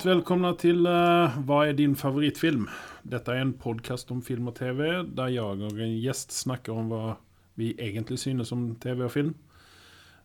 Varmt 0.00 0.16
välkomna 0.16 0.54
till 0.54 0.86
uh, 0.86 1.40
Vad 1.40 1.68
är 1.68 1.72
din 1.72 1.96
favoritfilm? 1.96 2.68
Detta 3.02 3.34
är 3.34 3.40
en 3.40 3.52
podcast 3.52 4.10
om 4.10 4.22
film 4.22 4.48
och 4.48 4.54
tv 4.54 5.02
där 5.02 5.28
jag 5.28 5.60
och 5.60 5.78
en 5.78 5.98
gjest 5.98 6.30
snakker 6.32 6.72
om 6.72 6.88
hva 6.88 7.16
vi 7.54 7.74
egentlig 7.76 8.18
synes 8.18 8.52
om 8.52 8.76
tv 8.80 9.04
og 9.04 9.12
film. 9.12 9.34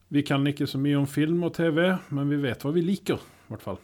Vi 0.08 0.24
kan 0.24 0.48
ikke 0.48 0.68
så 0.68 0.80
mye 0.80 0.96
om 0.96 1.08
film 1.08 1.44
og 1.44 1.58
tv, 1.58 1.98
men 2.08 2.32
vi 2.32 2.38
vet 2.40 2.64
hva 2.64 2.72
vi 2.72 2.86
liker. 2.86 3.20
I 3.20 3.52
hvert 3.52 3.66
fall. 3.66 3.82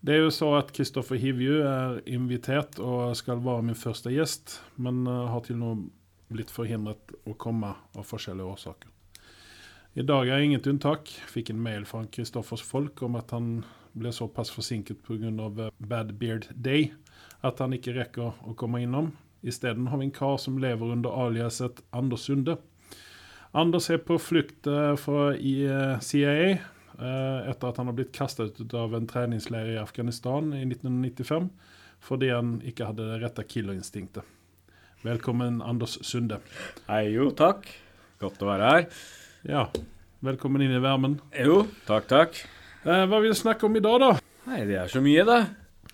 Det 0.00 0.14
er 0.14 0.22
jo 0.22 0.30
så 0.30 0.52
at 0.60 0.70
Kristoffer 0.70 1.18
Hivju 1.18 1.58
er 1.66 1.98
invitert 2.06 2.78
og 2.78 3.16
skal 3.18 3.42
være 3.42 3.66
min 3.66 3.80
første 3.80 4.14
gjest, 4.14 4.60
men 4.76 5.02
uh, 5.10 5.26
har 5.32 5.42
til 5.48 5.58
nå 5.58 5.72
blitt 6.30 6.54
forhindret 6.54 7.16
å 7.26 7.34
komme 7.34 7.74
av 7.74 8.06
forskjellige 8.06 8.54
årsaker. 8.54 8.94
I 9.98 10.06
dag 10.06 10.30
er 10.30 10.46
inget 10.46 10.70
unntak. 10.70 11.10
Fikk 11.26 11.50
en 11.50 11.66
mail 11.66 11.82
fra 11.88 12.04
Kristoffers 12.06 12.62
folk 12.62 13.02
om 13.02 13.18
at 13.18 13.34
han 13.34 13.64
ble 13.98 14.12
såpass 14.14 14.50
forsinket 14.54 15.02
pga. 15.06 15.70
Bad 15.78 16.14
Beard 16.20 16.48
Day 16.54 16.92
at 17.44 17.60
han 17.62 17.74
ikke 17.76 17.94
rekker 17.98 18.40
å 18.46 18.54
komme 18.58 18.82
innom. 18.82 19.12
Isteden 19.46 19.86
har 19.92 20.00
vi 20.00 20.08
en 20.08 20.14
kar 20.14 20.38
som 20.42 20.58
lever 20.58 20.94
under 20.96 21.14
aliaset 21.26 21.82
Anders 21.94 22.26
Sunde. 22.26 22.56
Anders 23.56 23.90
er 23.90 24.00
på 24.02 24.18
flukt 24.20 24.66
fra 25.00 25.28
CIA 26.04 26.58
etter 26.98 27.68
at 27.68 27.78
han 27.78 27.86
har 27.86 27.94
blitt 27.94 28.10
kastet 28.16 28.58
ut 28.58 28.74
av 28.74 28.96
en 28.98 29.06
treningsleir 29.06 29.70
i 29.76 29.78
Afghanistan 29.78 30.50
i 30.52 30.64
1995 30.66 31.46
fordi 32.02 32.32
han 32.34 32.56
ikke 32.66 32.90
hadde 32.90 33.06
det 33.06 33.20
rette 33.22 33.46
killerinstinktet. 33.46 34.26
Velkommen, 35.06 35.62
Anders 35.62 35.96
Sunde. 36.02 36.40
Hei, 36.90 37.04
jo, 37.14 37.30
takk. 37.30 37.70
Godt 38.18 38.42
å 38.42 38.50
være 38.50 38.70
her. 38.72 38.86
Ja, 39.46 39.64
velkommen 40.26 40.66
inn 40.66 40.74
i 40.74 40.82
varmen. 40.82 41.20
Jo, 41.38 41.62
takk, 41.86 42.10
takk. 42.10 42.42
Eh, 42.88 43.04
hva 43.04 43.18
vil 43.20 43.34
du 43.34 43.36
snakke 43.36 43.66
om 43.66 43.74
i 43.76 43.82
dag, 43.84 43.98
da? 44.00 44.10
Nei, 44.48 44.62
det 44.64 44.78
er 44.80 44.88
så 44.88 45.00
mye, 45.04 45.24
det. 45.28 45.38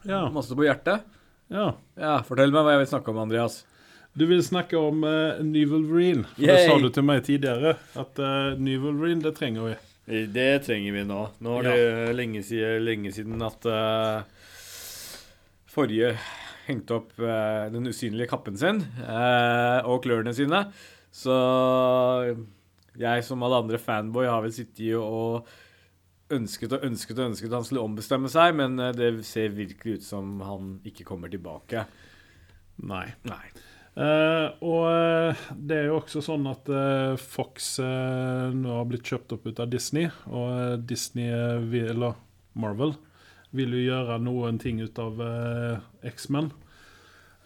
Ja. 0.06 0.28
Masse 0.30 0.54
på 0.54 0.62
hjertet. 0.62 1.02
ja. 1.50 1.72
Ja, 1.98 2.18
Fortell 2.26 2.52
meg 2.54 2.62
hva 2.62 2.74
jeg 2.76 2.84
vil 2.84 2.90
snakke 2.92 3.10
om, 3.10 3.18
Andreas. 3.24 3.64
Du 4.14 4.28
vil 4.30 4.44
snakke 4.46 4.78
om 4.78 5.02
uh, 5.02 5.40
New 5.42 5.72
Wolverine. 5.72 6.22
For 6.36 6.44
Yay. 6.44 6.52
det 6.52 6.68
sa 6.68 6.76
du 6.78 6.86
til 6.94 7.06
meg 7.08 7.24
tidligere, 7.26 7.72
at 7.98 8.20
uh, 8.22 8.54
New 8.62 8.84
Wolverine, 8.84 9.24
det 9.24 9.32
trenger 9.40 9.72
vi. 9.72 9.74
Det 10.36 10.46
trenger 10.68 10.94
vi 10.94 11.02
nå. 11.08 11.18
Nå 11.42 11.56
er 11.58 11.66
det 11.66 12.14
lenge, 12.14 12.44
siden, 12.46 12.86
lenge 12.86 13.10
siden 13.16 13.42
at 13.42 13.66
uh, 13.66 14.22
forrige 15.74 16.12
hengte 16.68 17.00
opp 17.00 17.10
uh, 17.18 17.66
den 17.74 17.90
usynlige 17.90 18.30
kappen 18.30 18.54
sin 18.60 18.84
og 19.02 19.98
klørne 20.06 20.36
sine. 20.36 20.62
Så 21.10 21.34
jeg 23.00 23.26
som 23.26 23.42
alle 23.42 23.64
andre 23.64 23.82
fanboy 23.82 24.30
har 24.30 24.44
vel 24.46 24.54
sittet 24.54 24.94
og 25.00 25.50
ønsket 26.32 26.72
og 26.72 26.86
ønsket 26.88 27.18
og 27.18 27.30
ønsket 27.30 27.52
han 27.52 27.68
skulle 27.68 27.84
ombestemme 27.84 28.30
seg, 28.32 28.56
men 28.56 28.80
uh, 28.80 28.92
det 28.96 29.12
ser 29.28 29.54
virkelig 29.56 30.00
ut 30.00 30.08
som 30.08 30.40
han 30.44 30.74
ikke 30.88 31.04
kommer 31.08 31.32
tilbake. 31.32 31.84
Nei. 32.88 33.06
Nei. 33.28 33.44
Uh, 33.94 34.50
og 34.66 34.84
eh, 34.90 35.42
det 35.54 35.76
er 35.76 35.84
jo 35.86 36.00
også 36.00 36.18
sånn 36.26 36.48
at 36.50 36.66
uh, 36.66 37.14
Fox 37.14 37.76
uh, 37.78 38.50
nå 38.50 38.72
har 38.80 38.88
blitt 38.90 39.06
kjøpt 39.06 39.36
opp 39.36 39.44
ut 39.46 39.60
av 39.62 39.70
Disney, 39.70 40.08
og 40.26 40.48
eh, 40.50 40.72
Disney, 40.82 41.28
eh, 41.30 41.60
vil, 41.70 41.92
eller 41.92 42.16
Marvel, 42.58 42.96
vil 43.54 43.76
jo 43.76 43.84
gjøre 43.84 44.18
noen 44.18 44.58
ting 44.58 44.82
ut 44.82 44.98
av 44.98 45.22
eh, 45.22 45.86
X-Men. 46.10 46.50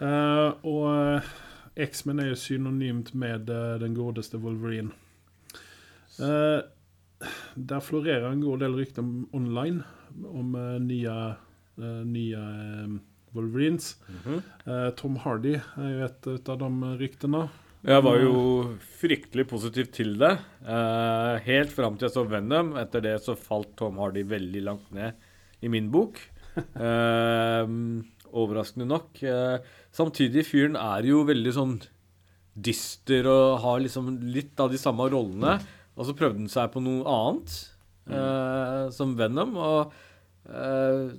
Eh, 0.00 0.48
og 0.64 0.86
eh, 0.88 1.28
X-Men 1.84 2.24
er 2.24 2.32
jo 2.32 2.40
synonymt 2.40 3.12
med 3.12 3.52
eh, 3.52 3.76
den 3.84 3.92
godeste 3.98 4.40
Wolverine. 4.40 4.96
Eh, 6.16 6.64
der 7.56 7.80
florerer 7.82 8.28
en 8.30 8.40
god 8.44 8.60
del 8.62 8.74
rykter 8.78 9.02
om- 9.02 9.28
online 9.34 9.82
om 10.24 10.54
uh, 10.54 10.78
nye, 10.82 11.14
uh, 11.78 12.02
nye 12.06 12.38
eh, 12.42 12.92
Wolverines. 13.36 13.96
Mhm. 14.08 14.38
Eh, 14.66 14.90
Tom 14.96 15.16
Hardy 15.20 15.56
er 15.58 15.88
jo 15.92 16.04
et 16.06 16.26
ut 16.32 16.48
av 16.48 16.58
de 16.62 16.70
ryktene. 17.02 17.42
Jeg 17.86 18.02
var 18.02 18.16
jo 18.18 18.38
fryktelig 18.98 19.44
positiv 19.50 19.90
til 19.94 20.16
det. 20.18 20.32
Helt 21.44 21.70
fram 21.70 21.94
til 21.96 22.08
jeg 22.08 22.14
så 22.16 22.24
Venom. 22.26 22.72
Etter 22.80 23.04
det 23.04 23.12
så 23.22 23.36
falt 23.38 23.76
Tom 23.78 24.00
Hardy 24.02 24.24
veldig 24.26 24.62
langt 24.66 24.88
ned 24.96 25.12
i 25.62 25.68
min 25.70 25.86
bok. 25.94 26.18
Overraskende 28.28 28.88
nok. 28.88 29.20
Samtidig, 29.94 30.42
fyren 30.48 30.74
er 30.80 31.06
jo 31.06 31.22
veldig 31.28 31.54
sånn 31.54 31.76
dyster 32.58 33.28
og 33.30 33.60
har 33.62 33.78
liksom 33.84 34.10
litt 34.34 34.58
av 34.60 34.72
de 34.74 34.80
samme 34.80 35.06
rollene. 35.12 35.58
Og 35.98 36.06
så 36.06 36.14
prøvde 36.14 36.38
han 36.44 36.50
seg 36.52 36.70
på 36.70 36.82
noe 36.82 37.02
annet, 37.10 37.54
eh, 38.06 38.84
som 38.94 39.16
Venom, 39.18 39.56
og 39.58 39.92
uh, 40.46 41.10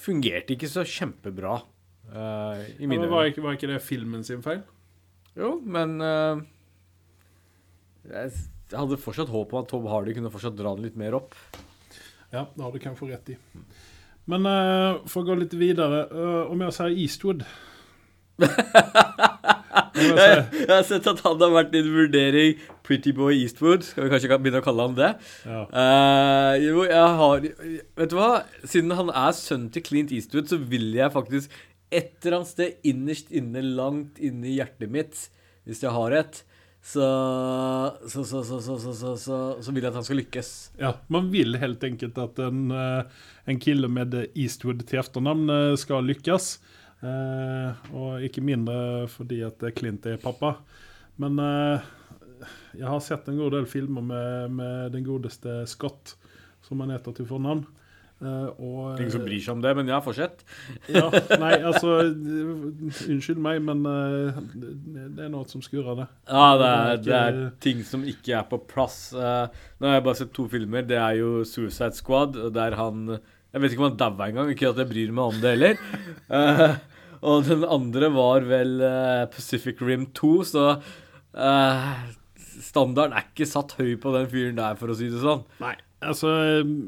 fungerte 0.00 0.54
ikke 0.54 0.70
så 0.70 0.84
kjempebra. 0.86 1.56
Uh, 2.10 2.62
I 2.78 2.86
mine 2.90 3.08
ja, 3.08 3.10
var, 3.10 3.26
ikke, 3.30 3.42
var 3.42 3.58
ikke 3.58 3.72
det 3.72 3.82
filmen 3.84 4.22
sin 4.26 4.44
feil? 4.46 4.62
jo, 5.40 5.54
men 5.62 5.94
jeg 8.10 8.32
hadde 8.74 8.98
fortsatt 9.00 9.30
håp 9.30 9.54
om 9.54 9.60
at 9.62 9.68
Tom 9.70 9.86
Hardy 9.88 10.12
kunne 10.16 10.32
fortsatt 10.32 10.58
dra 10.58 10.74
den 10.74 10.84
litt 10.84 10.98
mer 11.00 11.16
opp. 11.16 11.36
Ja, 12.34 12.44
det 12.50 12.60
har 12.60 12.74
du 12.74 12.82
kanskje 12.82 13.08
rett 13.08 13.30
i. 13.32 13.36
Men 14.30 14.44
for 15.08 15.22
å 15.22 15.26
gå 15.30 15.34
litt 15.40 15.54
videre 15.58 16.04
Om 16.52 16.60
jeg 16.66 16.74
sier 16.76 16.98
Eastwood 17.02 17.40
jeg 19.94 20.44
Jeg, 20.60 20.68
har 20.70 20.84
sett 20.88 21.08
at 21.10 21.22
han 21.26 21.40
har 21.42 21.54
vært 21.54 21.74
i 21.76 21.82
en 21.82 21.90
vurdering 21.94 22.60
Pretty 22.86 23.12
Boy 23.16 23.40
Eastwood. 23.42 23.84
Skal 23.86 24.06
vi 24.06 24.12
kanskje 24.12 24.38
begynne 24.38 24.62
å 24.62 24.66
kalle 24.66 24.86
han 24.88 24.98
det? 24.98 25.10
ja. 25.46 25.64
Uh, 25.70 26.84
har 27.20 27.44
Vet 27.44 28.12
du 28.12 28.16
hva? 28.18 28.30
Siden 28.64 28.94
han 28.98 29.12
er 29.14 29.34
sønnen 29.36 29.70
til 29.74 29.84
Clint 29.86 30.14
Eastwood, 30.14 30.50
så 30.50 30.58
vil 30.60 30.90
jeg 30.96 31.14
faktisk 31.14 31.54
et 31.90 32.14
eller 32.22 32.40
annet 32.40 32.52
sted 32.52 32.86
innerst 32.86 33.32
inne, 33.34 33.62
langt 33.76 34.20
inne 34.22 34.46
i 34.46 34.56
hjertet 34.60 34.90
mitt, 34.92 35.26
hvis 35.66 35.82
jeg 35.82 35.92
har 35.94 36.14
et, 36.20 36.42
så 36.80 37.06
så, 38.08 38.24
så, 38.24 38.42
så, 38.46 38.60
så, 38.62 38.78
så, 38.78 38.92
så, 38.94 39.14
så, 39.20 39.38
så 39.60 39.74
vil 39.74 39.84
jeg 39.84 39.90
at 39.90 39.98
han 39.98 40.06
skal 40.06 40.20
lykkes. 40.22 40.52
ja. 40.80 40.94
Man 41.12 41.28
vil 41.34 41.58
helt 41.60 41.82
enkelt 41.84 42.18
at 42.22 42.38
en, 42.46 42.70
eh, 42.72 43.26
en 43.50 43.60
kille 43.60 43.90
med 43.90 44.14
Eastwood 44.30 44.86
til 44.88 45.02
etternavn 45.02 45.50
eh, 45.52 45.74
skal 45.80 46.06
lykkes. 46.08 46.54
Eh, 47.00 47.90
og 47.96 48.24
ikke 48.26 48.44
mindre 48.44 49.08
fordi 49.08 49.40
at 49.46 49.62
Clint 49.76 50.06
er 50.06 50.20
pappa. 50.20 50.56
Men 51.20 51.40
eh, 51.40 51.90
jeg 52.78 52.88
har 52.88 53.02
sett 53.04 53.28
en 53.28 53.40
god 53.40 53.56
del 53.56 53.68
filmer 53.68 54.04
med, 54.04 54.56
med 54.56 54.96
den 54.96 55.04
godeste 55.06 55.62
Scott, 55.70 56.16
som 56.64 56.80
han 56.84 56.92
heter 56.94 57.16
til 57.16 57.28
fornavn. 57.28 57.66
Eh, 58.20 58.48
og, 58.60 58.98
Ingen 59.00 59.12
som 59.14 59.22
bryr 59.24 59.40
seg 59.40 59.54
om 59.54 59.62
det, 59.64 59.70
men 59.78 59.88
ja, 59.88 60.00
fortsett. 60.04 60.42
Ja, 60.92 61.06
nei, 61.40 61.54
altså 61.56 61.94
Unnskyld 62.04 63.40
meg, 63.40 63.62
men 63.64 63.80
eh, 63.88 64.40
det 65.16 65.24
er 65.24 65.32
noe 65.32 65.48
som 65.48 65.64
skurrer, 65.64 66.02
det. 66.02 66.08
Ja, 66.28 66.46
det 66.60 66.68
er, 66.68 67.00
Det 67.06 67.16
er 67.20 67.40
ting 67.64 67.80
som 67.86 68.04
ikke 68.04 68.36
er 68.36 68.44
på 68.50 68.60
plass. 68.70 68.98
Eh, 69.16 69.64
nå 69.80 69.88
har 69.88 69.98
jeg 69.98 70.06
bare 70.08 70.20
sett 70.20 70.34
to 70.36 70.44
filmer. 70.52 70.84
Det 70.84 71.00
er 71.00 71.16
jo 71.22 71.40
Suicide 71.48 71.96
Squad, 71.96 72.36
der 72.52 72.76
han 72.80 73.06
Jeg 73.14 73.62
vet 73.64 73.72
ikke 73.72 73.86
om 73.86 73.88
han 73.88 74.00
daua 74.04 74.28
engang. 74.28 74.52
Ikke 74.52 74.68
at 74.68 74.84
jeg 74.84 74.92
bryr 74.92 75.16
meg 75.16 75.32
om 75.32 75.40
det 75.40 75.56
heller. 75.56 75.80
Eh, 77.20 77.28
og 77.28 77.46
den 77.48 77.64
andre 77.64 78.10
var 78.14 78.46
vel 78.48 78.80
eh, 78.84 79.28
Pacific 79.32 79.80
Rim 79.84 80.08
2, 80.16 80.32
så 80.48 80.66
uh, 81.36 81.94
standarden 82.60 83.16
er 83.16 83.28
ikke 83.28 83.48
satt 83.48 83.76
høy 83.78 83.94
på 84.00 84.12
den 84.16 84.28
fyren 84.32 84.60
der, 84.60 84.76
for 84.80 84.92
å 84.92 84.98
si 84.98 85.10
det 85.12 85.22
sånn. 85.22 85.44
Nei. 85.62 85.76
Altså, 86.00 86.30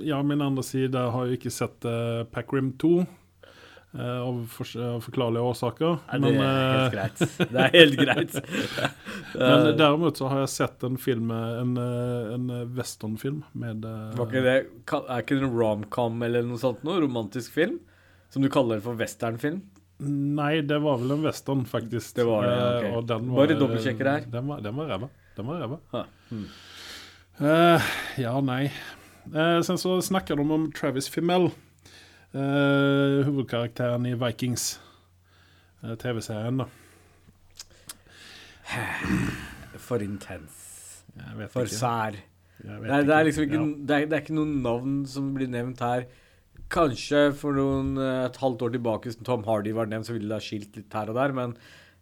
ja, 0.08 0.22
min 0.24 0.40
andre 0.40 0.64
side 0.64 0.96
har 0.96 1.26
jo 1.28 1.36
ikke 1.36 1.52
sett 1.52 1.84
uh, 1.84 2.22
Packrim 2.32 2.72
2. 2.80 2.94
Uh, 3.92 4.22
av, 4.24 4.36
for, 4.48 4.68
av 4.80 5.02
forklarlige 5.04 5.44
årsaker. 5.44 5.98
Nei, 6.16 6.20
det 6.24 6.30
er 6.40 6.46
helt 6.48 6.78
eh, 6.80 6.94
greit. 6.94 7.18
Det 7.50 7.60
er 7.60 7.74
helt 7.74 7.98
greit. 8.00 8.38
men 9.36 9.66
Eh, 9.66 9.66
derimot 9.76 10.16
så 10.16 10.28
har 10.28 10.42
jeg 10.42 10.52
sett 10.52 10.84
en 10.84 10.98
film, 11.00 11.30
eh, 11.32 11.60
en, 11.60 11.76
eh, 11.80 12.32
en 12.34 12.50
eh, 12.52 12.64
westernfilm 12.76 13.42
med 13.56 13.84
eh, 13.88 14.16
var 14.18 14.28
ikke 14.28 14.42
det, 14.44 14.56
er 15.00 15.22
ikke 15.22 15.38
det 15.38 15.46
en 15.46 15.54
romcom 15.56 16.24
eller 16.26 16.44
noe 16.44 16.60
sånt 16.60 16.82
noe? 16.84 17.00
Romantisk 17.00 17.54
film? 17.54 17.78
Som 18.32 18.44
du 18.44 18.50
kaller 18.52 18.80
for 18.84 18.96
westernfilm? 18.96 19.62
Nei, 20.02 20.62
det 20.66 20.78
var 20.82 20.98
vel 20.98 21.14
en 21.14 21.22
western, 21.22 21.64
faktisk. 21.68 22.16
Det 22.16 22.24
var 22.26 22.46
det, 22.46 22.54
ja, 22.56 22.70
Eh, 22.88 22.96
og 22.96 23.06
den 23.06 23.28
var, 23.30 23.44
Bare 23.44 23.58
dobbeltsjekker 23.58 24.08
her. 24.10 24.24
Den 24.30 24.48
var, 24.48 24.62
den 24.64 24.76
var 24.76 24.88
ræva. 24.90 25.08
Den 25.36 25.46
var 25.46 25.60
ræva. 25.62 26.06
Mm. 26.30 26.46
Eh, 27.38 27.90
ja, 28.24 28.32
nei. 28.40 28.64
Uh, 29.30 29.60
sen 29.62 29.78
så 29.78 30.00
snakker 30.02 30.36
de 30.36 30.42
om 30.42 30.72
Travis 30.74 31.08
Fimmel. 31.08 31.52
Uh, 32.34 33.22
hovedkarakteren 33.28 34.06
i 34.10 34.16
Vikings. 34.18 34.80
TV-serien, 35.82 36.62
da. 36.62 36.66
For 39.86 40.02
intens. 40.02 40.58
For 41.50 41.66
ikke. 41.66 41.76
sær. 41.76 42.18
Vet 42.62 42.86
Nei, 42.86 43.00
det 43.06 43.14
er 43.14 43.26
liksom 43.26 43.46
ikke, 43.48 43.62
det, 43.82 43.96
er, 43.96 44.04
det 44.06 44.16
er 44.16 44.22
ikke 44.22 44.36
noen 44.36 44.58
navn 44.62 45.00
som 45.10 45.32
blir 45.34 45.50
nevnt 45.50 45.82
her. 45.82 46.06
Kanskje 46.72 47.26
for 47.36 47.52
noen, 47.56 47.96
eh, 48.00 48.24
et 48.26 48.38
halvt 48.40 48.62
år 48.64 48.72
tilbake 48.76 49.12
som 49.12 49.24
Tom 49.26 49.42
Hardy 49.44 49.74
var 49.76 49.90
nevnt, 49.90 50.08
så 50.08 50.14
ville 50.16 50.30
det 50.30 50.38
ha 50.38 50.44
skilt 50.44 50.76
litt 50.78 50.94
her 50.96 51.10
og 51.12 51.18
der, 51.18 51.34
men 51.36 51.52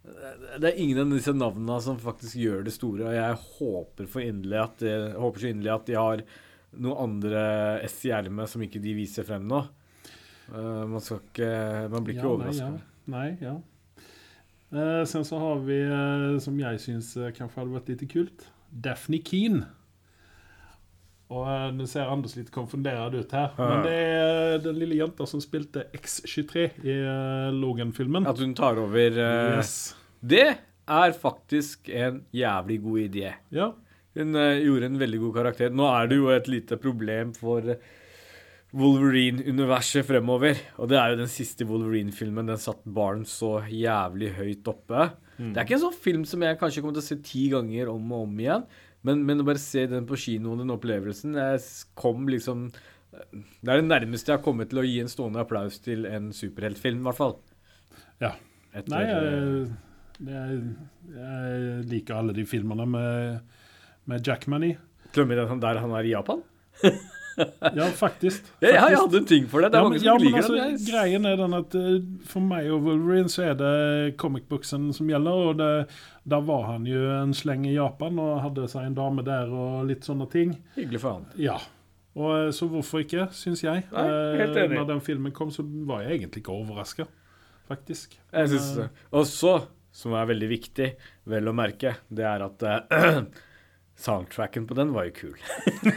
eh, 0.05 0.45
det 0.63 0.69
er 0.69 0.79
ingen 0.79 1.01
av 1.03 1.11
disse 1.11 1.33
navnene 1.35 1.79
som 1.83 1.99
faktisk 1.99 2.39
gjør 2.39 2.63
det 2.67 2.75
store, 2.77 3.09
og 3.09 3.17
jeg 3.17 3.41
håper 3.57 4.07
for 4.13 4.23
inderlig 4.23 4.61
at 4.61 4.79
de, 4.85 4.93
håper 5.19 5.43
så 5.43 5.51
inderlig 5.51 5.73
at 5.75 5.89
de 5.89 5.97
har 5.99 6.23
noen 6.71 7.03
andre 7.03 7.43
S 7.83 7.97
i 8.07 8.13
ermet 8.15 8.47
som 8.47 8.63
ikke 8.63 8.79
de 8.79 8.95
viser 8.95 9.27
frem 9.27 9.43
nå. 9.49 9.59
Eh, 10.51 10.85
man 10.87 11.03
skal 11.03 11.19
ikke 11.19 11.51
Man 11.91 12.07
blir 12.07 12.15
ikke 12.15 12.27
Ja, 12.27 12.31
overraska. 12.37 12.71
Nei, 12.71 12.79
ja. 12.79 12.87
Nei, 13.11 13.27
ja. 13.43 13.57
Eh, 14.71 15.03
sen 15.03 15.27
så 15.27 15.35
har 15.41 15.59
vi, 15.67 15.81
som 16.39 16.55
jeg 16.63 16.79
syns 16.79 17.11
kanskje 17.35 17.59
hadde 17.59 17.75
vært 17.75 17.91
litt 17.91 18.07
kult, 18.11 18.47
Daphne 18.71 19.19
Keen. 19.19 19.65
Og 21.31 21.47
eh, 21.47 21.67
Nå 21.75 21.87
ser 21.89 22.09
Anders 22.11 22.35
litt 22.35 22.51
konfundert 22.53 23.15
ut 23.15 23.35
her, 23.35 23.53
men 23.59 23.85
det 23.85 23.95
er 23.95 24.57
den 24.65 24.79
lille 24.81 24.99
jenta 24.99 25.27
som 25.29 25.43
spilte 25.43 25.85
X23 25.95 26.65
i 26.83 26.97
eh, 26.97 27.47
Logan-filmen. 27.55 28.27
At 28.27 28.41
hun 28.43 28.55
tar 28.57 28.81
over 28.81 29.15
uh, 29.15 29.61
Yes. 29.61 29.93
Det 30.19 30.49
er 30.51 31.15
faktisk 31.15 31.89
en 31.95 32.25
jævlig 32.35 32.81
god 32.83 33.01
idé. 33.05 33.31
Ja. 33.55 33.71
Hun 34.17 34.35
uh, 34.35 34.59
gjorde 34.59 34.91
en 34.91 34.99
veldig 34.99 35.23
god 35.23 35.39
karakter. 35.39 35.73
Nå 35.73 35.87
er 35.87 36.11
det 36.11 36.19
jo 36.19 36.29
et 36.35 36.51
lite 36.51 36.77
problem 36.81 37.31
for 37.37 37.73
Wolverine-universet 38.75 40.07
fremover. 40.07 40.59
Og 40.83 40.91
det 40.91 40.99
er 40.99 41.13
jo 41.13 41.23
den 41.23 41.31
siste 41.31 41.67
Wolverine-filmen. 41.67 42.51
Den 42.51 42.59
satt 42.59 42.83
barn 42.83 43.23
så 43.27 43.61
jævlig 43.71 44.35
høyt 44.35 44.67
oppe. 44.71 45.13
Det 45.41 45.57
er 45.57 45.65
ikke 45.65 45.77
en 45.79 45.85
sånn 45.87 46.01
film 46.03 46.23
som 46.27 46.43
jeg 46.45 46.57
kanskje 46.59 46.83
kommer 46.83 46.97
til 46.97 47.03
å 47.03 47.07
se 47.07 47.17
ti 47.25 47.47
ganger 47.51 47.89
om 47.89 48.11
og 48.13 48.27
om 48.27 48.41
igjen. 48.43 48.65
Men, 49.07 49.23
men 49.25 49.41
å 49.41 49.45
bare 49.47 49.61
se 49.61 49.87
den 49.89 50.05
på 50.09 50.17
kino, 50.19 50.53
den 50.59 50.69
opplevelsen 50.69 51.33
Jeg 51.33 51.61
kom 51.97 52.27
liksom 52.29 52.67
Det 53.09 53.65
er 53.65 53.79
det 53.81 53.87
nærmeste 53.87 54.29
jeg 54.29 54.37
har 54.37 54.45
kommet 54.45 54.69
til 54.69 54.81
å 54.81 54.85
gi 54.85 54.99
en 55.01 55.09
stående 55.09 55.41
applaus 55.41 55.79
til 55.81 56.05
en 56.05 56.29
superheltfilm, 56.35 57.01
i 57.01 57.07
hvert 57.09 57.17
fall. 57.17 57.33
Ja. 58.21 58.35
Etter, 58.71 58.93
Nei, 58.93 59.01
eh, 59.09 60.27
jeg, 60.29 60.59
jeg, 61.11 61.17
jeg 61.17 61.87
liker 61.91 62.21
alle 62.21 62.35
de 62.37 62.45
filmene 62.47 62.85
med, 62.87 63.57
med 64.07 64.27
Jackman 64.27 64.69
i. 64.69 64.71
Glemmer 65.11 65.43
den 65.43 65.63
der 65.65 65.81
han 65.83 65.97
er 65.97 66.07
i 66.07 66.13
Japan? 66.13 66.45
Ja, 67.75 67.87
faktisk. 67.97 68.47
Ja, 68.61 68.69
jeg, 68.69 68.93
jeg 68.93 68.99
hadde 69.01 69.19
en 69.21 69.27
ting 69.29 69.49
for 69.49 69.63
det. 69.63 69.71
Det 69.73 69.79
er 69.79 69.83
ja, 69.83 69.89
mange 69.89 69.97
men, 69.97 70.03
som 70.03 70.09
ja, 70.11 70.15
liker 70.21 70.39
altså, 70.41 70.55
det. 70.57 70.87
Greien 70.87 71.27
er 71.29 71.37
den 71.39 71.57
at 71.57 71.75
eh, 71.79 71.91
for 72.29 72.45
meg 72.45 72.69
og 72.71 72.87
Wolverine 72.87 73.31
så 73.31 73.45
er 73.49 73.59
det 73.59 73.73
comic 74.21 74.47
booksen 74.51 74.89
som 74.95 75.09
gjelder. 75.11 75.43
Og 75.51 75.59
det, 75.61 75.69
der 76.33 76.47
var 76.47 76.65
han 76.69 76.87
jo 76.89 77.03
en 77.17 77.35
sleng 77.37 77.67
i 77.69 77.75
Japan 77.75 78.19
og 78.21 78.41
hadde 78.45 78.69
seg 78.71 78.89
en 78.89 78.97
dame 78.97 79.25
der 79.27 79.51
og 79.51 79.85
litt 79.89 80.07
sånne 80.07 80.27
ting. 80.31 80.55
Hyggelig 80.77 81.03
for 81.03 81.19
han. 81.19 81.29
Ja. 81.41 81.59
Og, 82.17 82.31
eh, 82.37 82.49
så 82.55 82.67
hvorfor 82.71 83.05
ikke, 83.05 83.29
syns 83.35 83.63
jeg. 83.63 83.85
Nei, 83.91 84.07
helt 84.41 84.55
Eh, 84.55 84.65
enig. 84.65 84.79
Når 84.79 84.89
den 84.95 85.05
filmen 85.05 85.35
kom, 85.35 85.51
så 85.53 85.63
var 85.87 86.03
jeg 86.05 86.19
egentlig 86.19 86.43
ikke 86.43 86.55
overraska, 86.55 87.07
faktisk. 87.69 88.17
Jeg 88.33 88.51
synes 88.51 88.73
det. 88.79 88.89
Og 89.15 89.25
så, 89.29 89.55
som 89.95 90.15
er 90.19 90.27
veldig 90.31 90.49
viktig, 90.51 90.91
vel 91.31 91.47
å 91.47 91.55
merke, 91.55 91.95
det 92.11 92.27
er 92.27 92.43
at 92.47 92.67
soundtracken 93.99 94.65
på 94.67 94.73
den 94.77 94.93
var 94.95 95.09
jo 95.09 95.13
kul. 95.17 95.37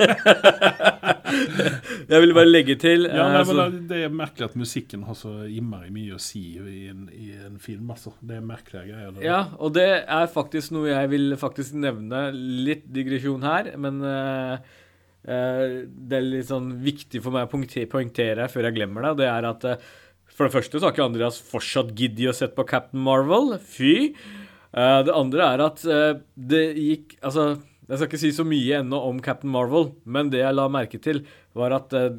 jeg 2.10 2.20
ville 2.20 2.36
bare 2.36 2.50
legge 2.50 2.76
til 2.80 3.06
Ja, 3.08 3.14
eh, 3.14 3.32
nei, 3.32 3.40
altså. 3.40 3.56
men 3.56 3.88
Det 3.90 4.02
er 4.04 4.12
merkelig 4.12 4.50
at 4.50 4.58
musikken 4.60 5.06
har 5.08 5.16
så 5.18 5.32
innmari 5.48 5.90
mye 5.94 6.18
å 6.18 6.22
si 6.22 6.44
i 6.58 6.84
en, 6.92 7.08
i 7.14 7.32
en 7.46 7.58
film. 7.62 7.90
altså. 7.94 8.14
Det 8.20 8.38
er 8.38 8.44
merkelige 8.44 8.86
greier. 8.90 9.18
Ja, 9.24 9.40
og 9.56 9.74
det 9.78 9.88
er 10.02 10.32
faktisk 10.32 10.74
noe 10.76 10.92
jeg 10.92 11.12
vil 11.14 11.36
faktisk 11.40 11.78
nevne. 11.80 12.26
Litt 12.34 12.86
digresjon 12.92 13.46
her, 13.46 13.72
men 13.80 14.04
uh, 14.04 14.58
uh, 15.24 15.66
det 15.88 16.20
er 16.20 16.28
litt 16.28 16.52
sånn 16.52 16.74
viktig 16.84 17.24
for 17.24 17.34
meg 17.34 17.48
å 17.48 17.52
poengtere, 17.54 17.88
poengtere 17.90 18.50
før 18.52 18.68
jeg 18.68 18.82
glemmer 18.82 19.08
det. 19.08 19.16
Det 19.24 19.30
er 19.32 19.52
at 19.54 19.68
uh, 19.72 19.92
for 20.34 20.48
det 20.48 20.56
første 20.56 20.80
så 20.80 20.88
har 20.88 20.96
ikke 20.96 21.04
Andreas 21.06 21.36
fortsatt 21.38 21.92
giddet 21.94 22.32
å 22.32 22.34
sette 22.34 22.56
på 22.58 22.66
Captain 22.66 22.98
Marvel. 23.06 23.54
Fy. 23.62 24.10
Eh, 24.74 25.00
det 25.06 25.14
andre 25.14 25.46
er 25.54 25.62
at 25.62 25.84
eh, 25.86 26.16
det 26.34 26.64
gikk 26.74 27.12
Altså, 27.22 27.44
jeg 27.88 27.98
skal 27.98 28.08
ikke 28.08 28.22
si 28.22 28.32
så 28.32 28.46
mye 28.48 28.78
ennå 28.80 29.00
om 29.10 29.20
Captain 29.24 29.52
Marvel, 29.52 29.90
men 30.04 30.30
det 30.32 30.40
jeg 30.40 30.56
la 30.56 30.68
merke 30.72 31.00
til, 31.02 31.24
var 31.56 31.74
at 31.76 31.92
eh, 31.98 32.16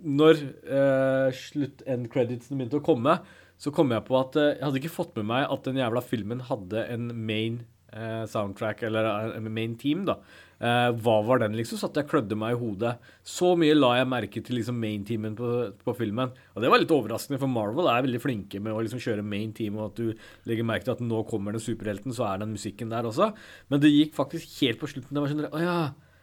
når 0.00 0.40
eh, 0.64 1.28
slutt-end-creditsene 1.36 2.58
begynte 2.58 2.80
å 2.80 2.84
komme, 2.84 3.18
så 3.60 3.72
kom 3.74 3.92
jeg 3.92 4.06
på 4.06 4.16
at 4.16 4.38
eh, 4.40 4.54
jeg 4.56 4.64
hadde 4.64 4.80
ikke 4.80 4.94
fått 4.94 5.18
med 5.20 5.28
meg 5.30 5.44
at 5.52 5.66
den 5.68 5.80
jævla 5.80 6.02
filmen 6.04 6.40
hadde 6.48 6.86
en 6.94 7.10
main 7.12 7.60
eh, 7.92 8.24
soundtrack, 8.30 8.86
eller 8.88 9.10
eh, 9.10 9.34
en 9.36 9.50
main 9.52 9.76
team, 9.80 10.06
da. 10.08 10.16
Eh, 10.60 10.90
hva 11.00 11.14
var 11.24 11.40
den, 11.40 11.54
liksom? 11.56 11.78
Så 11.80 11.88
jeg 11.88 12.02
jeg 12.02 12.08
klødde 12.10 12.36
meg 12.36 12.52
i 12.52 12.58
hodet. 12.60 12.92
Så 13.24 13.54
mye 13.56 13.76
la 13.76 13.94
jeg 13.96 14.08
merke 14.10 14.42
til 14.44 14.58
liksom 14.58 14.76
main-teamen 14.76 15.36
på, 15.38 15.52
på 15.80 15.94
filmen. 15.96 16.34
Og 16.52 16.60
det 16.60 16.68
var 16.68 16.82
litt 16.82 16.92
overraskende, 16.92 17.38
for 17.40 17.48
Marvel 17.48 17.88
er 17.88 18.04
veldig 18.04 18.20
flinke 18.20 18.60
med 18.60 18.74
å 18.76 18.82
liksom 18.84 19.00
kjøre 19.00 19.24
main 19.24 19.54
team, 19.56 19.78
og 19.80 19.88
at 19.88 20.02
du 20.02 20.50
legger 20.50 20.68
merke 20.68 20.84
til 20.84 20.98
at 20.98 21.00
nå 21.04 21.22
kommer 21.30 21.56
den 21.56 21.64
superhelten, 21.64 22.12
så 22.12 22.28
er 22.28 22.42
den 22.42 22.52
musikken 22.52 22.92
der 22.92 23.08
også. 23.08 23.30
Men 23.72 23.80
det 23.80 23.94
gikk 23.94 24.12
faktisk 24.18 24.60
helt 24.60 24.82
på 24.82 24.90
slutten. 24.92 25.16
Det 25.16 25.24
var 25.24 25.32
sånn 25.32 25.48
Å 25.48 25.64
ja, 25.64 25.78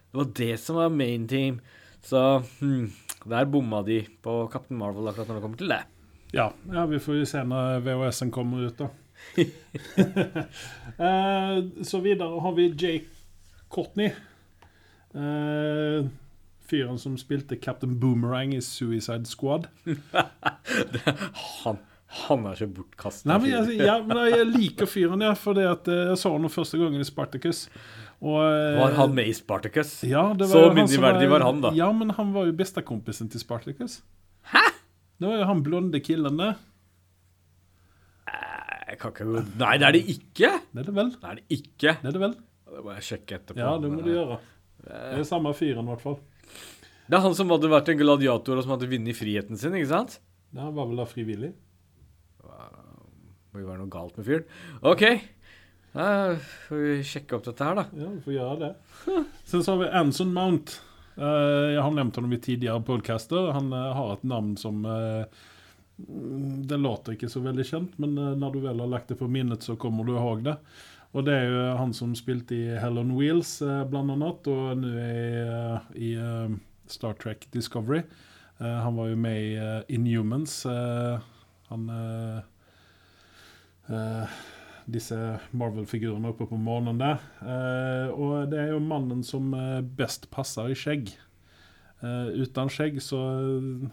det 0.06 0.22
var 0.22 0.30
det 0.38 0.52
som 0.62 0.78
var 0.78 0.94
main 0.94 1.26
team. 1.30 1.58
Så 2.06 2.22
hm, 2.60 2.86
der 3.26 3.50
bomma 3.50 3.82
de 3.82 4.04
på 4.22 4.38
Captain 4.54 4.78
Marvel 4.78 5.10
akkurat 5.10 5.32
når 5.32 5.40
det 5.40 5.46
kommer 5.48 5.64
til 5.64 5.74
det. 5.74 5.82
Ja, 6.30 6.52
ja, 6.70 6.86
vi 6.86 7.02
får 7.02 7.22
jo 7.24 7.26
se 7.26 7.42
når 7.42 7.82
VHS-en 7.82 8.30
kommer 8.30 8.70
ut, 8.70 8.78
da. 8.78 8.92
Eh, 10.98 11.58
så 11.86 12.00
videre 12.02 12.40
har 12.42 12.54
vi 12.56 12.64
Jake 12.74 13.06
Courtney. 13.70 14.10
Eh, 15.16 16.08
fyren 16.68 16.98
som 17.00 17.16
spilte 17.20 17.56
Captain 17.56 17.94
Boomerang 18.00 18.54
i 18.54 18.60
Suicide 18.64 19.26
Squad. 19.28 19.68
Han, 21.64 21.78
han 22.08 22.44
er 22.48 22.56
ikke 22.56 22.70
bortkasta. 22.78 23.28
Nei, 23.28 23.38
men 23.42 23.50
jeg, 23.52 23.80
ja, 23.84 23.98
men 24.04 24.20
jeg 24.30 24.46
liker 24.48 24.88
fyren, 24.88 25.20
ja, 25.24 25.34
for 25.36 25.58
eh, 25.60 25.66
jeg 25.68 26.16
så 26.20 26.30
han 26.32 26.48
første 26.52 26.80
gangen 26.80 27.02
i 27.04 27.08
Spartacus. 27.08 27.66
Og, 28.18 28.38
eh, 28.42 28.78
Var 28.80 28.96
han 28.96 29.12
med 29.14 29.28
i 29.28 29.34
Spartacus? 29.36 29.98
Ja, 30.08 30.30
det 30.36 30.48
Så 30.48 30.62
minneverdig 30.72 31.28
var 31.30 31.44
han, 31.44 31.60
da. 31.66 31.74
Ja, 31.76 31.90
men 31.92 32.14
han 32.16 32.32
var 32.32 32.48
jo 32.48 32.56
bestekompisen 32.56 33.28
til 33.32 33.42
Spartacus. 33.44 34.00
Hæ? 34.54 34.64
Det 35.20 35.28
var 35.28 35.42
jo 35.42 35.48
han 35.50 35.62
blonde 35.66 36.00
killen 36.00 36.40
der. 36.40 36.56
Nei, 39.60 39.74
det 39.78 39.86
er 39.86 39.94
det 39.98 40.04
ikke! 40.08 40.52
Det 40.72 40.80
er 40.80 40.86
det 40.88 40.94
vel? 40.96 41.10
Det 41.12 41.28
er 41.28 41.40
det 41.40 41.58
ikke. 41.58 41.92
Det 42.00 42.08
er 42.08 42.16
det 42.16 42.22
vel? 42.24 42.38
Det 42.68 42.84
må 42.84 42.94
jeg 42.96 43.04
sjekke 43.04 43.36
etterpå. 43.36 43.60
Ja, 43.60 43.74
det 43.82 43.90
må 43.92 44.00
du 44.04 44.10
gjøre. 44.14 44.38
Det 44.84 45.20
er 45.20 45.24
samme 45.28 45.52
fyren, 45.56 45.86
i 45.86 45.92
hvert 45.92 46.04
fall. 46.04 46.18
Det 47.08 47.16
er 47.16 47.24
han 47.24 47.36
som 47.36 47.50
hadde 47.54 47.70
vært 47.72 47.88
en 47.88 48.00
gladiator 48.00 48.58
og 48.58 48.66
som 48.66 48.74
hadde 48.74 48.90
vunnet 48.90 49.16
friheten 49.16 49.58
sin, 49.58 49.74
ikke 49.76 49.90
sant? 49.90 50.18
Ja, 50.52 50.66
han 50.66 50.76
var 50.76 50.88
vel 50.90 51.00
da 51.00 51.08
frivillig. 51.08 51.54
Må 53.48 53.62
jo 53.62 53.68
være 53.68 53.80
noe 53.80 53.92
galt 53.92 54.16
med 54.18 54.26
fyren. 54.28 54.48
OK. 54.86 55.04
Da 55.94 56.08
får 56.68 56.82
vi 56.84 56.96
sjekke 57.06 57.38
opp 57.38 57.46
dette 57.48 57.64
her, 57.64 57.78
da. 57.80 57.86
Ja, 57.96 58.10
vi 58.12 58.20
får 58.26 58.34
gjøre 58.36 58.58
det. 58.60 58.72
Sen 59.48 59.62
så 59.64 59.74
har 59.74 59.80
vi 59.82 59.92
Anson 60.02 60.34
Mount. 60.36 60.76
Eh, 61.16 61.68
jeg 61.74 61.82
har 61.82 61.94
nevnt 61.96 62.18
ham 62.20 62.32
i 62.32 62.40
tidligere 62.44 62.84
podcaster. 62.86 63.48
Han 63.56 63.72
eh, 63.72 63.88
har 63.96 64.12
et 64.14 64.26
navn 64.28 64.52
som 64.60 64.84
eh, 64.86 65.40
Det 66.68 66.78
låter 66.78 67.16
ikke 67.16 67.32
så 67.32 67.42
veldig 67.42 67.66
kjent, 67.66 67.96
men 67.98 68.14
eh, 68.20 68.36
når 68.38 68.54
du 68.54 68.60
vel 68.68 68.84
har 68.84 68.92
lagt 68.92 69.10
det 69.10 69.18
på 69.18 69.30
minnet, 69.32 69.64
så 69.64 69.78
kommer 69.80 70.06
du 70.06 70.14
ihåg 70.14 70.44
det. 70.46 70.58
Og 71.16 71.24
det 71.24 71.34
er 71.34 71.46
jo 71.48 71.60
han 71.78 71.94
som 71.96 72.12
spilte 72.16 72.56
i 72.56 72.64
Hell 72.76 73.00
on 73.00 73.14
Wheels, 73.16 73.58
eh, 73.64 73.84
blant 73.88 74.12
annet, 74.12 74.48
og 74.52 74.82
nå 74.82 74.90
er 75.00 75.14
i, 75.16 75.38
eh, 75.40 75.92
i 75.96 76.10
eh, 76.20 76.56
Star 76.88 77.16
Trek 77.20 77.48
Discovery. 77.54 78.02
Han 78.58 78.96
var 78.96 79.06
jo 79.06 79.16
med 79.16 79.36
i 79.38 79.94
Inhumans. 79.94 80.64
han 81.68 81.84
disse 84.90 85.18
Marvel-figurene 85.52 86.32
oppe 86.32 86.48
på 86.50 86.58
månen 86.58 86.98
der. 86.98 87.22
Og 88.10 88.50
det 88.50 88.58
er 88.58 88.72
jo 88.72 88.80
mannen 88.82 89.22
som 89.22 89.54
best 89.94 90.26
passer 90.34 90.72
i 90.72 90.74
skjegg. 90.74 91.12
Uten 92.02 92.72
skjegg 92.72 92.98
så 92.98 93.22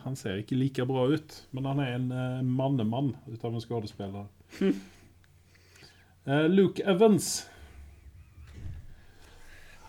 Han 0.02 0.18
ser 0.18 0.42
ikke 0.42 0.58
like 0.58 0.86
bra 0.90 1.06
ut, 1.14 1.38
men 1.52 1.66
han 1.70 1.80
er 1.86 1.94
en 2.00 2.50
mannemann 2.50 3.14
ut 3.30 3.46
av 3.46 3.54
en 3.54 3.62
skuespiller. 3.62 4.26
Eh, 6.28 6.48
Luke 6.50 6.82
Evans. 6.84 7.46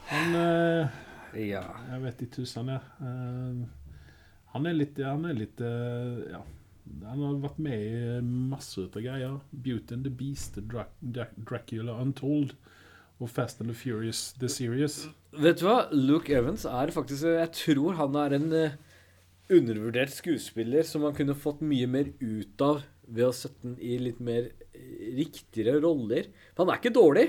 Han 0.07 0.35
eh, 0.35 0.89
Ja. 1.49 1.63
Jeg 1.91 2.03
vet 2.03 2.21
ikke 2.23 2.43
tusen, 2.43 2.69
jeg. 2.69 2.83
Eh, 3.01 3.63
han 4.53 4.69
er 4.69 4.77
litt, 4.77 5.01
han 5.01 5.25
er 5.29 5.37
litt 5.37 5.63
Ja. 5.65 6.43
Han 7.09 7.23
har 7.25 7.39
vært 7.43 7.57
med 7.59 7.81
i 7.83 8.19
masse 8.53 8.85
av 8.85 9.01
greier. 9.01 9.41
Beauty 9.51 9.97
and 9.97 10.05
the 10.05 10.13
Beast, 10.13 10.61
Dra 10.69 10.85
Dra 11.01 11.27
Dracula 11.37 11.97
Untold 12.03 12.53
og 13.19 13.31
Fast 13.33 13.63
and 13.65 13.73
the 13.73 13.75
Furious 13.75 14.35
The 14.39 14.49
Series. 14.53 15.07
Vet 15.33 15.63
du 15.63 15.67
hva? 15.67 15.89
Luke 15.91 16.31
Evans 16.33 16.67
er 16.69 16.93
faktisk 16.93 17.25
Jeg 17.33 17.51
tror 17.57 17.97
han 17.97 18.21
er 18.21 18.37
en 18.37 18.53
undervurdert 19.51 20.13
skuespiller 20.13 20.85
som 20.87 21.03
man 21.07 21.17
kunne 21.17 21.35
fått 21.35 21.65
mye 21.65 21.89
mer 21.91 22.13
ut 22.21 22.63
av 22.63 22.85
ved 23.09 23.25
å 23.25 23.35
sette 23.35 23.63
den 23.65 23.77
i 23.81 23.97
litt 24.03 24.21
mer 24.21 24.53
riktigere 25.17 25.81
roller. 25.85 26.31
For 26.55 26.65
han 26.65 26.75
er 26.75 26.81
ikke 26.83 26.95
dårlig. 26.97 27.27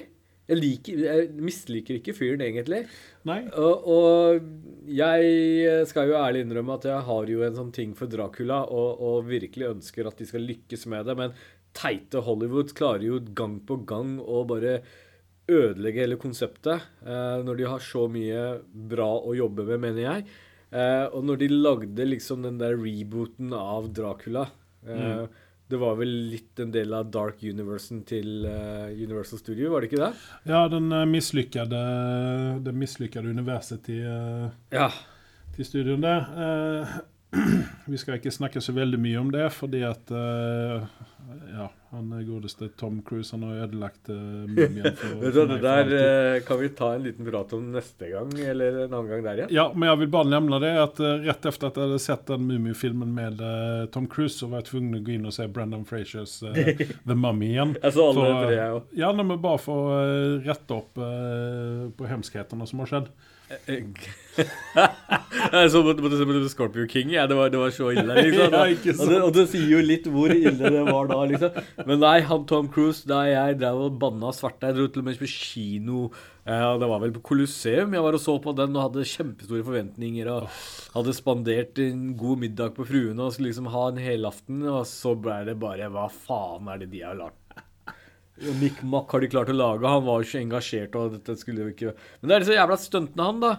Jeg, 0.48 0.60
liker, 0.62 1.00
jeg 1.04 1.32
misliker 1.44 1.98
ikke 2.00 2.16
fyren, 2.16 2.42
egentlig. 2.46 2.86
Nei. 3.28 3.42
Og, 3.60 3.88
og 3.92 4.86
jeg 4.88 5.88
skal 5.90 6.08
jo 6.08 6.20
ærlig 6.22 6.46
innrømme 6.46 6.78
at 6.78 6.88
jeg 6.88 7.04
har 7.10 7.32
jo 7.34 7.42
en 7.44 7.58
sånn 7.58 7.74
ting 7.76 7.92
for 8.00 8.08
Dracula, 8.12 8.62
og, 8.72 9.02
og 9.04 9.28
virkelig 9.28 9.74
ønsker 9.74 10.08
at 10.08 10.22
de 10.22 10.28
skal 10.30 10.48
lykkes 10.48 10.88
med 10.94 11.10
det, 11.10 11.18
men 11.20 11.36
teite 11.78 12.24
Hollywood 12.24 12.72
klarer 12.78 13.04
jo 13.10 13.20
gang 13.36 13.60
på 13.68 13.82
gang 13.90 14.16
å 14.24 14.46
bare 14.48 14.80
ødelegge 15.48 16.04
hele 16.04 16.18
konseptet 16.20 16.88
eh, 17.08 17.38
når 17.46 17.60
de 17.60 17.68
har 17.72 17.84
så 17.84 18.08
mye 18.12 18.42
bra 18.92 19.08
å 19.20 19.36
jobbe 19.38 19.64
med, 19.70 19.84
mener 19.84 20.04
jeg. 20.04 20.26
Eh, 20.72 21.06
og 21.16 21.28
når 21.28 21.44
de 21.44 21.52
lagde 21.54 22.08
liksom 22.08 22.44
den 22.44 22.58
der 22.60 22.76
rebooten 22.80 23.54
av 23.56 23.92
Dracula 23.96 24.48
eh, 24.88 25.28
Mm. 25.28 25.28
Det 25.70 25.76
var 25.82 25.98
vel 26.00 26.12
litt 26.32 26.60
en 26.64 26.72
del 26.72 26.94
av 26.96 27.10
Dark 27.12 27.42
Universen 27.44 28.04
til 28.08 28.46
eh, 28.48 28.88
Universal 28.96 29.42
Studio, 29.42 29.74
var 29.74 29.84
det 29.84 29.90
ikke 29.92 30.00
det? 30.06 30.12
Ja, 30.48 30.62
den 30.72 30.88
eh, 30.96 31.04
misslyckade, 31.12 31.82
det 32.64 32.74
misslyckade 32.74 33.28
universet 33.36 33.84
til, 33.90 34.06
eh, 34.08 34.48
Ja. 34.72 34.88
til 35.58 35.66
studien 35.68 36.02
der. 36.06 36.24
Eh, 37.34 37.40
vi 37.92 37.98
skal 37.98 38.20
ikke 38.20 38.32
snakke 38.32 38.62
så 38.64 38.76
veldig 38.76 39.00
mye 39.02 39.20
om 39.20 39.32
det, 39.34 39.48
fordi 39.56 39.82
at 39.88 40.12
uh, 40.16 40.86
ja, 41.52 41.66
han 41.92 42.12
godeste 42.28 42.70
Tom 42.80 43.02
Cruise 43.08 43.36
han 43.36 43.44
har 43.48 43.66
ødelagt 43.66 44.10
uh, 44.12 44.16
mumien 44.48 44.88
du, 44.92 45.02
for 45.02 45.48
det 45.52 45.58
der 45.64 45.82
alltid. 45.82 45.98
eh, 46.00 46.40
kan 46.48 46.60
vi 46.60 46.70
ta 46.76 46.94
en 46.96 47.04
liten 47.04 47.28
prat 47.28 47.54
om 47.56 47.70
neste 47.74 48.10
gang, 48.12 48.32
eller 48.40 48.82
en 48.86 48.94
annen 48.94 49.12
gang 49.12 49.24
der 49.26 49.42
igjen. 49.42 49.54
Ja, 49.56 49.68
men 49.76 49.90
jeg 49.90 50.02
vil 50.04 50.12
bare 50.16 50.32
nevne 50.32 50.60
det 50.64 50.74
at 50.80 51.00
uh, 51.04 51.14
rett 51.28 51.48
etter 51.52 51.70
at 51.70 51.80
jeg 51.80 51.88
hadde 51.88 52.02
sett 52.04 52.26
den 52.32 52.48
Mumie-filmen 52.48 53.12
med 53.16 53.44
eh, 53.44 53.86
Tom 53.94 54.08
Cruise, 54.12 54.38
så 54.40 54.48
var 54.52 54.64
jeg 54.64 54.72
tvungen 54.72 55.00
å 55.00 55.04
gå 55.04 55.16
inn 55.18 55.28
og 55.28 55.36
se 55.36 55.48
Brendan 55.52 55.88
Frasers 55.88 56.40
eh, 56.48 56.84
The 57.08 57.16
Mummy 57.16 57.54
igjen. 57.54 57.76
Jeg 57.82 57.96
så 57.96 58.10
alle 58.12 58.28
For, 58.28 58.44
tre, 58.48 58.60
jeg 58.60 58.76
òg. 58.80 58.92
Ja, 59.04 59.12
men 59.16 59.36
bare 59.44 59.64
for 59.64 59.88
å 59.88 59.98
eh, 60.04 60.46
rette 60.48 60.80
opp 60.80 61.00
eh, 61.00 61.88
på 61.98 62.08
hemskhetene 62.12 62.68
som 62.70 62.84
har 62.84 62.94
skjedd. 62.94 63.12
Så 65.72 65.82
måtte, 65.84 66.04
måtte 66.04 66.18
se 66.20 66.26
på 66.28 66.50
Scorpio 66.52 66.88
King. 66.90 67.12
Ja, 67.16 67.28
det, 67.28 67.36
var, 67.38 67.50
det 67.50 67.60
var 67.62 67.72
så 67.74 67.92
ille, 67.94 68.16
liksom. 68.26 68.54
Ja, 68.54 68.64
og, 68.68 69.10
det, 69.10 69.20
og 69.24 69.32
det 69.36 69.46
sier 69.52 69.70
jo 69.72 69.80
litt 69.84 70.08
hvor 70.12 70.34
ille 70.34 70.72
det 70.74 70.84
var 70.88 71.10
da, 71.10 71.20
liksom. 71.32 71.60
Men 71.88 72.02
nei, 72.04 72.18
han 72.28 72.46
Tom 72.50 72.68
Cruise, 72.74 73.08
da 73.08 73.24
jeg 73.30 73.60
drev 73.62 73.78
og 73.88 73.98
banna 74.02 74.34
svarte 74.36 74.70
Jeg 74.70 74.78
dro 74.78 74.86
til 74.92 75.04
og 75.04 75.08
med 75.08 75.22
på 75.22 75.32
kino. 75.32 75.98
Ja, 76.48 76.70
det 76.80 76.92
var 76.92 77.02
vel 77.04 77.16
på 77.16 77.26
Colosseum. 77.32 77.96
Jeg 77.96 78.06
var 78.06 78.20
og 78.20 78.24
så 78.24 78.38
på 78.44 78.56
den 78.56 78.78
og 78.78 78.86
hadde 78.86 79.08
kjempestore 79.08 79.68
forventninger. 79.68 80.26
Og 80.32 80.62
hadde 80.94 81.18
spandert 81.18 81.74
en 81.84 82.14
god 82.20 82.38
middag 82.46 82.70
på 82.78 82.88
fruene 82.88 83.26
og 83.26 83.34
skulle 83.36 83.52
liksom 83.52 83.72
ha 83.74 83.84
en 83.92 84.04
helaften. 84.04 84.62
Og 84.68 84.84
så 84.88 85.16
ble 85.20 85.42
det 85.50 85.58
bare 85.60 85.92
Hva 85.92 86.08
faen 86.12 86.72
er 86.72 86.84
det 86.84 86.92
de 86.94 87.04
har 87.08 87.20
lagd? 87.20 87.47
Og 88.38 88.60
Nick 88.62 88.84
Mack 88.86 89.14
har 89.14 89.24
de 89.24 89.32
klart 89.32 89.50
å 89.50 89.56
lage. 89.56 89.88
Han 89.90 90.06
var 90.06 90.22
jo 90.22 90.28
ikke 90.28 90.44
engasjert. 90.44 91.00
Og 91.00 91.18
dette 91.18 91.38
skulle 91.40 91.66
jo 91.66 91.74
ikke 91.74 91.96
Men 92.22 92.30
det 92.30 92.36
er 92.36 92.46
disse 92.46 92.60
jævla 92.60 92.78
stuntene 92.82 93.28
han, 93.32 93.42
da. 93.44 93.56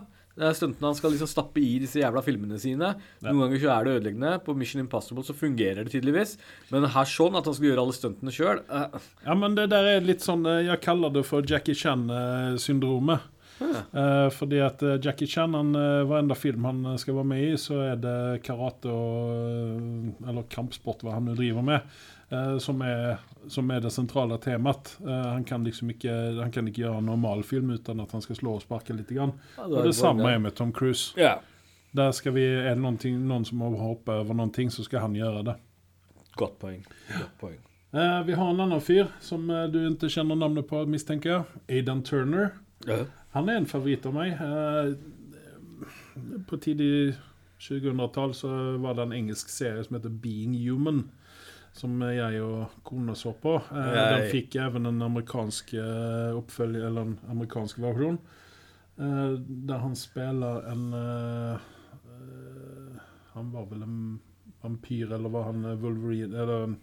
Stuntene 0.55 0.87
han 0.87 0.95
skal 0.95 1.11
liksom 1.11 1.31
stappe 1.31 1.59
i 1.59 1.81
disse 1.83 1.99
jævla 1.99 2.23
filmene 2.23 2.61
sine. 2.63 2.93
Noen 3.27 3.41
ganger 3.43 3.63
så 3.63 3.73
er 3.75 3.87
det 3.87 3.95
ødeleggende. 3.97 4.35
På 4.47 4.55
Mission 4.59 4.85
Impossible 4.85 5.25
så 5.27 5.35
fungerer 5.35 5.83
det 5.83 5.95
tydeligvis. 5.97 6.37
Men 6.71 6.87
her 6.95 7.11
sånn 7.11 7.39
at 7.39 7.49
han 7.51 7.57
skal 7.59 7.73
gjøre 7.73 7.87
alle 7.87 7.97
stuntene 7.97 8.35
sjøl 8.35 8.63
Ja, 8.69 9.35
men 9.35 9.59
det 9.59 9.71
der 9.75 9.97
er 9.97 10.07
litt 10.07 10.23
sånn 10.25 10.47
eh, 10.47 10.69
Jeg 10.69 10.83
kaller 10.85 11.11
det 11.15 11.25
for 11.27 11.43
Jackie 11.47 11.79
Chan-syndromet. 11.79 13.27
Eh, 13.61 14.29
fordi 14.31 14.61
at 14.63 14.83
eh, 14.87 14.99
Jackie 15.03 15.27
Chan, 15.27 15.55
han, 15.55 15.75
eh, 15.75 16.05
hver 16.07 16.23
enda 16.23 16.37
film 16.39 16.67
han 16.69 16.85
eh, 16.87 16.99
skal 17.01 17.17
være 17.19 17.31
med 17.33 17.43
i, 17.43 17.57
så 17.59 17.81
er 17.89 17.99
det 17.99 18.43
karate 18.47 18.93
og 18.93 19.33
eh, 19.35 20.29
Eller 20.31 20.47
kampsport, 20.53 21.03
hva 21.03 21.17
han 21.17 21.27
nå 21.27 21.35
driver 21.39 21.67
med, 21.67 21.99
uh, 22.31 22.57
som, 22.63 22.81
er, 22.87 23.19
som 23.49 23.71
er 23.71 23.81
det 23.81 23.93
sentrale 23.95 24.39
temaet. 24.43 24.97
Uh, 25.05 25.13
han 25.35 25.45
kan 25.45 25.65
liksom 25.65 25.91
ikke 25.95 26.13
Han 26.41 26.53
kan 26.53 26.69
ikke 26.69 26.83
gjøre 26.83 26.99
en 26.99 27.09
normal 27.11 27.43
film 27.47 27.71
uten 27.71 28.01
at 28.01 28.13
han 28.13 28.25
skal 28.25 28.37
slå 28.37 28.57
og 28.59 28.65
sparke 28.65 28.97
litt. 28.97 29.09
Grann. 29.09 29.33
Ja, 29.57 29.69
det 29.69 29.87
det 29.89 29.95
samme 29.97 30.29
er 30.31 30.39
med 30.43 30.57
Tom 30.57 30.73
Cruise. 30.73 31.15
Ja. 31.17 31.39
Der 31.97 32.13
skal 32.13 32.35
vi, 32.37 32.45
Er 32.45 32.75
det 32.75 32.83
noen, 32.83 33.45
som 33.45 33.59
må 33.59 33.71
hoppe 33.81 34.13
over 34.13 34.35
noen 34.37 34.53
ting, 34.53 34.71
så 34.71 34.85
skal 34.85 35.07
han 35.07 35.17
gjøre 35.17 35.45
det. 35.47 35.57
Godt 36.37 36.59
poeng. 36.61 36.83
Godt 37.09 37.39
poeng. 37.41 37.61
Uh, 37.95 38.21
vi 38.27 38.37
har 38.37 38.51
en 38.51 38.61
annen 38.61 38.83
fyr 38.85 39.09
som 39.25 39.49
uh, 39.51 39.65
du 39.73 39.81
ikke 39.89 40.11
kjenner 40.13 40.37
navnet 40.37 40.69
på, 40.69 40.83
mistenker 40.87 41.31
jeg. 41.31 41.63
Aidan 41.79 42.03
Turner. 42.05 42.53
Ja. 42.87 43.07
Han 43.33 43.49
er 43.49 43.63
en 43.63 43.71
favoritt 43.71 44.05
av 44.07 44.15
meg. 44.15 44.37
Uh, 44.37 44.93
på 46.49 46.59
tidlig 46.61 47.17
2000-tall 47.65 48.35
så 48.37 48.51
var 48.83 48.95
det 48.95 49.07
en 49.07 49.17
engelsk 49.17 49.49
serie 49.51 49.83
som 49.85 49.97
heter 49.97 50.13
Being 50.13 50.55
Human. 50.61 51.07
Som 51.79 52.01
jeg 52.03 52.41
og 52.43 52.73
kona 52.87 53.15
så 53.15 53.31
på. 53.39 53.55
Eh, 53.71 53.95
Den 53.95 54.25
fikk 54.33 54.57
even 54.59 54.89
en 54.91 55.03
amerikansk 55.07 55.75
eh, 55.79 56.35
oppfølger, 56.35 56.89
eller 56.89 57.07
en 57.07 57.19
amerikansk 57.31 57.79
versjon. 57.85 58.19
Eh, 58.99 59.35
der 59.69 59.79
han 59.85 59.95
spiller 59.97 60.65
en 60.73 60.87
eh, 60.99 61.69
eh, 62.17 62.97
Han 63.37 63.53
var 63.55 63.69
vel 63.71 63.85
en 63.87 64.01
vampyr, 64.65 65.13
eller 65.15 65.31
var 65.31 65.53
han 65.53 65.63
Wolverine 65.79 66.35
eller, 66.35 66.75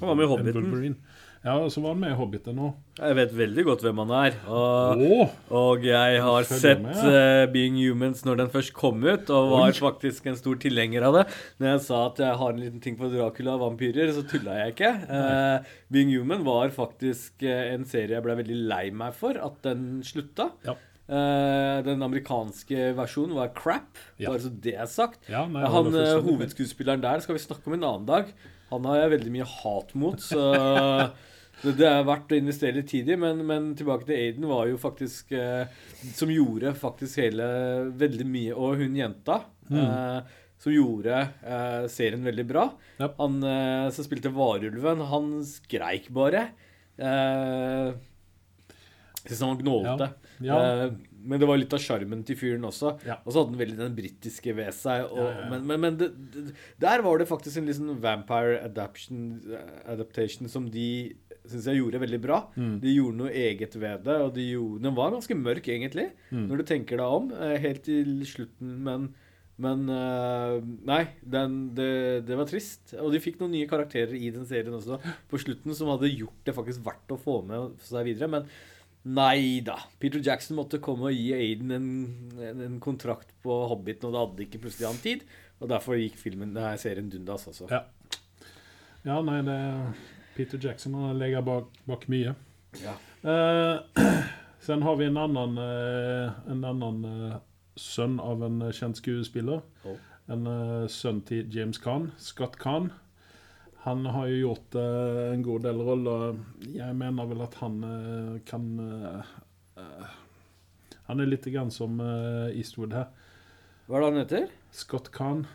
Han 0.00 0.08
var 0.08 0.14
med 0.18 0.24
i 0.24 0.30
Hobbiten. 0.32 0.96
Ja, 1.40 1.54
og 1.56 1.70
så 1.72 1.80
var 1.80 1.94
han 1.94 2.02
med 2.02 2.10
i 2.12 2.16
Hobbiten 2.18 2.58
òg. 2.60 2.74
Jeg 3.00 3.16
vet 3.16 3.30
veldig 3.32 3.62
godt 3.64 3.84
hvem 3.86 4.00
han 4.02 4.10
er. 4.12 4.34
Og, 4.44 5.04
oh, 5.06 5.30
og 5.56 5.86
jeg 5.88 6.18
har 6.20 6.44
sett 6.44 6.82
med, 6.84 6.98
eh, 7.08 7.44
Being 7.48 7.78
Humans 7.80 8.26
når 8.26 8.42
den 8.42 8.50
først 8.52 8.74
kom 8.76 9.00
ut, 9.06 9.32
og 9.32 9.48
var 9.54 9.70
Oi. 9.70 9.78
faktisk 9.78 10.28
en 10.28 10.36
stor 10.36 10.58
tilhenger 10.60 11.06
av 11.08 11.16
det. 11.16 11.22
Når 11.62 11.70
jeg 11.70 11.82
sa 11.86 12.02
at 12.10 12.20
jeg 12.20 12.40
har 12.42 12.52
en 12.52 12.60
liten 12.60 12.84
ting 12.84 12.98
på 13.00 13.08
Dracula 13.08 13.54
og 13.56 13.64
vampyrer, 13.64 14.12
så 14.12 14.26
tulla 14.28 14.58
jeg 14.58 14.74
ikke. 14.74 14.92
Uh, 15.08 15.72
Being 15.88 16.12
Human 16.12 16.44
var 16.44 16.76
faktisk 16.76 17.40
eh, 17.48 17.72
en 17.72 17.88
serie 17.88 18.18
jeg 18.18 18.26
ble 18.28 18.36
veldig 18.42 18.60
lei 18.68 18.84
meg 18.92 19.16
for 19.16 19.40
at 19.40 19.56
den 19.64 20.04
slutta. 20.04 20.50
Ja. 20.68 20.76
Uh, 21.10 21.80
den 21.88 22.04
amerikanske 22.04 22.92
versjonen 23.00 23.32
var 23.40 23.54
crap, 23.56 23.96
Ja. 24.20 24.28
bare 24.28 24.44
så 24.44 24.52
det 24.52 24.76
er 24.76 24.92
sagt. 24.92 25.24
Ja, 25.32 25.46
nei, 25.48 25.64
Han 25.64 25.88
hovedskuespilleren 25.88 27.00
der 27.00 27.24
skal 27.24 27.40
vi 27.40 27.46
snakke 27.48 27.72
om 27.72 27.80
en 27.80 27.88
annen 27.94 28.06
dag. 28.12 28.28
Han 28.70 28.84
har 28.84 29.00
jeg 29.00 29.16
veldig 29.16 29.34
mye 29.34 29.48
hat 29.48 29.96
mot, 29.98 30.20
så 30.20 30.44
det 31.62 31.86
er 31.88 32.06
verdt 32.08 32.32
å 32.32 32.38
investere 32.40 32.78
litt 32.78 32.88
tid 32.92 33.10
i. 33.12 33.16
Men, 33.20 33.42
men 33.46 33.70
tilbake 33.78 34.08
til 34.08 34.16
Aiden 34.16 34.46
var 34.48 34.68
jo 34.70 34.78
faktisk 34.80 35.32
eh, 35.36 35.68
Som 36.16 36.32
gjorde 36.32 36.72
faktisk 36.78 37.20
hele 37.20 37.46
veldig 38.00 38.26
mye 38.28 38.56
Og 38.56 38.80
hun 38.80 38.96
jenta. 38.96 39.42
Eh, 39.70 40.38
som 40.60 40.74
gjorde 40.74 41.16
eh, 41.40 41.84
serien 41.88 42.24
veldig 42.26 42.44
bra. 42.48 42.66
Yep. 42.98 43.14
Han 43.16 43.36
eh, 43.48 43.86
som 43.96 44.04
spilte 44.04 44.32
Varulven, 44.34 45.00
han 45.08 45.30
skreik 45.48 46.10
bare. 46.12 46.42
Eh, 47.00 47.94
jeg 49.20 49.30
synes 49.30 49.40
han 49.40 49.54
var 49.54 49.62
gnålete. 49.62 50.10
Ja. 50.44 50.58
Eh, 50.58 50.92
men 51.30 51.40
det 51.40 51.48
var 51.48 51.60
litt 51.60 51.72
av 51.76 51.80
sjarmen 51.80 52.22
til 52.28 52.36
fyren 52.40 52.68
også. 52.68 52.94
Ja. 53.08 53.18
Og 53.24 53.32
så 53.32 53.40
hadde 53.42 53.54
han 53.54 53.60
veldig 53.60 53.80
den 53.80 53.96
britiske 53.96 54.54
ved 54.56 54.76
seg. 54.76 55.06
Og, 55.08 55.20
Ja, 55.20 55.30
ja, 55.30 55.40
ja. 55.40 55.48
Men, 55.54 55.66
men, 55.68 55.82
men 55.86 55.98
det, 56.00 56.10
det, 56.36 56.44
der 56.80 57.04
var 57.08 57.20
det 57.20 57.28
faktisk 57.28 57.60
en 57.60 57.68
liksom 57.68 57.96
vampire 58.04 58.60
adaptation, 58.64 59.26
adaptation 59.88 60.48
som 60.52 60.68
de 60.72 60.86
syns 61.50 61.66
jeg 61.70 61.80
gjorde 61.80 62.00
veldig 62.02 62.20
bra. 62.24 62.38
Mm. 62.56 62.76
De 62.82 62.92
gjorde 62.94 63.18
noe 63.20 63.32
eget 63.34 63.74
ved 63.80 64.04
det, 64.06 64.16
og 64.24 64.30
de 64.36 64.46
gjorde, 64.52 64.82
den 64.86 64.96
var 64.96 65.12
ganske 65.16 65.36
mørk, 65.38 65.68
egentlig, 65.74 66.08
Mm. 66.30 66.46
når 66.48 66.56
du 66.62 66.64
tenker 66.70 66.96
deg 67.02 67.16
om, 67.20 67.30
eh, 67.34 67.56
helt 67.66 67.82
til 67.84 68.10
slutten. 68.30 68.74
Men, 68.86 69.08
men 69.60 69.84
eh, 69.92 70.56
Nei, 70.88 71.00
den, 71.36 71.58
det, 71.76 71.90
det 72.26 72.36
var 72.38 72.46
trist. 72.48 72.94
Og 72.98 73.12
de 73.12 73.20
fikk 73.20 73.38
noen 73.42 73.52
nye 73.58 73.68
karakterer 73.68 74.14
i 74.16 74.30
den 74.32 74.46
serien 74.48 74.72
også 74.78 74.96
på 75.28 75.40
slutten 75.42 75.74
som 75.76 75.90
hadde 75.92 76.08
gjort 76.14 76.40
det 76.46 76.54
faktisk 76.56 76.84
verdt 76.86 77.12
å 77.12 77.20
få 77.20 77.40
med 77.44 77.76
seg 77.84 78.06
videre. 78.08 78.30
Men 78.38 78.48
Nei 79.04 79.60
da. 79.64 79.78
Peter 79.98 80.20
Jackson 80.20 80.58
måtte 80.58 80.76
komme 80.84 81.08
og 81.08 81.14
gi 81.16 81.30
Aiden 81.32 81.70
en, 81.72 81.86
en, 82.36 82.58
en 82.66 82.74
kontrakt 82.84 83.30
på 83.40 83.54
Hobbiten, 83.70 84.04
og 84.08 84.12
det 84.12 84.20
hadde 84.20 84.44
ikke 84.44 84.60
plutselig 84.66 84.90
han 84.90 84.98
tid. 85.00 85.22
Og 85.60 85.70
derfor 85.72 85.96
gikk 85.96 86.18
filmen, 86.20 86.52
nei, 86.52 86.74
serien 86.80 87.08
dundas, 87.12 87.46
også. 87.48 87.68
Ja. 87.72 87.80
Ja, 89.04 89.16
nei, 89.24 89.38
det 89.46 89.56
Peter 90.40 90.58
Jackson 90.62 90.94
han 90.94 91.18
ligger 91.18 91.42
bak, 91.42 91.64
bak 91.84 92.06
mye. 92.08 92.34
Ja. 92.80 92.94
Eh, 93.30 93.80
sen 94.60 94.82
har 94.82 94.96
vi 94.96 95.04
en 95.04 95.16
annen, 95.20 95.58
eh, 95.58 96.30
en 96.48 96.64
annen 96.64 97.04
eh, 97.04 97.34
sønn 97.76 98.16
av 98.24 98.40
en 98.46 98.62
kjent 98.72 98.96
skuespiller. 98.96 99.60
Oh. 99.84 99.98
En 100.32 100.48
eh, 100.48 100.86
sønn 100.88 101.20
til 101.28 101.44
James 101.52 101.76
Caan, 101.76 102.08
Scott 102.16 102.56
Caan. 102.56 102.88
Han 103.84 104.08
har 104.14 104.32
jo 104.32 104.40
gjort 104.46 104.76
uh, 104.76 105.30
en 105.32 105.44
god 105.44 105.62
del 105.64 105.78
roller. 105.84 106.40
Jeg 106.68 106.96
mener 106.96 107.28
vel 107.30 107.44
at 107.44 107.54
han 107.62 107.78
uh, 107.80 108.34
kan 108.44 108.66
uh, 108.76 110.10
Han 111.06 111.20
er 111.20 111.30
litt 111.30 111.48
grann 111.48 111.72
som 111.72 111.96
Eastwood 112.00 112.92
her. 112.92 113.08
Hva 113.88 113.96
er 113.96 114.04
det 114.04 114.10
han 114.10 114.20
heter? 114.20 114.52
Scott 114.76 115.08
Caan. 115.16 115.46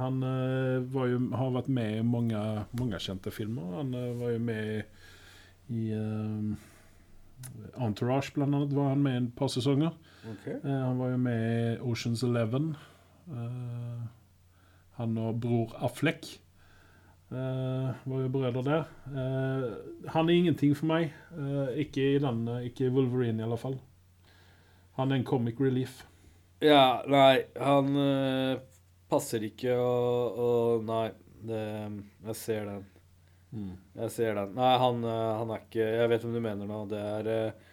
Han 0.00 0.22
eh, 0.24 0.80
var 0.94 1.08
jo, 1.10 1.20
har 1.36 1.54
vært 1.54 1.70
med 1.76 1.98
i 1.98 2.04
mange, 2.06 2.42
mange 2.80 3.00
kjente 3.02 3.32
filmer. 3.34 3.78
Han 3.78 3.94
eh, 3.94 4.10
var 4.18 4.34
jo 4.34 4.42
med 4.48 4.74
i, 4.74 4.82
i 5.76 5.86
eh, 5.96 6.68
Entourage, 7.80 8.34
blant 8.34 8.54
annet. 8.54 8.76
var 8.76 8.92
han 8.94 9.04
med 9.04 9.16
i 9.16 9.24
et 9.24 9.34
par 9.36 9.52
sesonger. 9.52 9.96
Eh, 10.26 10.60
han 10.66 11.00
var 11.00 11.14
jo 11.14 11.20
med 11.20 11.42
i 11.46 11.80
Oceans 11.92 12.24
Eleven. 12.26 12.72
Han 14.98 15.18
og 15.22 15.36
bror 15.40 15.76
Affleck 15.86 16.26
Uh, 17.30 17.94
var 18.04 18.22
jo 18.24 18.28
brødre 18.28 18.62
der. 18.62 18.84
Uh, 19.06 19.72
han 20.10 20.28
er 20.28 20.34
ingenting 20.34 20.76
for 20.76 20.86
meg. 20.90 21.12
Uh, 21.30 21.68
ikke 21.78 22.16
i 22.16 22.18
den, 22.18 22.48
eh, 22.48 22.64
ikke 22.66 22.88
i 22.88 22.90
Wolverine 22.90 23.38
i 23.38 23.44
alle 23.46 23.58
fall. 23.58 23.76
Han 24.98 25.12
er 25.12 25.20
en 25.20 25.24
comic 25.24 25.60
relief. 25.60 26.06
Ja, 26.62 27.00
nei, 27.06 27.42
han 27.56 27.94
passer 29.10 29.44
ikke 29.50 29.74
og 29.76 30.86
Nei, 30.88 31.08
det, 31.46 31.64
jeg 32.28 32.38
ser 32.38 32.70
den. 32.70 32.86
Jeg 33.50 34.14
ser 34.14 34.36
den. 34.38 34.54
Nei, 34.54 34.70
han, 34.78 35.02
eh, 35.02 35.32
han 35.40 35.50
er 35.50 35.62
ikke 35.64 35.82
Jeg 35.82 36.10
vet 36.12 36.24
hvem 36.24 36.36
du 36.36 36.42
mener 36.44 36.70
nå. 36.70 36.84
Det 36.90 37.00
er 37.02 37.30
eh, 37.34 37.68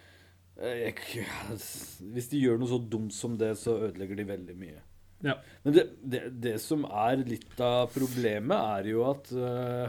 jeg, 0.58 1.24
Hvis 2.14 2.30
de 2.32 2.42
gjør 2.42 2.58
noe 2.58 2.70
så 2.70 2.80
dumt 2.82 3.14
som 3.14 3.36
det, 3.38 3.52
så 3.60 3.76
ødelegger 3.86 4.18
de 4.18 4.28
veldig 4.32 4.58
mye. 4.58 4.82
Ja. 5.24 5.38
Men 5.64 5.74
det, 5.74 5.86
det, 6.02 6.22
det 6.42 6.56
som 6.62 6.84
er 6.86 7.22
litt 7.26 7.58
av 7.62 7.88
problemet, 7.94 8.54
er 8.54 8.90
jo 8.92 9.02
at 9.08 9.32
uh, 9.34 9.88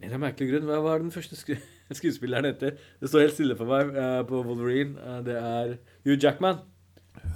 En 0.00 0.14
av 0.16 0.22
merkelig 0.22 0.48
grunn, 0.48 0.68
hva 0.68 0.78
var 0.80 1.02
den 1.02 1.12
første 1.12 1.36
sku 1.36 1.52
skuespilleren 1.98 2.48
heter? 2.48 2.78
Det 3.00 3.10
står 3.10 3.26
helt 3.26 3.36
stille 3.36 3.56
for 3.58 3.68
meg 3.68 3.90
uh, 3.96 4.22
på 4.28 4.40
Wolverine. 4.46 4.96
Uh, 4.96 5.18
det 5.26 5.36
er 5.36 5.74
Hugh 6.06 6.16
Jackman. 6.16 6.62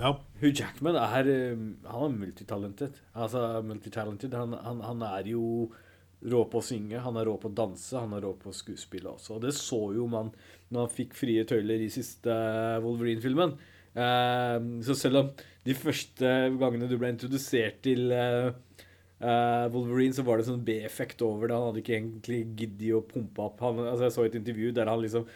Ja. 0.00 0.14
Hugh 0.40 0.52
Jackman 0.54 0.96
er 0.98 1.30
Han 1.90 2.12
er 2.12 2.18
multitalented. 2.18 3.00
Altså 3.14 3.62
multitalented. 3.64 4.34
Han, 4.34 4.56
han, 4.64 4.82
han 4.84 5.04
er 5.08 5.30
jo 5.34 5.70
rå 6.24 6.40
på 6.48 6.60
å 6.60 6.64
synge, 6.64 7.02
han 7.04 7.18
er 7.20 7.26
rå 7.28 7.34
på 7.36 7.50
å 7.50 7.52
danse, 7.52 7.92
han 8.00 8.14
er 8.16 8.22
rå 8.24 8.30
på 8.40 8.48
å 8.48 8.56
skuespille 8.56 9.10
også. 9.10 9.36
Og 9.36 9.42
det 9.44 9.52
så 9.58 9.80
jo 9.92 10.06
man 10.08 10.30
når 10.72 10.86
han 10.86 10.94
fikk 10.94 11.16
frie 11.18 11.42
tøyler 11.44 11.82
i 11.84 11.90
siste 11.92 12.32
Wolverine-filmen. 12.84 13.52
Uh, 13.94 14.80
så 14.82 14.96
selv 14.98 15.20
om 15.20 15.28
de 15.68 15.76
første 15.76 16.30
gangene 16.58 16.88
du 16.88 16.96
ble 16.98 17.12
introdusert 17.12 17.82
til 17.84 18.08
Wolverine, 19.24 20.12
så 20.12 20.24
var 20.26 20.40
det 20.40 20.48
sånn 20.48 20.64
B-effekt 20.66 21.22
over 21.24 21.48
det. 21.48 21.56
Han 21.56 21.70
hadde 21.70 21.80
ikke 21.84 21.94
egentlig 21.96 22.40
giddet 22.58 22.96
å 22.96 23.04
pumpe 23.08 23.44
opp. 23.44 23.62
Han, 23.64 23.80
altså 23.86 24.08
jeg 24.08 24.16
så 24.16 24.24
et 24.26 24.40
intervju 24.40 24.72
der 24.76 24.90
han 24.90 25.00
liksom 25.00 25.28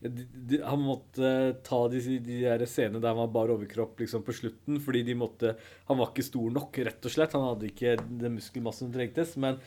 de, 0.00 0.60
han 0.64 0.80
måtte 0.82 1.28
ta 1.66 1.80
de, 1.92 2.00
de 2.24 2.38
der 2.44 2.64
scenene 2.68 3.00
der 3.02 3.12
han 3.12 3.20
var 3.24 3.32
bar 3.34 3.52
overkropp 3.54 4.00
liksom 4.02 4.24
på 4.26 4.34
slutten, 4.36 4.80
fordi 4.82 5.02
de 5.06 5.16
måtte 5.18 5.54
Han 5.88 6.00
var 6.00 6.12
ikke 6.12 6.26
stor 6.26 6.52
nok, 6.54 6.78
rett 6.86 7.08
og 7.08 7.14
slett. 7.14 7.36
Han 7.36 7.48
hadde 7.50 7.68
ikke 7.68 7.96
den 8.00 8.38
muskelmassen 8.38 8.88
som 8.88 8.94
trengtes. 8.94 9.36
Men, 9.40 9.60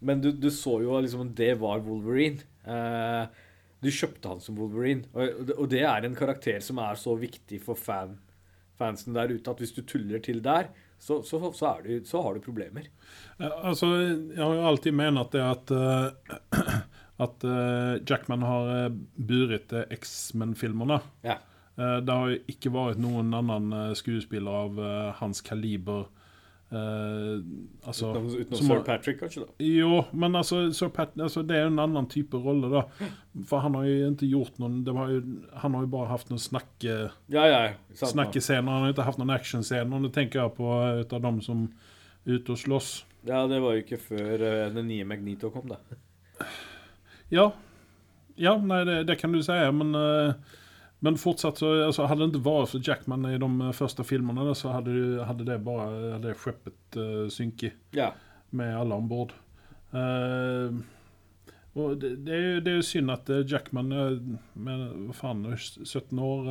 men 0.00 0.20
du, 0.22 0.32
du, 0.32 0.50
så 0.52 0.78
jo 0.82 0.98
liksom 1.00 1.26
at 1.28 1.34
det 1.38 1.54
var 1.62 1.82
Wolverine. 1.86 2.44
Eh, 2.66 3.24
du 3.82 3.90
kjøpte 3.90 4.30
han 4.30 4.42
som 4.42 4.58
Wolverine. 4.60 5.08
Og, 5.14 5.54
og, 5.56 5.66
det 5.72 5.82
er 5.88 6.06
en 6.06 6.18
karakter 6.18 6.60
som 6.62 6.80
er 6.82 6.98
så 7.00 7.16
viktig 7.18 7.62
for 7.64 7.78
fan, 7.78 8.18
fansen 8.78 9.16
der 9.16 9.32
ute, 9.32 9.50
at 9.50 9.62
hvis 9.62 9.74
du 9.74 9.82
tuller 9.82 10.22
til 10.22 10.42
der, 10.44 10.70
så, 11.02 11.18
så, 11.26 11.40
så, 11.52 11.72
du, 11.82 11.96
så 12.06 12.22
har 12.22 12.36
du 12.36 12.44
problemer. 12.44 12.86
Altså, 13.38 13.88
jeg 13.96 14.38
har 14.38 14.54
jo 14.54 14.66
alltid 14.70 14.94
ment 14.94 15.32
det 15.34 15.42
at 15.42 15.72
uh, 15.74 16.36
at 17.22 17.44
uh, 17.46 18.00
Jackman 18.08 18.44
har 18.46 18.72
uh, 18.86 18.96
buret 19.16 19.72
uh, 19.74 19.84
X-Men-filmene. 19.94 21.00
Ja. 21.26 21.40
det 21.72 22.12
har 22.12 22.28
jo 22.28 22.40
ikke 22.52 22.68
vært 22.68 22.98
noen 23.00 23.30
annen 23.32 23.94
skuespiller 23.96 24.66
av 24.66 24.80
hans 25.16 25.38
kaliber 25.40 26.02
altså, 26.68 28.10
Utenom, 28.10 28.26
utenom 28.28 28.66
Sir 28.66 28.82
Patrick, 28.84 29.16
kanskje? 29.22 29.46
da? 29.46 29.64
Jo, 29.64 30.02
men 30.12 30.36
altså, 30.36 30.88
Pat, 30.92 31.14
altså, 31.16 31.40
det 31.48 31.56
er 31.56 31.64
jo 31.64 31.70
en 31.72 31.80
annen 31.80 32.08
type 32.12 32.36
rolle, 32.44 32.68
da. 32.72 33.08
For 33.48 33.64
han 33.64 33.78
har 33.78 33.86
jo 33.88 34.10
ikke 34.10 34.28
gjort 34.28 34.60
noen 34.60 34.82
jo, 34.84 35.22
Han 35.64 35.78
har 35.78 35.86
jo 35.86 35.90
bare 35.94 36.10
hatt 36.12 36.28
noen 36.28 36.44
snakke, 36.44 36.98
ja, 37.32 37.46
ja, 37.48 37.62
snakkescener. 37.96 38.68
Han 38.68 38.84
har 38.86 38.92
ikke 38.92 39.08
hatt 39.08 39.20
noen 39.22 39.32
actionscener. 39.32 40.04
Det 40.04 40.12
tenker 40.18 40.42
jeg 40.42 40.54
på 40.60 40.74
ut 41.00 41.16
av 41.16 41.24
dem 41.24 41.40
som 41.44 41.64
er 42.26 42.36
ute 42.36 42.52
og 42.52 42.60
slåss. 42.66 42.92
Ja, 43.32 43.46
det 43.48 43.62
var 43.64 43.78
jo 43.78 43.86
ikke 43.86 44.00
før 44.02 44.44
den 44.76 44.92
nye 44.92 45.08
Magnito 45.08 45.48
kom, 45.56 45.72
da. 45.72 45.80
Ja, 47.32 47.52
ja 48.36 48.56
nei, 48.60 48.82
det, 48.84 49.04
det, 49.08 49.16
kan 49.16 49.32
du 49.32 49.40
si, 49.42 49.56
men, 49.72 49.94
uh, 49.96 50.34
men 51.00 51.20
fortsatt 51.20 51.62
så 51.62 51.70
altså, 51.86 52.04
Hadde 52.10 52.26
det 52.26 52.42
ikke 52.42 52.50
vært 52.50 52.72
for 52.74 52.88
Jackman 52.88 53.28
i 53.30 53.38
de 53.40 53.70
første 53.76 54.04
filmene, 54.04 54.52
så 54.58 54.74
hadde, 54.76 55.24
hadde 55.24 55.46
det 55.48 55.62
bare 55.64 56.16
hadde 56.18 56.34
skeppet 56.36 56.98
uh, 57.00 57.28
synket 57.32 57.96
ja. 57.96 58.10
med 58.52 58.74
alle 58.76 58.98
om 59.00 59.08
bord. 59.08 59.32
Uh, 59.92 60.76
og 61.72 61.96
det, 62.02 62.18
det, 62.26 62.36
jo, 62.36 62.60
det, 62.60 62.74
jo, 62.76 62.84
synd 62.84 63.14
at 63.14 63.30
Jackman 63.48 63.88
med 64.52 64.82
faen, 65.16 65.46
17 65.56 66.18
år 66.20 66.50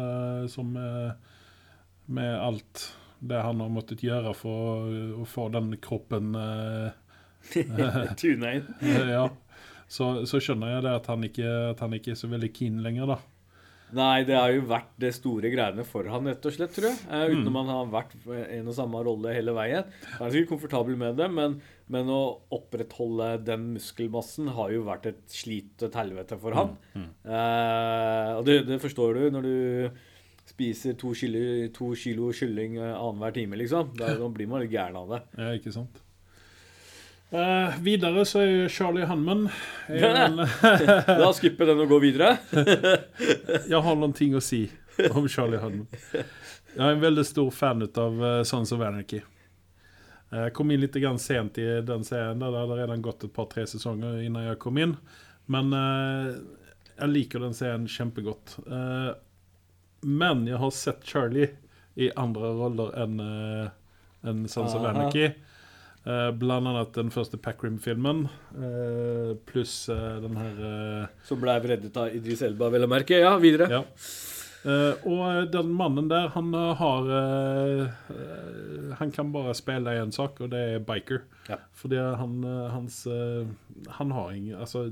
som 0.49 0.71
med 0.73 2.31
alt 2.41 2.87
det 3.21 3.43
han 3.45 3.61
har 3.61 3.69
måttet 3.69 4.01
gjøre 4.01 4.33
for 4.33 4.89
å, 5.21 5.27
få 5.29 5.45
den 5.53 5.75
kroppen 5.77 6.33
Tuna 8.17 8.55
inn. 8.57 8.73
ja 9.13 9.27
så, 9.91 10.13
så, 10.29 10.39
skjønner 10.39 10.77
jeg 10.77 10.87
det 10.87 10.95
at 11.01 11.11
han, 11.11 11.27
ikke, 11.27 11.53
at 11.73 11.83
han 11.83 11.95
ikke 11.97 12.13
er 12.13 12.19
så 12.19 12.29
veldig 12.31 12.51
keen 12.55 12.79
lenger, 12.85 13.11
da. 13.11 13.19
Nei, 13.91 14.23
det 14.23 14.37
har 14.37 14.51
jo 14.53 14.63
vært 14.69 14.91
det 15.03 15.09
store 15.17 15.49
greiene 15.51 15.83
for 15.87 16.07
han, 16.07 16.27
rett 16.29 16.45
og 16.47 16.53
slett, 16.55 16.71
tror 16.75 16.87
jeg. 16.87 16.99
Uten 17.03 17.49
om 17.49 17.51
mm. 17.51 17.57
han 17.59 17.71
har 17.73 17.89
vært 17.91 18.13
en 18.39 18.69
og 18.71 18.77
samme 18.77 19.01
rolle 19.03 19.33
hele 19.35 19.55
veien. 19.55 19.89
Han 20.13 20.27
er 20.27 20.35
sikkert 20.35 20.53
komfortabel 20.53 20.95
med 20.99 21.19
det, 21.19 21.27
men, 21.33 21.57
men, 21.91 22.11
å 22.11 22.21
opprettholde 22.55 23.33
den 23.43 23.67
muskelmassen 23.73 24.53
har 24.55 24.71
jo 24.71 24.85
vært 24.87 25.09
et 25.11 25.25
slit 25.31 25.75
og 25.81 25.89
et 25.89 25.99
helvete 25.99 26.39
for 26.39 26.55
han. 26.55 26.77
Mm. 26.93 27.03
Mm. 27.03 27.11
Uh, 27.27 28.29
og 28.37 28.47
det, 28.47 28.57
det, 28.69 28.79
forstår 28.83 29.19
du 29.19 29.25
når 29.35 29.49
du 29.49 29.99
spiser 30.51 30.95
to 30.99 31.11
kilo, 31.17 31.43
to 31.75 31.91
kilo 31.99 32.31
kylling 32.35 32.79
uh, 32.79 32.93
annenhver 32.95 33.35
time, 33.41 33.59
liksom. 33.59 33.91
Da 33.99 34.15
blir 34.37 34.47
man 34.51 34.63
litt 34.63 34.71
gæren 34.71 35.03
av 35.03 35.17
det. 35.17 35.21
Ja, 35.35 35.51
ikke 35.59 35.75
sant. 35.75 35.99
Uh, 37.31 37.77
videre 37.79 38.25
så 38.27 38.41
er 38.43 38.67
Charlie 38.67 39.05
Hanman 39.07 39.45
en, 39.87 40.41
La 40.41 41.27
oss 41.29 41.37
skippe 41.39 41.63
den 41.63 41.79
og 41.79 41.93
gå 41.93 41.99
videre. 42.03 42.33
jeg 43.71 43.79
har 43.85 43.95
noen 43.95 44.11
ting 44.11 44.33
å 44.35 44.41
si 44.43 44.65
om 45.15 45.29
Charlie 45.31 45.61
Hanman. 45.61 45.87
Jeg 46.11 46.25
er 46.75 46.89
en 46.89 47.03
veldig 47.03 47.23
stor 47.23 47.53
fan 47.55 47.85
av 47.87 48.19
uh, 48.19 48.41
Sons 48.47 48.73
of 48.75 48.83
Anarchy. 48.83 49.21
Jeg 50.31 50.51
kom 50.55 50.71
inn 50.71 50.83
litt 50.83 50.97
sent 51.23 51.57
i 51.59 51.67
den 51.87 52.03
serien. 52.07 52.39
Det 52.39 52.51
hadde 52.51 52.79
redan 52.81 53.03
gått 53.03 53.23
et 53.23 53.33
par-tre 53.35 53.63
sesonger 53.67 54.19
før 54.19 54.47
jeg 54.49 54.59
kom 54.59 54.81
inn. 54.83 54.95
Men 55.51 55.71
uh, 55.71 56.35
jeg 56.97 57.13
liker 57.13 57.45
den 57.45 57.55
serien 57.55 57.87
kjempegodt. 57.87 58.57
Uh, 58.67 59.15
men 60.03 60.43
jeg 60.51 60.59
har 60.59 60.75
sett 60.75 61.07
Charlie 61.07 61.47
i 61.95 62.11
andre 62.11 62.51
roller 62.59 62.91
enn 62.99 63.19
en 63.21 64.45
Sons 64.51 64.75
of 64.75 64.83
Anarchy. 64.83 65.31
Uh, 66.01 66.31
blant 66.33 66.65
annet 66.65 66.95
den 66.97 67.11
første 67.13 67.37
Packrim-filmen, 67.37 68.23
uh, 68.57 69.35
pluss 69.45 69.83
uh, 69.91 70.17
den 70.23 70.33
her 70.39 71.09
Som 71.27 71.43
ble 71.43 71.59
reddet 71.61 71.97
av 71.99 72.09
Idris 72.17 72.41
Elba, 72.47 72.71
vel 72.73 72.87
å 72.87 72.89
merke. 72.89 73.19
Ja, 73.21 73.35
videre. 73.41 73.67
Ja. 73.69 73.83
og 75.09 75.47
den 75.53 75.71
mannen 75.73 76.09
der, 76.09 76.27
han 76.35 76.53
har 76.53 77.07
Han 78.99 79.13
kan 79.13 79.31
bare 79.33 79.55
spille 79.57 79.95
én 79.97 80.13
sak, 80.13 80.41
og 80.41 80.51
det 80.53 80.59
er 80.75 80.83
biker. 80.85 81.23
Ja. 81.49 81.57
Fordi 81.73 81.97
han, 81.97 82.43
hans 82.69 83.07
Han 83.97 84.11
har 84.11 84.35
ingen 84.37 84.59
Altså 84.61 84.91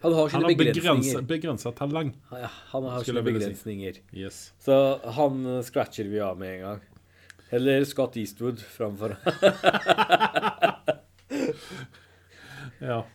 han 0.00 0.14
har 0.16 0.28
sine 0.32 0.54
begrensninger. 0.56 1.24
Begrensa 1.28 1.72
talent. 1.76 2.14
Ja, 2.32 2.48
han 2.72 2.86
har 2.88 3.04
sine 3.04 3.20
begrensninger. 3.24 3.98
Si. 4.00 4.20
Yes. 4.22 4.38
Så 4.64 4.76
han 5.16 5.42
scratcher 5.64 6.08
vi 6.08 6.22
av 6.24 6.38
med 6.40 6.54
en 6.54 6.62
gang. 6.64 6.80
Eller 7.50 7.84
Scott 7.84 8.16
Eastwood 8.16 8.60
framfor. 8.60 9.16
ja. 12.78 13.06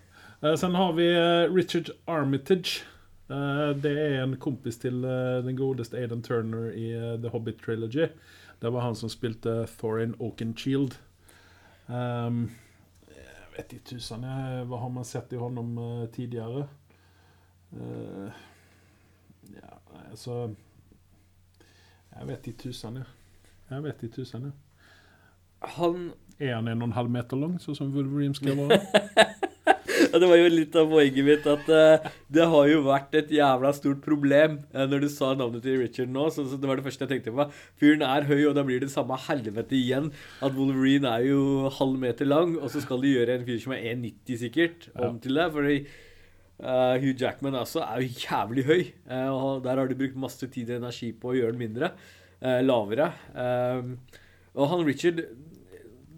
Eh, 0.42 0.56
sen 0.56 0.76
har 0.76 0.94
vi 0.94 1.16
eh, 1.16 1.54
Richard 1.54 1.90
Armitage. 2.06 2.84
Eh, 3.28 3.70
det 3.70 3.92
er 3.92 4.24
en 4.24 4.38
kompis 4.38 4.78
til 4.78 5.02
den 5.46 5.56
godeste 5.58 5.98
Aidan 5.98 6.24
Turner 6.24 6.72
i 6.72 6.92
The 7.22 7.30
Hobbit 7.32 7.62
Trilogy. 7.64 8.08
Det 8.60 8.70
var 8.70 8.82
han 8.82 8.96
som 8.96 9.10
spilte 9.10 9.68
Thorin 9.80 10.16
Oakenshield. 10.20 10.98
Um, 11.88 12.52
jeg 13.08 13.52
vet 13.58 13.74
ikke 13.76 13.90
tusen 13.92 14.24
hva 14.26 14.78
har 14.82 14.90
man 14.90 15.06
sett 15.06 15.34
i 15.36 15.38
honom 15.38 15.76
tidligere? 16.16 16.64
Uh, 17.76 18.32
ja, 19.54 19.78
altså 20.10 20.56
Jeg 22.16 22.28
vet 22.28 22.48
ikke 22.48 22.64
tusen, 22.70 22.96
jeg. 23.04 23.06
Jeg 23.72 23.82
vet 23.86 24.06
ikke 24.06 24.22
tusen, 24.22 24.52
ja. 24.52 24.54
Han 25.80 26.12
Er 26.38 26.58
han 26.58 26.68
en 26.68 26.84
og 26.84 26.90
en 26.90 26.98
halv 26.98 27.12
meter 27.12 27.40
lang, 27.40 27.56
sånn 27.64 27.78
som 27.78 27.92
Wolverine 27.96 28.36
skal 28.36 28.58
være? 28.60 28.78
ja, 30.12 30.20
det 30.20 30.28
var 30.28 30.36
jo 30.36 30.50
litt 30.52 30.74
av 30.76 30.90
poenget 30.92 31.24
mitt 31.24 31.46
at 31.48 31.70
uh, 31.72 32.10
det 32.36 32.48
har 32.52 32.66
jo 32.68 32.82
vært 32.84 33.16
et 33.16 33.32
jævla 33.32 33.72
stort 33.78 34.02
problem 34.04 34.58
uh, 34.76 34.84
når 34.84 35.06
du 35.06 35.08
sa 35.14 35.30
navnet 35.40 35.64
til 35.64 35.80
Richard 35.80 36.12
nå. 36.12 36.26
Så, 36.36 36.44
så, 36.52 36.60
Det 36.60 36.68
var 36.68 36.76
det 36.76 36.84
første 36.86 37.08
jeg 37.08 37.14
tenkte 37.14 37.34
på. 37.38 37.46
Fyren 37.80 38.04
er 38.04 38.28
høy, 38.28 38.42
og 38.50 38.58
da 38.58 38.66
blir 38.68 38.84
det 38.84 38.92
samme 38.92 39.16
helvete 39.30 39.78
igjen. 39.80 40.12
At 40.44 40.58
Wolverine 40.60 41.14
er 41.14 41.30
jo 41.30 41.72
halv 41.80 41.96
meter 42.04 42.28
lang, 42.28 42.58
og 42.60 42.68
så 42.74 42.84
skal 42.84 43.00
de 43.06 43.16
gjøre 43.16 43.40
en 43.40 43.48
fyr 43.48 43.64
som 43.64 43.78
er 43.78 43.88
1,90 43.94 44.44
sikkert, 44.44 44.90
om 44.98 45.16
ja. 45.16 45.24
til 45.24 45.40
det. 45.40 45.48
Fordi 45.56 45.80
uh, 45.80 47.00
Hugh 47.00 47.16
Jackman 47.16 47.56
altså 47.64 47.88
er 47.88 48.04
jo 48.04 48.28
jævlig 48.28 48.68
høy, 48.68 48.86
og 49.32 49.64
der 49.64 49.80
har 49.80 49.88
de 49.88 50.00
brukt 50.04 50.20
masse 50.28 50.52
tid 50.52 50.76
og 50.76 50.84
energi 50.84 51.14
på 51.16 51.32
å 51.32 51.40
gjøre 51.40 51.56
den 51.56 51.66
mindre 51.70 51.96
lavere. 52.66 53.10
Eh, 53.34 54.22
og 54.56 54.72
han 54.72 54.88
Richard 54.88 55.26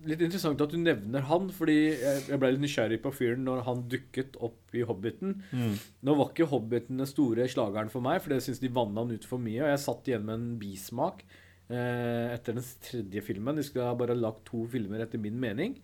Litt 0.07 0.21
interessant 0.23 0.61
at 0.63 0.71
du 0.71 0.77
nevner 0.79 1.25
han, 1.27 1.49
fordi 1.51 1.75
jeg 1.99 2.37
ble 2.39 2.53
litt 2.53 2.61
nysgjerrig 2.63 3.01
på 3.03 3.11
fyren 3.11 3.41
når 3.43 3.65
han 3.65 3.81
dukket 3.91 4.37
opp 4.45 4.77
i 4.77 4.85
Hobbiten. 4.87 5.33
Mm. 5.51 5.73
Nå 6.07 6.15
var 6.15 6.29
ikke 6.31 6.47
Hobbiten 6.47 7.01
den 7.01 7.09
store 7.09 7.43
slageren 7.51 7.91
for 7.91 8.05
meg, 8.05 8.21
for 8.23 8.31
jeg 8.31 8.45
syns 8.45 8.61
de 8.63 8.71
vanna 8.71 9.03
han 9.03 9.11
ut 9.11 9.27
for 9.27 9.43
mye. 9.43 9.65
Og 9.65 9.67
jeg 9.73 9.81
satt 9.83 10.07
igjen 10.07 10.23
med 10.29 10.37
en 10.37 10.53
bismak 10.61 11.25
eh, 11.25 12.31
etter 12.37 12.55
den 12.55 12.69
tredje 12.87 13.25
filmen. 13.27 13.59
De 13.59 13.65
skulle 13.67 13.89
ha 13.89 13.97
bare 13.99 14.15
lagt 14.15 14.45
to 14.47 14.63
filmer, 14.71 15.03
etter 15.03 15.19
min 15.19 15.41
mening. 15.43 15.75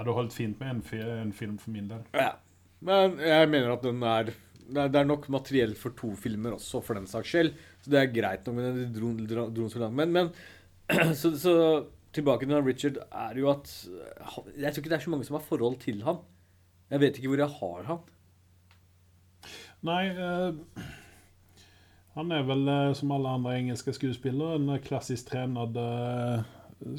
Du 0.00 0.14
holdt 0.16 0.32
fint 0.32 0.56
med 0.62 0.78
en, 0.78 1.04
en 1.18 1.36
film 1.36 1.60
for 1.60 1.76
min 1.76 1.92
del. 1.92 2.08
Ja. 2.16 2.32
Men 2.80 3.20
jeg 3.20 3.52
mener 3.52 3.76
at 3.76 3.84
den 3.84 4.00
er 4.00 4.32
det 4.72 4.96
er 4.96 5.06
nok 5.06 5.28
materiell 5.32 5.74
for 5.78 5.94
to 5.98 6.12
filmer 6.18 6.56
også, 6.56 6.80
for 6.84 6.96
den 6.96 7.08
saks 7.10 7.32
skyld. 7.32 7.52
Så 7.82 7.90
det 7.90 7.98
er 7.98 8.14
greit 8.14 8.46
nok, 8.46 8.56
med 8.56 8.78
den 8.78 8.94
dro, 8.94 9.10
dro, 9.26 9.48
dro 9.50 9.68
så. 9.70 9.90
Men, 9.90 10.14
men 10.14 10.30
så, 11.20 11.34
så, 11.38 11.54
tilbake 12.14 12.46
til 12.46 12.62
Richard, 12.62 12.98
er 13.08 13.38
jo 13.40 13.50
at 13.50 13.70
Jeg 14.58 14.72
tror 14.72 14.82
ikke 14.82 14.90
det 14.92 14.98
er 14.98 15.04
så 15.06 15.12
mange 15.12 15.26
som 15.26 15.38
har 15.38 15.46
forhold 15.46 15.78
til 15.82 16.02
han. 16.06 16.22
Jeg 16.92 17.00
vet 17.00 17.18
ikke 17.18 17.32
hvor 17.32 17.40
jeg 17.40 17.58
har 17.58 17.86
han. 17.88 18.02
Nei, 19.82 20.02
uh, 20.14 20.82
han 22.14 22.34
er 22.36 22.44
vel 22.46 22.68
uh, 22.68 22.92
som 22.94 23.14
alle 23.16 23.32
andre 23.38 23.56
engelske 23.58 23.94
skuespillere 23.96 24.60
en 24.60 24.76
klassisk 24.84 25.32
trenet 25.32 25.80
uh, 25.80 26.44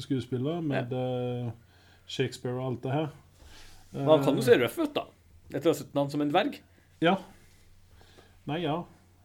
skuespiller 0.00 0.60
med 0.64 0.92
eh, 0.92 1.52
Shakespeare 2.06 2.56
og 2.56 2.66
alt 2.66 2.82
det 2.84 2.92
her. 2.92 3.08
Men 3.92 4.08
han 4.08 4.24
kan 4.24 4.38
jo 4.38 4.44
se 4.44 4.56
røff 4.58 4.78
ut, 4.80 4.94
da. 4.96 5.06
Etter 5.52 5.70
å 5.70 5.74
ha 5.74 5.78
sett 5.78 5.96
han 5.96 6.10
som 6.12 6.24
en 6.24 6.32
dverg. 6.32 6.58
Ja. 7.04 7.18
Nei, 8.48 8.62
ja. 8.64 8.78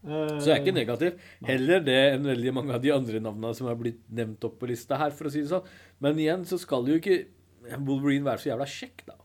Eh, 0.06 0.38
Så 0.40 0.48
jeg 0.48 0.54
er 0.54 0.62
ikke 0.62 0.76
negativ. 0.76 1.24
Heller 1.44 1.82
det 1.84 1.98
enn 2.14 2.28
veldig 2.30 2.54
mange 2.56 2.76
av 2.76 2.82
de 2.84 2.92
andre 2.94 3.20
navnene 3.22 3.52
som 3.56 3.68
er 3.70 3.78
blitt 3.80 4.00
nevnt 4.08 4.44
opp 4.48 4.56
på 4.60 4.70
lista 4.70 4.98
her, 5.00 5.12
for 5.16 5.28
å 5.28 5.32
si 5.32 5.44
det 5.44 5.52
sånn. 5.52 5.68
Men 6.00 6.20
igjen 6.20 6.46
så 6.48 6.58
skal 6.60 6.88
jo 6.88 6.96
ikke 7.00 7.22
Wolverine 7.84 8.24
være 8.24 8.40
så 8.40 8.52
jævla 8.54 8.68
kjekk, 8.70 9.04
da. 9.10 9.18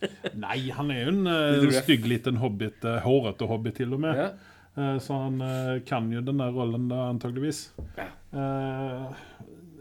Nei, 0.44 0.60
han 0.72 0.92
er 0.92 1.02
jo 1.02 1.12
en 1.14 1.26
uh, 1.28 1.80
stygg 1.80 2.06
liten 2.08 2.40
hobbit. 2.40 2.84
Uh, 2.84 3.00
hårete 3.04 3.48
hobbit, 3.48 3.80
til 3.80 3.96
og 3.96 4.04
med. 4.04 4.16
Ja. 4.16 4.30
Uh, 4.76 4.96
så 5.02 5.16
han 5.26 5.40
uh, 5.44 5.80
kan 5.88 6.08
jo 6.12 6.22
den 6.24 6.40
der 6.40 6.54
rollen 6.56 6.88
da, 6.92 7.06
antageligvis. 7.10 7.70
Ja. 7.98 8.08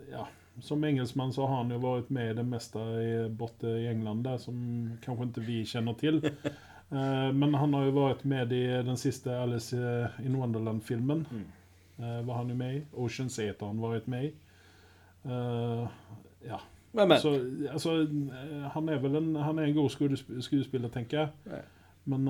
Ja. 0.09 0.25
Som 0.63 0.83
engelskmann 0.83 1.31
så 1.31 1.45
har 1.47 1.61
han 1.61 1.71
jo 1.71 1.77
vært 1.83 2.09
med 2.11 2.33
i 2.33 2.37
det 2.39 2.43
meste 2.47 2.81
i, 2.99 3.11
borte 3.31 3.69
i 3.79 3.87
England, 3.91 4.25
der, 4.27 4.39
som 4.41 4.57
kanskje 5.03 5.29
ikke 5.29 5.45
vi 5.45 5.59
kjenner 5.67 5.95
til. 5.99 6.19
Eh, 6.91 7.33
men 7.33 7.53
han 7.53 7.73
har 7.73 7.85
jo 7.85 7.95
vært 7.97 8.25
med 8.25 8.53
i 8.55 8.63
den 8.85 8.97
siste 8.97 9.33
Alice 9.37 9.77
eh, 9.77 10.19
in 10.25 10.37
Wonderland-filmen. 10.39 11.25
Mm. 11.29 11.47
Eh, 11.99 12.19
var 12.25 12.41
han 12.41 12.49
jo 12.49 12.57
med 12.57 12.77
i. 12.79 12.83
Oceans 12.97 13.37
8 13.39 13.53
har 13.59 13.73
han 13.73 13.83
vært 13.83 14.07
med 14.09 14.29
i. 14.29 14.31
Ja. 16.47 16.61
Men, 16.95 17.11
men. 17.11 17.19
Så 17.21 17.35
altså, 17.69 17.97
han 18.73 18.89
er 18.89 19.01
vel 19.03 19.19
en, 19.19 19.35
han 19.35 19.59
er 19.59 19.67
en 19.67 19.75
god 19.75 19.91
skuespiller, 19.93 20.89
tenker 20.89 21.19
jeg. 21.19 21.51
Nei. 21.51 21.61
Men 22.09 22.29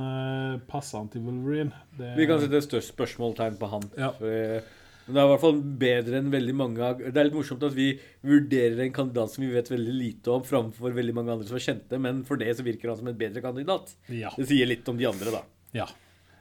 passer 0.68 0.98
han 1.00 1.08
til 1.14 1.24
Wolverine? 1.24 1.72
Det, 1.96 2.10
Vi 2.18 2.26
kan 2.28 2.42
sette 2.42 2.58
et 2.60 2.66
størst 2.66 2.92
spørsmålstegn 2.92 3.60
på 3.62 3.70
han. 3.72 3.86
Ja. 3.96 4.10
For, 4.18 4.28
eh, 4.28 4.79
men 5.10 5.18
det 5.18 5.22
er 5.22 5.26
i 5.26 5.32
hvert 5.34 5.42
fall 5.42 5.62
bedre 5.82 6.20
enn 6.20 6.28
veldig 6.30 6.54
mange 6.54 6.84
av 6.86 7.00
Det 7.02 7.18
er 7.18 7.26
litt 7.26 7.38
morsomt 7.40 7.64
at 7.66 7.74
vi 7.74 7.88
vurderer 8.22 8.84
en 8.84 8.94
kandidat 8.94 9.34
som 9.34 9.42
vi 9.42 9.50
vet 9.56 9.72
veldig 9.72 9.96
lite 9.96 10.36
om, 10.36 10.44
framfor 10.46 10.94
veldig 10.94 11.16
mange 11.18 11.34
andre 11.34 11.48
som 11.50 11.58
er 11.58 11.66
kjente, 11.66 11.98
men 12.02 12.22
for 12.28 12.38
det 12.38 12.54
så 12.60 12.66
virker 12.68 12.92
han 12.92 13.00
som 13.00 13.10
en 13.10 13.18
bedre 13.18 13.42
kandidat. 13.42 13.96
Ja. 14.14 14.30
Det 14.38 14.46
sier 14.52 14.70
litt 14.70 14.88
om 14.92 15.00
de 15.00 15.10
andre, 15.10 15.34
da. 15.40 15.42
ja. 15.82 15.90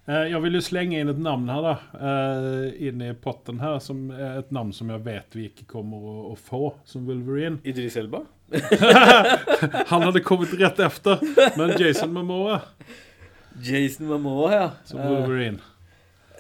Eh, 0.09 0.31
jeg 0.33 0.41
vil 0.41 0.57
jo 0.57 0.63
slenge 0.65 1.01
inn 1.01 1.13
et 1.13 1.21
navn 1.21 1.49
her, 1.53 1.65
da. 1.65 1.73
eh, 1.97 2.69
inn 2.89 3.03
i 3.05 3.11
potten 3.17 3.59
her, 3.61 3.81
som 3.85 4.07
er 4.13 4.43
et 4.43 4.53
navn 4.57 4.73
som 4.77 4.93
jeg 4.93 5.05
vet 5.05 5.37
vi 5.37 5.49
ikke 5.51 5.67
kommer 5.69 6.05
å, 6.31 6.37
få 6.37 6.75
som 6.89 7.09
Wolverine. 7.09 7.61
Idris 7.65 7.99
Elba? 8.01 8.23
Han 9.91 10.07
hadde 10.07 10.25
kommet 10.25 10.55
rett 10.61 10.81
efter, 10.85 11.21
men 11.57 11.75
Jason 11.81 12.15
Momoa 12.17 12.63
Jason 13.61 14.09
Momoa, 14.09 14.53
ja. 14.55 14.71
som 14.89 15.03
Wolverine. 15.03 15.61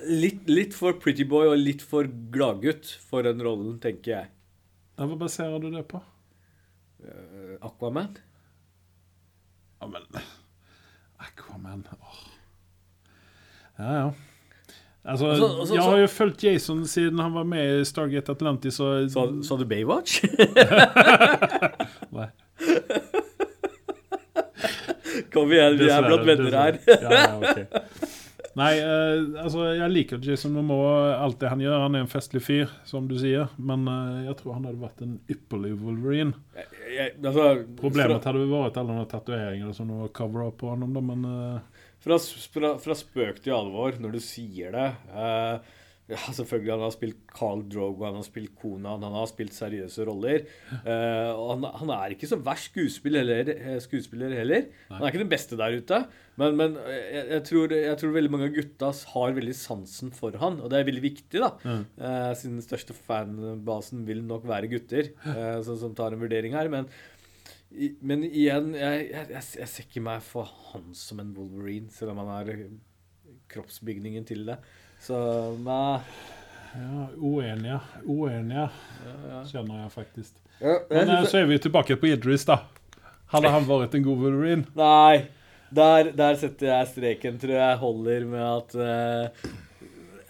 Litt, 0.06 0.46
litt 0.50 0.76
for 0.76 0.98
pretty 1.02 1.26
boy 1.28 1.50
og 1.50 1.58
litt 1.60 1.82
for 1.84 2.08
gladgutt 2.32 2.90
for 3.10 3.26
den 3.26 3.42
rollen, 3.44 3.78
tenker 3.82 4.14
jeg. 4.14 4.30
Ja, 4.98 5.06
hva 5.06 5.18
baserer 5.18 5.60
du 5.62 5.70
det 5.74 5.84
på? 5.90 6.00
Uh, 7.02 7.54
Aquaman? 7.62 8.16
Ja, 9.78 9.86
men 9.86 10.02
Aquaman 11.22 11.84
oh. 11.94 12.24
Ja, 13.78 13.92
ja. 13.92 14.08
Altså, 15.04 15.26
Altså, 15.30 15.46
altså, 15.60 15.74
jeg 15.74 15.82
har 15.82 15.98
jo 15.98 16.06
fulgt 16.06 16.44
Jason 16.44 16.86
siden 16.86 17.18
han 17.22 17.32
var 17.34 17.46
med 17.48 17.80
i 17.80 17.84
Stargate 17.84 18.32
Atlantis. 18.32 18.80
Og, 18.80 19.10
Sa, 19.10 19.26
så 19.42 19.56
du 19.56 19.64
Baywatch? 19.64 20.24
Nei. 22.18 22.28
Kom 25.32 25.52
igjen, 25.52 25.78
vi 25.78 25.88
er 25.88 26.04
blant 26.04 26.26
venner 26.26 26.58
her. 26.58 26.78
Ja, 26.86 27.10
ja, 27.14 27.38
ok. 27.38 28.07
Nei, 28.58 28.72
eh, 28.82 29.20
altså 29.38 29.68
jeg 29.76 29.92
liker 29.92 30.22
Jason 30.24 30.54
Momoa, 30.56 31.14
alt 31.22 31.38
det 31.40 31.50
han 31.52 31.62
gjør. 31.62 31.84
Han 31.84 31.94
er 31.94 32.04
en 32.04 32.10
festlig 32.10 32.42
fyr, 32.42 32.72
som 32.88 33.06
du 33.10 33.14
sier. 33.20 33.52
Men 33.56 33.86
eh, 33.90 34.24
jeg 34.26 34.38
tror 34.40 34.56
han 34.56 34.66
hadde 34.68 34.82
vært 34.82 35.04
en 35.06 35.16
ypperlig 35.30 35.74
Wolverine. 35.78 36.34
Jeg, 36.58 36.68
jeg, 36.96 37.16
altså, 37.22 37.48
Problemet 37.78 38.26
hadde 38.26 38.46
vært 38.50 38.80
alle 38.82 38.98
de 38.98 39.08
tatoveringene 39.12 39.76
som 39.76 39.92
var 39.94 40.14
cover 40.16 40.48
up 40.48 40.58
på 40.62 40.72
ham, 40.72 40.86
men 40.98 41.28
eh, 41.28 41.84
Fra, 42.02 42.18
fra, 42.54 42.74
fra 42.82 42.94
spøk 42.98 43.42
til 43.44 43.54
alvor, 43.56 43.96
når 43.98 44.16
du 44.16 44.20
sier 44.22 44.74
det 44.74 44.88
eh, 45.10 45.76
ja, 46.08 46.18
Selvfølgelig, 46.38 46.72
han 46.72 46.84
har 46.84 46.94
spilt 46.94 47.18
Carl 47.32 47.64
Drogo, 47.68 48.06
han 48.06 48.16
har 48.18 48.26
spilt 48.26 48.54
Konan, 48.58 49.04
han 49.04 49.16
har 49.18 49.26
spilt 49.30 49.56
seriøse 49.56 50.06
roller. 50.08 50.46
Uh, 50.72 51.34
og 51.34 51.50
han, 51.52 51.66
han 51.82 51.92
er 51.98 52.14
ikke 52.14 52.30
så 52.30 52.38
verst 52.44 52.70
skuespiller 52.72 53.26
heller. 53.26 53.52
eh, 53.54 53.76
Skuespiller 53.84 54.32
heller. 54.36 54.70
Han 54.92 55.02
er 55.02 55.12
ikke 55.12 55.22
den 55.24 55.34
beste 55.34 55.58
der 55.60 55.76
ute. 55.76 56.00
Men, 56.38 56.56
men 56.56 56.78
eh, 56.84 57.02
jeg, 57.16 57.26
jeg, 57.34 57.44
tror, 57.50 57.76
jeg 57.76 58.00
tror 58.00 58.16
veldig 58.16 58.32
mange 58.32 58.48
av 58.48 58.56
gutta 58.56 58.90
har 59.12 59.36
veldig 59.36 59.58
sansen 59.58 60.14
for 60.14 60.36
han, 60.40 60.58
og 60.62 60.72
det 60.72 60.80
er 60.80 60.88
veldig 60.88 61.04
viktig, 61.04 61.44
da. 61.44 61.52
Mm. 61.66 61.84
Uh, 62.00 62.32
siden 62.38 62.56
den 62.56 62.66
største 62.66 62.96
fanbasen 62.96 64.08
vil 64.08 64.24
nok 64.24 64.48
være 64.48 64.72
gutter, 64.72 65.12
uh, 65.26 65.60
som, 65.66 65.78
som 65.80 65.96
tar 65.98 66.16
en 66.16 66.24
vurdering 66.24 66.56
her. 66.56 66.72
Men 66.72 66.88
i, 67.68 67.90
men 68.00 68.24
igjen, 68.24 68.72
jeg, 68.78 69.08
jeg, 69.12 69.68
ser 69.68 69.84
ikke 69.84 70.04
meg 70.04 70.22
for 70.24 70.48
han 70.70 70.88
som 70.96 71.20
en 71.20 71.34
Wolverine, 71.36 71.92
selv 71.92 72.14
om 72.14 72.22
han 72.22 72.30
har 72.32 72.52
eh, 72.54 72.70
kroppsbygningen 73.52 74.24
til 74.28 74.46
det. 74.48 74.56
Så 75.02 75.18
men 75.58 76.00
ja, 76.78 77.06
uenige. 77.16 77.80
Uenige, 78.04 78.68
ja, 79.04 79.14
ja. 79.30 79.44
kjenner 79.48 79.82
jeg 79.82 79.92
faktisk. 79.92 80.34
Ja, 80.58 80.74
Men 80.90 81.12
jeg 81.12 81.22
eh, 81.22 81.28
så 81.30 81.40
er 81.40 81.48
vi 81.48 81.58
tilbake 81.62 81.96
på 81.96 82.10
Idris, 82.10 82.44
da. 82.48 82.60
Hadde 83.32 83.52
han 83.52 83.66
vært 83.68 83.96
en 83.96 84.04
god 84.04 84.22
Wolverine? 84.22 84.66
Nei. 84.78 85.28
Der, 85.74 86.12
der 86.16 86.36
setter 86.40 86.70
jeg 86.70 86.90
streken, 86.94 87.40
tror 87.40 87.58
jeg 87.58 87.80
holder 87.82 88.24
med 88.28 88.44
at 88.44 88.76
uh... 88.78 89.50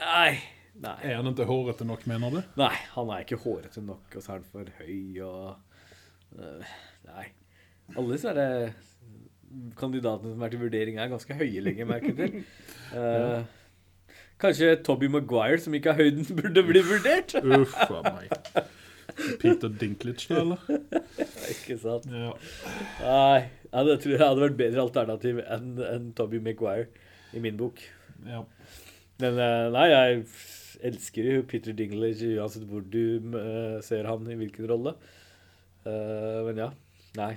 Nei. 0.02 0.30
Nei. 0.78 0.96
Er 1.06 1.20
han 1.20 1.30
ikke 1.30 1.46
hårete 1.46 1.86
nok, 1.86 2.04
mener 2.10 2.34
du? 2.34 2.40
Nei, 2.58 2.74
han 2.94 3.12
er 3.14 3.22
ikke 3.22 3.38
hårete 3.42 3.82
nok, 3.82 4.06
og 4.14 4.22
så 4.22 4.34
er 4.34 4.40
han 4.40 4.48
for 4.50 4.72
høy 4.80 5.22
og 5.26 6.38
uh... 6.38 6.74
Nei. 7.08 7.28
Alle 7.94 8.10
disse 8.12 8.30
er 8.32 8.38
det 8.38 9.68
kandidatene 9.78 10.34
som 10.34 10.42
er 10.44 10.52
til 10.52 10.60
vurdering, 10.60 10.98
er 10.98 11.10
ganske 11.10 11.38
høye, 11.38 11.62
lenge 11.64 11.84
jeg 11.84 11.92
merke 11.92 12.16
til. 12.18 12.40
Eh, 12.88 13.42
kanskje 14.42 14.74
Toby 14.86 15.08
Maguire, 15.12 15.60
som 15.62 15.74
ikke 15.76 15.94
har 15.94 16.02
høyden, 16.02 16.26
burde 16.40 16.64
bli 16.68 16.82
vurdert? 16.86 17.34
Uff 17.42 17.74
a 17.90 18.02
meg. 18.06 18.32
Peter 19.40 19.70
Dinklage, 19.80 20.28
eller? 20.30 20.62
ikke 21.54 21.78
sant? 21.82 22.06
Ja. 22.12 22.34
Nei, 23.02 23.40
ja, 23.72 23.82
det 23.88 23.98
tror 24.04 24.14
jeg 24.14 24.22
hadde 24.22 24.44
vært 24.44 24.60
bedre 24.60 24.84
alternativ 24.84 25.40
enn 25.42 25.72
en 25.88 26.12
Toby 26.18 26.42
Maguire, 26.44 26.86
i 27.34 27.42
min 27.44 27.58
bok. 27.60 27.82
ja. 28.28 28.44
Men 29.18 29.34
eh, 29.42 29.64
nei, 29.74 29.86
jeg 29.90 30.18
elsker 30.92 31.26
jo 31.26 31.46
Peter 31.50 31.74
Dinklage 31.74 32.36
uansett 32.38 32.68
hvor 32.70 32.84
du 32.86 33.18
eh, 33.34 33.78
ser 33.82 34.06
han 34.06 34.28
i 34.30 34.36
hvilken 34.38 34.68
rolle. 34.70 34.94
Eh, 35.82 36.38
men 36.46 36.60
ja. 36.62 36.68
Nei. 37.18 37.32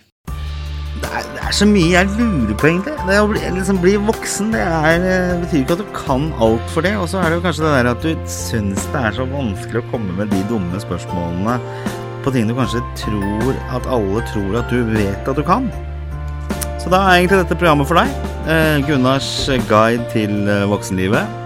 Det 1.02 1.10
er, 1.10 1.30
det 1.34 1.46
er 1.48 1.56
så 1.58 1.66
mye 1.68 1.90
jeg 1.96 2.10
lurer 2.18 2.54
på, 2.56 2.70
egentlig. 2.70 2.94
Det 3.08 3.20
å 3.22 3.30
bli, 3.32 3.42
liksom, 3.58 3.82
bli 3.84 3.96
voksen 4.10 4.52
det 4.54 4.62
er, 4.62 5.08
eh, 5.14 5.34
betyr 5.42 5.64
ikke 5.64 5.80
at 5.80 5.84
du 5.84 5.96
kan 5.98 6.30
alt 6.44 6.76
for 6.76 6.86
det. 6.86 6.94
Og 7.02 7.10
så 7.12 7.22
er 7.22 7.32
det 7.32 7.40
jo 7.40 7.46
kanskje 7.48 7.66
det 7.66 7.74
der 7.78 7.92
at 7.92 8.06
du 8.06 8.30
syns 8.30 8.86
det 8.94 9.02
er 9.02 9.18
så 9.18 9.28
vanskelig 9.34 9.82
å 9.82 9.90
komme 9.94 10.16
med 10.20 10.32
de 10.34 10.44
dumme 10.52 10.84
spørsmålene 10.84 11.58
på 12.22 12.32
ting 12.32 12.48
du 12.48 12.54
kanskje 12.54 12.82
tror 13.00 13.56
at 13.74 13.88
alle 13.90 14.22
tror 14.30 14.60
at 14.62 14.70
du 14.70 14.84
vet 14.94 15.28
at 15.28 15.38
du 15.38 15.44
kan. 15.46 15.70
Så 16.82 16.90
da 16.90 17.02
er 17.06 17.22
egentlig 17.22 17.44
dette 17.44 17.58
programmet 17.58 17.90
for 17.90 17.98
deg. 18.02 18.10
Eh, 18.50 18.82
Gunnars 18.88 19.30
guide 19.70 20.06
til 20.14 20.50
eh, 20.50 20.66
voksenlivet. 20.70 21.38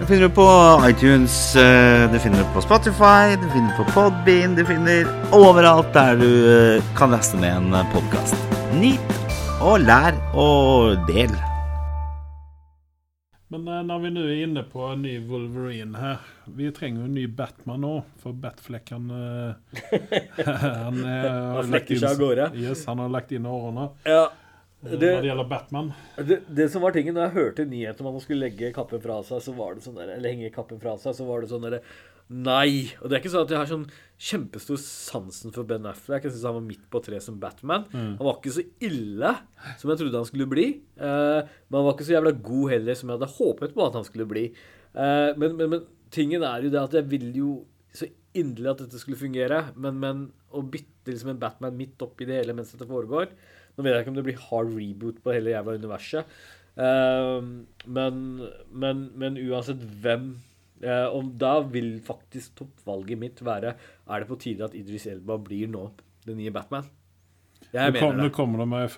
Det 0.00 0.08
finner 0.08 0.26
du 0.26 0.34
på 0.34 0.46
iTunes, 0.88 1.56
eh, 1.56 2.08
du 2.12 2.18
finner 2.20 2.44
på 2.54 2.64
Spotify, 2.64 3.36
du 3.40 3.46
finner 3.54 3.76
på 3.78 3.86
Podbean, 3.94 4.56
du 4.58 4.64
finner 4.66 5.06
overalt 5.32 5.92
der 5.94 6.18
du 6.20 6.82
kan 6.98 7.14
laste 7.14 7.40
ned 7.40 7.72
en 7.72 7.94
podkast. 7.94 8.51
Nyt 8.72 9.10
og 9.60 9.82
lær 9.84 10.16
og 10.32 11.02
del. 11.04 11.32
Men 13.52 13.66
eh, 13.68 13.80
når 13.84 13.98
vi 14.00 14.10
nå 14.14 14.22
er 14.24 14.38
inne 14.46 14.62
på 14.64 14.86
en 14.88 15.02
ny 15.04 15.18
Wolverine 15.28 16.00
her 16.00 16.22
Vi 16.56 16.70
trenger 16.72 17.02
jo 17.02 17.08
en 17.10 17.18
ny 17.18 17.26
Batman 17.28 17.82
nå, 17.84 17.90
for 18.22 18.32
Batfleck 18.32 18.88
han 18.94 19.10
eh, 19.12 19.74
Han, 20.40 21.02
eh, 21.04 21.18
har 21.20 21.58
Han 21.58 21.68
flekker 21.68 22.00
seg 22.00 22.06
av 22.14 22.22
gårde. 22.22 22.46
Yes, 22.62 22.86
han 22.88 23.02
har 23.04 23.12
lagt 23.12 23.34
inn 23.36 23.44
årene. 23.50 23.90
Ja, 24.08 24.30
det, 24.80 24.94
Når 24.94 25.04
det 25.04 25.28
gjelder 25.28 25.50
Batman. 25.52 25.92
det, 26.16 26.40
det 26.48 26.70
som 26.72 26.86
var 26.86 26.96
tingen, 26.96 27.18
da 27.18 27.26
jeg 27.26 27.36
hørte 27.36 27.68
nyheten 27.68 28.06
om 28.06 28.08
at 28.14 28.16
han 28.22 28.24
skulle 28.24 28.46
legge 28.46 28.72
kappen 28.72 29.04
fra 29.04 29.20
seg, 29.28 29.44
så 29.44 29.52
var 29.58 29.76
det 29.76 29.84
sånn 29.84 30.00
der, 30.00 30.16
eller 30.16 30.32
henge 30.32 30.54
kappen 30.54 30.80
fra 30.80 30.96
seg, 31.02 31.18
så 31.20 31.28
var 31.28 31.44
det 31.44 31.52
sånn 31.52 31.68
derre 31.68 31.84
Nei. 32.32 32.88
Og 33.02 33.10
det 33.10 33.18
er 33.18 33.20
ikke 33.20 33.34
sånn 33.34 33.44
at 33.44 33.52
jeg 33.52 33.60
har 33.60 33.68
sånn 33.68 33.84
kjempestor 34.22 34.78
sansen 34.78 35.50
for 35.54 35.66
Ben 35.66 35.86
Affleck. 35.90 36.26
Jeg 36.26 36.36
syns 36.36 36.46
han 36.46 36.58
var 36.60 36.66
midt 36.66 36.84
på 36.92 37.00
treet 37.02 37.24
som 37.24 37.40
Batman. 37.42 37.88
Han 37.90 38.22
var 38.22 38.36
ikke 38.38 38.54
så 38.54 38.62
ille 38.86 39.32
som 39.80 39.90
jeg 39.90 39.98
trodde 40.02 40.20
han 40.20 40.28
skulle 40.28 40.46
bli. 40.50 40.66
Eh, 40.94 41.40
men 41.42 41.78
han 41.78 41.88
var 41.88 41.96
ikke 41.96 42.06
så 42.06 42.14
jævla 42.16 42.34
god 42.50 42.70
heller 42.76 42.98
som 42.98 43.10
jeg 43.10 43.18
hadde 43.18 43.34
håpet 43.38 43.74
på 43.74 43.86
at 43.86 43.98
han 43.98 44.06
skulle 44.06 44.28
bli. 44.30 44.44
Eh, 44.94 45.30
men, 45.40 45.56
men, 45.58 45.74
men 45.74 45.86
tingen 46.14 46.46
er 46.46 46.62
jo 46.62 46.70
det 46.72 46.82
at 46.82 46.94
jeg 47.00 47.08
vil 47.10 47.28
jo 47.34 47.56
så 47.92 48.08
inderlig 48.38 48.70
at 48.72 48.84
dette 48.84 49.00
skulle 49.00 49.20
fungere, 49.20 49.58
men, 49.76 49.98
men 50.00 50.22
å 50.52 50.62
bytte 50.64 51.12
liksom 51.12 51.34
en 51.34 51.42
Batman 51.42 51.76
midt 51.76 52.00
oppi 52.04 52.28
det 52.28 52.38
hele 52.38 52.54
mens 52.56 52.72
dette 52.72 52.88
foregår 52.88 53.32
Nå 53.72 53.84
vet 53.84 53.94
jeg 53.94 54.04
ikke 54.04 54.12
om 54.12 54.16
det 54.18 54.24
blir 54.26 54.40
hard 54.50 54.72
reboot 54.76 55.20
på 55.24 55.32
hele 55.32 55.52
jævla 55.54 55.78
universet, 55.80 56.32
eh, 56.76 57.38
men, 57.98 58.16
men, 58.68 58.98
men 59.16 59.38
uansett 59.40 59.80
hvem 60.04 60.34
Og 60.82 61.28
da 61.38 61.60
vil 61.62 61.92
faktisk 62.02 62.56
toppvalget 62.58 63.18
mitt 63.20 63.42
være 63.46 63.76
Er 64.10 64.20
det 64.24 64.28
på 64.28 64.38
tide 64.42 64.64
at 64.66 64.74
Idris 64.74 65.06
Elba 65.06 65.36
blir 65.38 65.68
nå 65.70 65.84
den 66.26 66.40
nye 66.40 66.50
Batman? 66.50 66.88
Jeg 67.72 67.92
Nu, 67.94 67.98
kom, 68.00 68.08
mener 68.10 68.22
det. 68.22 68.28
det. 68.28 68.34
kommer 68.36 68.58
de 68.58 68.66
med 68.68 68.90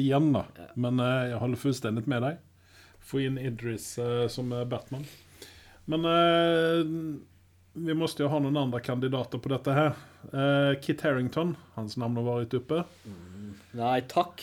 igjen, 0.00 0.32
da. 0.32 0.44
Ja. 0.56 0.66
Men 0.76 1.00
eh, 1.02 1.28
holder 1.42 1.60
fullstendig 1.60 2.06
med 2.08 2.22
deg. 2.22 2.38
Få 3.04 3.20
inn 3.20 3.36
Idris 3.38 3.98
eh, 3.98 4.26
som 4.32 4.52
eh, 4.52 4.62
Batman. 4.64 5.04
Men 5.90 6.06
eh, 6.08 6.84
vi 7.74 7.94
måste 7.98 8.22
jo 8.24 8.30
ha 8.32 8.38
noen 8.40 8.56
andre 8.56 8.80
kandidater 8.80 9.42
på 9.42 9.50
dette 9.52 9.74
her. 9.76 9.92
Eh, 10.30 10.78
Kit 10.80 11.02
Harington, 11.04 11.56
hans 11.74 11.98
navn 12.00 12.16
har 12.16 12.28
vært 12.30 12.54
oppe. 12.62 12.84
Mm. 13.04 13.50
Nei 13.82 13.98
takk. 14.08 14.40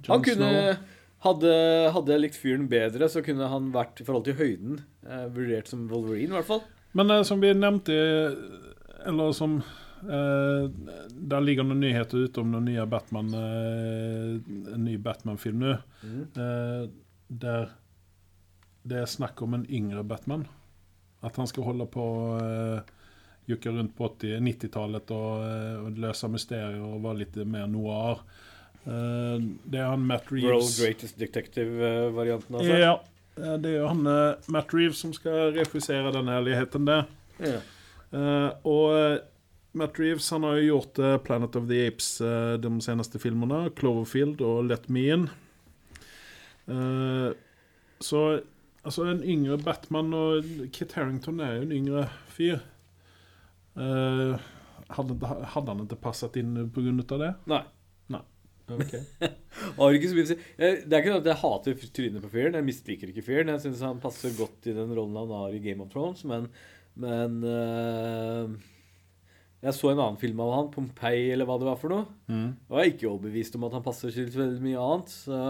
John 0.00 0.14
Han 0.14 0.24
kunne 0.24 0.48
Snow. 0.54 0.86
Hadde, 1.24 1.52
hadde 1.94 2.14
jeg 2.14 2.24
likt 2.24 2.38
fyren 2.40 2.68
bedre, 2.70 3.08
så 3.12 3.22
kunne 3.24 3.50
han 3.52 3.70
vært 3.74 4.00
i 4.00 4.06
forhold 4.06 4.26
til 4.28 4.38
høyden 4.40 4.80
eh, 5.06 5.26
vurdert 5.34 5.70
som 5.70 5.86
Wolverine, 5.90 6.32
i 6.32 6.38
hvert 6.38 6.48
fall. 6.48 6.64
Men 6.98 7.12
eh, 7.14 7.24
som 7.28 7.42
vi 7.42 7.52
nämnde, 7.56 7.96
eh, 7.96 9.08
eller 9.10 9.32
som 9.32 9.60
eh, 9.60 10.64
Der 11.10 11.44
ligger 11.44 11.64
noen 11.64 11.80
nyheter 11.80 12.26
ute 12.26 12.42
om 12.42 12.52
den 12.52 12.68
nye 12.68 12.86
Batman, 12.90 13.32
eh, 13.36 14.38
en 14.74 14.86
ny 14.86 14.96
Batman-film 15.02 15.62
nå. 15.64 15.76
Eh, 16.04 16.88
der 17.30 17.70
det 18.82 18.96
er 18.96 19.10
snakk 19.10 19.42
om 19.44 19.54
en 19.54 19.66
yngre 19.68 20.02
Batman. 20.08 20.46
At 21.20 21.36
han 21.36 21.48
skal 21.48 21.66
holde 21.66 21.86
på 21.92 22.04
eh, 22.40 22.96
rundt 23.50 23.96
på 23.96 24.08
80 24.08 24.40
90-talet 24.46 25.10
og, 25.10 25.42
og, 25.84 25.98
løse 25.98 26.28
mysterier 26.30 26.80
og 26.80 27.02
være 27.04 27.20
litt 27.24 27.36
mer 27.44 27.66
noir. 27.68 28.22
Eh, 28.84 29.40
det 29.64 29.80
er 29.80 29.90
han 29.90 30.06
Matt 30.08 30.30
Reeves 30.32 30.48
World 30.48 30.78
Greatest 30.80 31.18
Detective-varianten, 31.20 32.56
altså. 32.56 32.78
Ja, 32.80 32.94
eh, 33.36 33.56
det 33.60 33.74
er 33.74 33.76
jo 33.82 33.90
han 33.90 34.06
eh, 34.08 34.52
Matt 34.52 34.72
Reeves 34.76 35.02
som 35.04 35.12
skal 35.16 35.52
refusere 35.56 36.12
den 36.16 36.30
herligheten 36.32 36.88
der. 36.88 37.10
Ja. 37.40 37.60
og 38.68 39.20
Matt 39.72 39.98
Reeves 40.00 40.26
han 40.34 40.42
har 40.44 40.58
jo 40.58 40.74
gjort 40.74 40.98
Planet 41.24 41.54
of 41.56 41.68
the 41.70 41.78
Apes, 41.86 42.18
de 42.20 42.72
seneste 42.84 43.20
filmene. 43.22 43.70
Cloverfield 43.78 44.42
og 44.44 44.66
Let 44.66 44.88
Me 44.92 45.06
In. 45.14 45.28
Så 48.02 48.20
altså 48.82 49.06
en 49.06 49.22
yngre 49.22 49.56
Batman 49.62 50.12
og 50.12 50.50
Kit 50.74 50.92
Harington 50.98 51.40
er 51.40 51.54
jo 51.54 51.62
en 51.68 51.76
yngre 51.78 52.04
fyr. 52.34 52.58
Hade 54.90 55.70
han 55.70 55.86
ikke 55.86 56.02
passet 56.02 56.36
inn 56.42 56.58
på 56.74 56.84
grund 56.84 57.06
av 57.06 57.24
det? 57.24 57.32
Nei. 57.54 57.62
Har 59.78 59.96
ikke 59.96 60.10
så 60.10 60.16
mye 60.16 60.26
å 60.26 60.30
si. 60.30 60.36
Det 60.56 60.90
er 60.90 61.00
ikke 61.00 61.12
sånn 61.12 61.22
at 61.22 61.30
jeg 61.30 61.40
hater 61.42 61.86
trynet 61.98 62.24
på 62.24 62.32
fyren. 62.32 62.58
Jeg 62.58 62.68
misliker 62.68 63.12
ikke 63.12 63.26
fyren. 63.26 63.52
Jeg 63.54 63.64
syns 63.66 63.84
han 63.86 64.02
passer 64.02 64.34
godt 64.38 64.70
i 64.70 64.76
den 64.76 64.92
rollen 64.96 65.18
han 65.20 65.34
har 65.36 65.56
i 65.56 65.62
Game 65.64 65.84
of 65.84 65.92
Thrones, 65.92 66.26
men, 66.28 66.50
men 67.00 67.40
uh 67.46 68.60
Jeg 69.60 69.76
så 69.76 69.90
en 69.90 69.98
annen 70.00 70.16
film 70.16 70.38
av 70.40 70.54
han, 70.54 70.68
Pompeii 70.72 71.26
eller 71.34 71.44
hva 71.44 71.58
det 71.60 71.66
var 71.68 71.76
for 71.76 71.92
noe. 71.92 72.06
Mm. 72.32 72.46
Og 72.70 72.78
jeg 72.78 72.86
er 72.86 72.94
ikke 72.94 73.10
overbevist 73.10 73.58
om 73.58 73.66
at 73.68 73.74
han 73.76 73.84
passer 73.84 74.14
til 74.14 74.30
veldig 74.32 74.62
mye 74.64 74.80
annet. 74.80 75.12
Så 75.12 75.40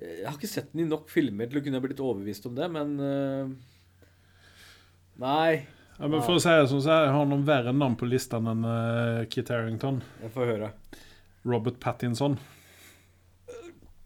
jeg 0.00 0.26
har 0.26 0.34
ikke 0.38 0.50
sett 0.50 0.72
den 0.72 0.86
i 0.86 0.88
nok 0.88 1.10
filmer 1.12 1.50
til 1.50 1.60
å 1.60 1.64
kunne 1.64 1.80
blitt 1.84 2.02
overbevist 2.02 2.48
om 2.48 2.56
det, 2.56 2.66
men 2.72 2.94
eh, 2.98 3.52
Nei, 5.22 5.62
Ja, 6.00 6.08
men 6.08 6.24
for 6.26 6.34
å 6.34 6.42
si 6.42 6.50
det 6.50 6.66
sånn, 6.72 6.82
så 6.82 6.96
jeg 7.04 7.12
har 7.14 7.28
noen 7.30 7.44
verre 7.46 7.70
navn 7.76 7.94
på 7.94 8.08
lista 8.10 8.40
enn 8.40 8.64
uh, 8.66 9.22
Kit 9.30 9.52
Harington. 9.54 10.00
jeg 10.24 10.32
får 10.34 10.50
høre. 10.50 10.72
Robert 11.44 11.80
Pattinson. 11.80 12.38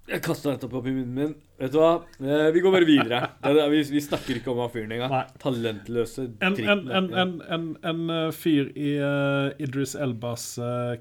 Jeg 0.08 0.22
kasta 0.24 0.54
nettopp 0.54 0.72
opp 0.78 0.86
i 0.88 0.92
munnen 0.94 1.12
min. 1.12 1.32
Vet 1.60 1.72
du 1.74 1.76
hva? 1.82 1.88
Eh, 2.16 2.46
vi 2.54 2.62
går 2.64 2.72
bare 2.72 2.86
videre. 2.88 3.18
Det 3.44 3.50
er, 3.60 3.68
vi, 3.68 3.82
vi 3.92 4.00
snakker 4.00 4.38
ikke 4.38 4.54
om 4.54 4.62
han 4.62 4.70
fyren 4.72 4.94
engang. 4.96 5.12
Talentløse 5.42 6.24
En, 6.24 6.32
en, 6.48 6.56
dritten. 6.56 6.88
en, 6.96 7.10
en, 7.12 7.34
en, 7.56 7.66
en 7.90 8.00
eh, 8.14 8.30
fyr 8.32 8.70
i 8.72 8.94
eh, 9.04 9.50
Idris 9.66 9.92
Elbas 10.00 10.46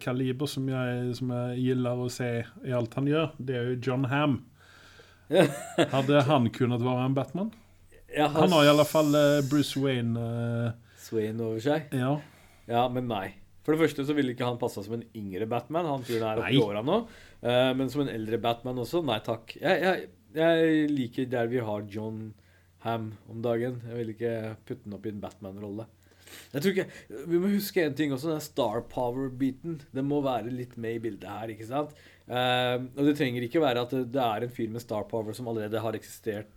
kaliber 0.04 0.52
som 0.52 0.68
jeg, 0.68 1.16
som 1.22 1.32
jeg 1.38 1.62
gilder 1.70 2.04
å 2.04 2.10
se 2.12 2.30
i 2.68 2.76
alt 2.76 3.00
han 3.00 3.08
gjør, 3.08 3.32
det 3.40 3.56
er 3.62 3.70
jo 3.72 3.80
John 3.88 4.10
Hamm. 4.12 4.42
Hadde 5.96 6.26
han 6.28 6.52
kunnet 6.56 6.84
være 6.84 7.08
en 7.08 7.16
Batman? 7.16 7.54
Han 8.18 8.54
har 8.56 8.64
i 8.68 8.70
alle 8.74 8.86
fall 8.88 9.16
Bruce 9.48 9.80
Wayne. 9.80 10.20
Swain 11.00 11.40
over 11.44 11.64
seg. 11.64 11.88
ja. 11.96 12.18
Ja, 12.68 12.82
men 12.92 13.06
nei. 13.08 13.38
For 13.68 13.76
det 13.76 13.82
første 13.82 14.06
så 14.08 14.14
ville 14.16 14.32
ikke 14.32 14.48
han 14.48 14.60
passa 14.62 14.80
som 14.80 14.94
en 14.96 15.04
yngre 15.12 15.44
Batman. 15.52 15.90
Han 15.92 16.06
fyren 16.08 16.24
er 16.24 16.40
oppi 16.40 16.62
åra 16.64 16.80
nå. 16.88 17.02
Eh, 17.44 17.74
men 17.76 17.90
som 17.92 18.06
en 18.06 18.14
eldre 18.14 18.40
Batman 18.40 18.80
også, 18.80 19.02
nei 19.04 19.18
takk. 19.26 19.58
Jeg, 19.60 19.82
jeg, 19.84 20.06
jeg 20.38 20.86
liker 20.94 21.28
der 21.34 21.52
vi 21.52 21.60
har 21.68 21.84
John 21.92 22.30
Ham 22.86 23.10
om 23.28 23.44
dagen. 23.44 23.82
Jeg 23.84 24.00
vil 24.00 24.14
ikke 24.14 24.34
putte 24.64 24.86
den 24.86 24.96
opp 24.96 25.04
i 25.04 25.12
en 25.12 25.20
Batman-rolle. 25.20 25.90
Jeg 26.54 26.64
tror 26.64 26.72
ikke, 26.72 26.88
Vi 27.28 27.40
må 27.44 27.52
huske 27.52 27.84
en 27.84 28.00
ting 28.00 28.16
også. 28.16 28.32
Den 28.32 28.46
star 28.48 28.86
power-biten. 28.88 29.82
Den 29.92 30.08
må 30.08 30.22
være 30.24 30.54
litt 30.54 30.80
med 30.80 31.02
i 31.02 31.04
bildet 31.04 31.28
her. 31.28 31.52
ikke 31.52 31.68
sant? 31.68 31.92
Uh, 32.28 32.88
og 32.96 33.04
det 33.08 33.18
trenger 33.20 33.44
ikke 33.44 33.64
være 33.64 33.84
at 33.84 33.92
det, 33.96 34.06
det 34.16 34.24
er 34.24 34.48
en 34.48 34.56
fyr 34.56 34.72
med 34.72 34.84
star 34.84 35.08
power 35.12 35.36
som 35.36 35.52
allerede 35.52 35.84
har 35.84 36.00
eksistert 36.00 36.56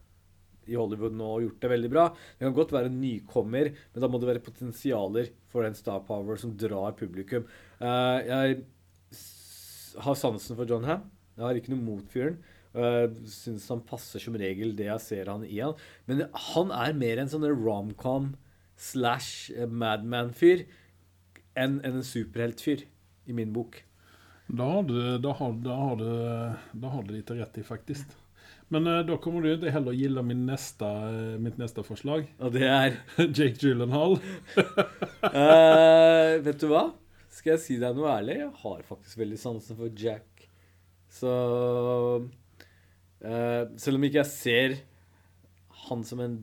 i 0.70 0.78
Hollywood 0.78 1.16
nå 1.18 1.30
og 1.35 1.44
gjort 1.46 1.64
det 1.64 1.72
veldig 1.74 1.90
bra. 1.92 2.06
Det 2.38 2.46
kan 2.46 2.56
godt 2.56 2.74
være 2.76 2.90
en 2.90 3.00
nykommer, 3.02 3.72
men 3.74 4.04
da 4.04 4.11
må 4.11 4.20
det 4.20 4.30
være 4.30 4.44
potensialer 4.46 5.33
for 5.50 5.66
den 5.66 5.76
star 5.78 6.04
power 6.06 6.40
som 6.40 6.54
drar 6.59 6.96
publikum. 6.98 7.48
Uh, 7.83 8.18
jeg 8.26 8.61
har 10.06 10.18
sansen 10.18 10.59
for 10.59 10.70
John 10.70 10.87
Ham. 10.88 11.09
Jeg 11.37 11.46
har 11.46 11.59
ikke 11.59 11.74
noe 11.74 11.85
mot 11.85 12.06
fyren. 12.12 12.38
Uh, 12.70 13.11
Syns 13.26 13.66
han 13.72 13.83
passer 13.83 14.22
som 14.22 14.37
regel 14.38 14.76
det 14.78 14.87
jeg 14.87 15.06
ser 15.06 15.33
han 15.33 15.42
i 15.46 15.59
han. 15.59 15.74
Men 16.06 16.28
han 16.52 16.72
er 16.74 16.96
mer 16.98 17.22
en 17.22 17.33
sånn 17.33 17.48
romcom 17.50 18.33
slash 18.80 19.50
Madman-fyr 19.68 20.64
enn 21.59 21.80
en, 21.83 21.98
en 21.98 22.06
superheltfyr, 22.06 22.87
i 23.28 23.35
min 23.37 23.52
bok. 23.54 23.83
Da 24.50 24.64
har, 24.64 24.83
du, 24.83 25.18
då, 25.18 25.33
har, 25.33 25.52
då, 25.52 25.70
har 25.70 25.96
du, 25.96 26.52
då 26.72 26.88
har 26.88 27.02
du 27.02 27.12
lite 27.14 27.46
i 27.54 27.62
faktiskt. 27.62 28.16
Men 28.72 28.87
eh, 28.87 29.00
då 29.06 29.16
kommer 29.18 29.42
du 29.42 29.54
inte 29.54 29.70
heller 29.70 29.92
gilla 29.92 30.22
min 30.22 30.46
nästa, 30.46 30.88
eh, 31.09 31.38
mitt 31.38 31.59
nästa 31.59 31.83
förslag. 31.83 32.28
Og 32.38 32.52
det 32.54 32.68
er 32.68 33.00
Jake 33.18 33.59
Gyllenhaal. 33.59 34.12
uh, 35.26 36.38
vet 36.46 36.61
du 36.62 36.68
hva? 36.70 36.85
Skal 37.35 37.56
jeg 37.56 37.62
si 37.64 37.78
deg 37.83 37.98
noe 37.98 38.12
ærlig? 38.12 38.37
Jeg 38.44 38.52
har 38.62 38.85
faktisk 38.87 39.18
veldig 39.18 39.40
sansen 39.42 39.78
for 39.78 39.90
Jack. 39.98 40.46
Så 41.11 41.33
uh, 42.22 43.64
Selv 43.74 43.98
om 43.98 44.06
ikke 44.06 44.22
jeg 44.22 44.30
ser 44.30 44.78
han 45.88 46.06
som 46.06 46.22
en 46.22 46.38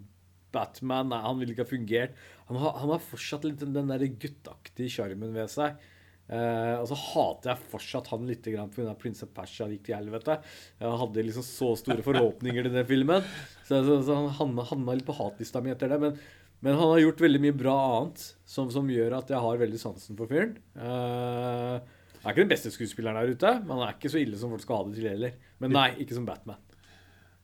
Batman 0.52 1.08
Nei, 1.12 1.24
han 1.24 1.40
ville 1.40 1.56
ikke 1.56 1.64
ha 1.64 1.72
fungert. 1.72 2.20
Han 2.52 2.60
har, 2.60 2.76
han 2.82 2.92
har 2.92 3.08
fortsatt 3.08 3.48
litt 3.48 3.62
den 3.64 3.76
den 3.76 3.88
der 3.92 4.04
guttaktige 4.20 4.92
sjarmen 4.92 5.32
ved 5.36 5.48
seg. 5.54 5.80
Eh, 6.28 6.74
og 6.76 6.88
så 6.90 6.98
hater 7.00 7.54
jeg 7.54 7.70
fortsatt 7.72 8.10
han 8.12 8.26
litt 8.28 8.44
pga. 8.44 8.66
Prince 9.00 9.24
of 9.24 9.32
Persia 9.36 9.68
gikk 9.72 9.86
til 9.88 9.98
helvete. 9.98 10.40
Jeg 10.82 11.00
hadde 11.04 11.24
liksom 11.30 11.46
så 11.48 11.72
store 11.80 12.04
forhåpninger 12.06 12.68
til 12.68 12.76
den 12.76 12.90
filmen. 12.90 13.24
Så, 13.64 13.80
så, 13.88 14.02
så 14.04 14.18
han 14.18 14.58
havna- 14.60 14.98
litt 14.98 15.08
på 15.08 15.16
hatlista 15.16 15.64
mi 15.64 15.72
etter 15.72 15.94
det. 15.94 16.02
Men, 16.04 16.20
men 16.66 16.80
han 16.80 16.94
har 16.96 17.04
gjort 17.06 17.24
veldig 17.28 17.44
mye 17.46 17.58
bra 17.58 17.78
annet 17.94 18.26
som, 18.50 18.72
som 18.74 18.92
gjør 18.92 19.20
at 19.22 19.32
jeg 19.32 19.44
har 19.48 19.64
veldig 19.64 19.82
sansen 19.82 20.20
for 20.20 20.30
fyren. 20.32 20.58
Uh, 20.76 21.78
han 22.18 22.32
er 22.32 22.34
ikke 22.34 22.44
den 22.44 22.56
beste 22.56 22.74
skuespilleren 22.74 23.22
der 23.22 23.36
ute, 23.38 23.52
men 23.64 23.78
han 23.78 23.86
er 23.88 23.96
ikke 23.96 24.12
så 24.12 24.20
ille 24.20 24.40
som 24.40 24.52
folk 24.52 24.66
skal 24.66 24.82
ha 24.82 24.88
det 24.90 24.98
til 24.98 25.12
heller. 25.14 25.36
Men 25.64 25.76
nei, 25.78 25.90
ikke 26.04 26.18
som 26.18 26.26
Batman. 26.28 26.60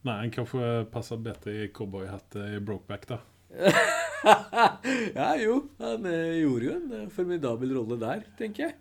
Nei, 0.04 0.18
han 0.26 0.34
kanske 0.36 0.72
passe 0.92 1.16
bedre 1.24 1.54
i 1.56 1.70
cowboyhatt 1.72 2.36
i 2.36 2.60
Brokeback 2.60 3.08
då. 3.08 3.22
ja, 5.20 5.30
jo. 5.42 5.60
Han 5.84 6.06
eh, 6.10 6.40
gjorde 6.44 6.68
jo 6.70 6.76
en 6.78 6.94
eh, 7.00 7.08
formidabel 7.14 7.74
rolle 7.78 7.98
der, 8.02 8.24
tenker 8.40 8.70
jeg. 8.70 8.78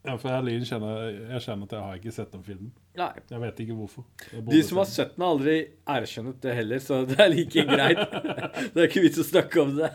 Ja, 0.00 0.14
for 0.16 0.32
jeg, 0.32 0.62
kjenner, 0.64 1.10
jeg 1.34 1.42
kjenner 1.44 1.68
at 1.68 1.72
jeg 1.76 1.84
har 1.84 1.98
ikke 1.98 2.12
sett 2.14 2.30
den 2.32 2.44
filmen. 2.44 2.70
Nei. 2.96 3.10
Jeg 3.28 3.40
vet 3.42 3.58
ikke 3.66 3.74
hvorfor. 3.76 4.06
De 4.48 4.60
som 4.64 4.80
har 4.80 4.86
se 4.88 4.96
sett 5.02 5.10
den, 5.12 5.24
har 5.26 5.34
aldri 5.34 5.56
erkjennet 5.92 6.38
det 6.40 6.54
heller, 6.56 6.80
så 6.80 7.02
det 7.08 7.18
er 7.20 7.28
like 7.34 7.64
greit. 7.68 8.00
det 8.72 8.80
er 8.80 8.86
ikke 8.88 9.02
vits 9.04 9.20
å 9.20 9.26
snakke 9.28 9.60
om 9.60 9.74
det. 9.76 9.90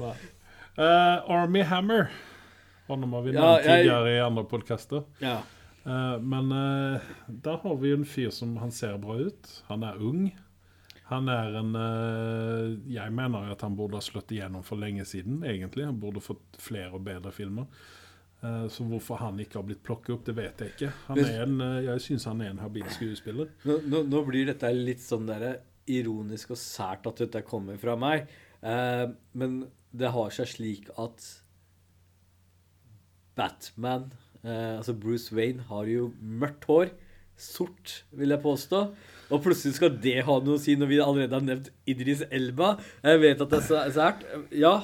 uh, 0.00 1.18
Army 1.28 1.64
Hammer. 1.68 2.08
Og 2.88 3.00
nå 3.00 3.08
må 3.08 3.20
vi 3.26 3.34
Ja, 3.36 3.58
tidligere 3.60 4.14
jag- 4.14 4.16
i 4.16 4.24
andre 4.24 4.46
podcaster. 4.48 5.04
Ja. 5.20 5.42
Uh, 5.84 6.16
men 6.24 6.48
uh, 6.52 7.00
där 7.28 7.60
har 7.66 7.76
vi 7.76 7.92
en 7.92 8.08
fyr 8.08 8.30
som 8.32 8.56
han 8.56 8.72
ser 8.72 8.96
bra 8.98 9.18
ut. 9.28 9.62
Han 9.68 9.84
er 9.84 10.00
ung. 10.00 10.30
Han 11.10 11.28
er 11.28 11.58
en 11.60 11.74
eh, 11.76 12.94
Jag 12.94 13.12
menar 13.12 13.48
ju 13.48 13.56
han 13.60 13.76
borde 13.76 13.96
ha 13.96 14.00
slått 14.00 14.32
igjennom 14.32 14.64
for 14.64 14.80
lenge 14.80 15.04
siden, 15.04 15.42
egentlig. 15.44 15.84
Han 15.84 16.00
borde 16.00 16.22
fått 16.24 16.56
flere 16.58 16.96
og 16.96 17.04
bedre 17.04 17.32
filmer. 17.32 17.66
Eh, 18.40 18.66
så 18.68 18.86
hvorfor 18.88 19.20
han 19.20 19.40
ikke 19.40 19.60
har 19.60 19.68
blitt 19.68 19.84
plukket 19.84 20.14
opp, 20.16 20.24
det 20.26 20.36
vet 20.38 20.64
jeg 20.64 20.74
ikke. 20.74 20.90
Han 21.10 21.22
en, 21.24 21.60
eh, 21.60 21.84
jeg 21.90 22.04
syns 22.08 22.28
han 22.30 22.40
er 22.40 22.54
en 22.54 22.64
habil 22.64 22.88
skuespiller. 22.92 23.52
Nå, 23.68 23.78
nå, 23.84 24.02
nå 24.08 24.24
blir 24.28 24.48
dette 24.48 24.72
litt 24.72 25.04
sånn 25.04 25.28
der 25.28 25.60
ironisk 25.90 26.54
og 26.54 26.60
sært 26.60 27.08
at 27.10 27.20
dette 27.20 27.44
kommer 27.46 27.76
fra 27.80 27.96
meg. 28.00 28.28
Eh, 28.64 29.06
men 29.36 29.64
det 29.92 30.12
har 30.14 30.32
seg 30.34 30.48
slik 30.50 30.88
at 31.00 31.24
Batman, 33.36 34.12
eh, 34.42 34.76
altså 34.78 34.94
Bruce 34.96 35.34
Wayne, 35.34 35.66
har 35.68 35.88
jo 35.90 36.12
mørkt 36.20 36.64
hår. 36.70 36.94
Sort, 37.40 38.04
vil 38.14 38.34
jeg 38.34 38.42
påstå. 38.44 38.80
Og 39.32 39.42
plutselig 39.42 39.78
skal 39.78 39.94
det 40.02 40.20
ha 40.26 40.38
noe 40.44 40.58
å 40.58 40.62
si 40.62 40.76
når 40.78 40.90
vi 40.90 41.00
allerede 41.02 41.34
har 41.38 41.44
nevnt 41.44 41.70
Idris 41.90 42.22
Elba. 42.28 42.74
Jeg 43.02 43.22
vet 43.22 43.44
at 43.44 43.54
det 43.54 43.62
er 43.80 43.94
sært. 43.94 44.26
Ja, 44.54 44.74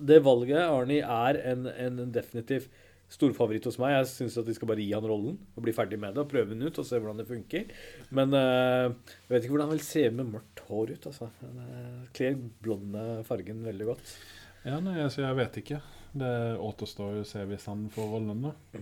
det 0.00 0.22
valget, 0.24 0.62
Arnie, 0.64 1.04
er 1.04 1.38
en, 1.52 1.68
en 1.70 2.06
definitiv 2.14 2.70
storfavoritt 3.10 3.66
hos 3.66 3.78
meg. 3.82 3.96
Jeg 3.96 4.10
syns 4.12 4.38
at 4.40 4.48
de 4.48 4.54
skal 4.56 4.70
bare 4.70 4.82
gi 4.82 4.92
han 4.94 5.06
rollen 5.06 5.38
og 5.54 5.64
bli 5.64 5.74
ferdig 5.74 5.98
med 6.00 6.14
det 6.14 6.22
og 6.24 6.30
prøve 6.30 6.54
den 6.54 6.66
ut 6.66 6.78
og 6.78 6.86
se 6.86 6.98
hvordan 6.98 7.22
det 7.22 7.28
funker. 7.30 7.72
Men 8.14 8.34
uh, 8.36 8.90
jeg 9.26 9.32
vet 9.32 9.46
ikke 9.46 9.54
hvordan 9.56 9.70
han 9.70 9.76
vil 9.76 9.86
se 9.86 10.04
med 10.14 10.30
mørkt 10.34 10.62
hår 10.68 10.94
ut. 10.94 11.08
altså. 11.10 11.30
Han 11.42 11.64
uh, 11.64 12.04
kler 12.16 12.38
blonde 12.62 13.08
fargen 13.28 13.64
veldig 13.66 13.90
godt. 13.90 14.14
Ja, 14.66 14.78
nei, 14.84 15.00
altså, 15.02 15.24
jeg 15.24 15.40
vet 15.40 15.60
ikke. 15.62 15.82
Det 16.20 16.32
återstår 16.60 17.20
å 17.20 17.26
se 17.26 17.44
hvis 17.48 17.68
han 17.70 17.86
får 17.94 18.08
rollen, 18.14 18.48
da. 18.48 18.80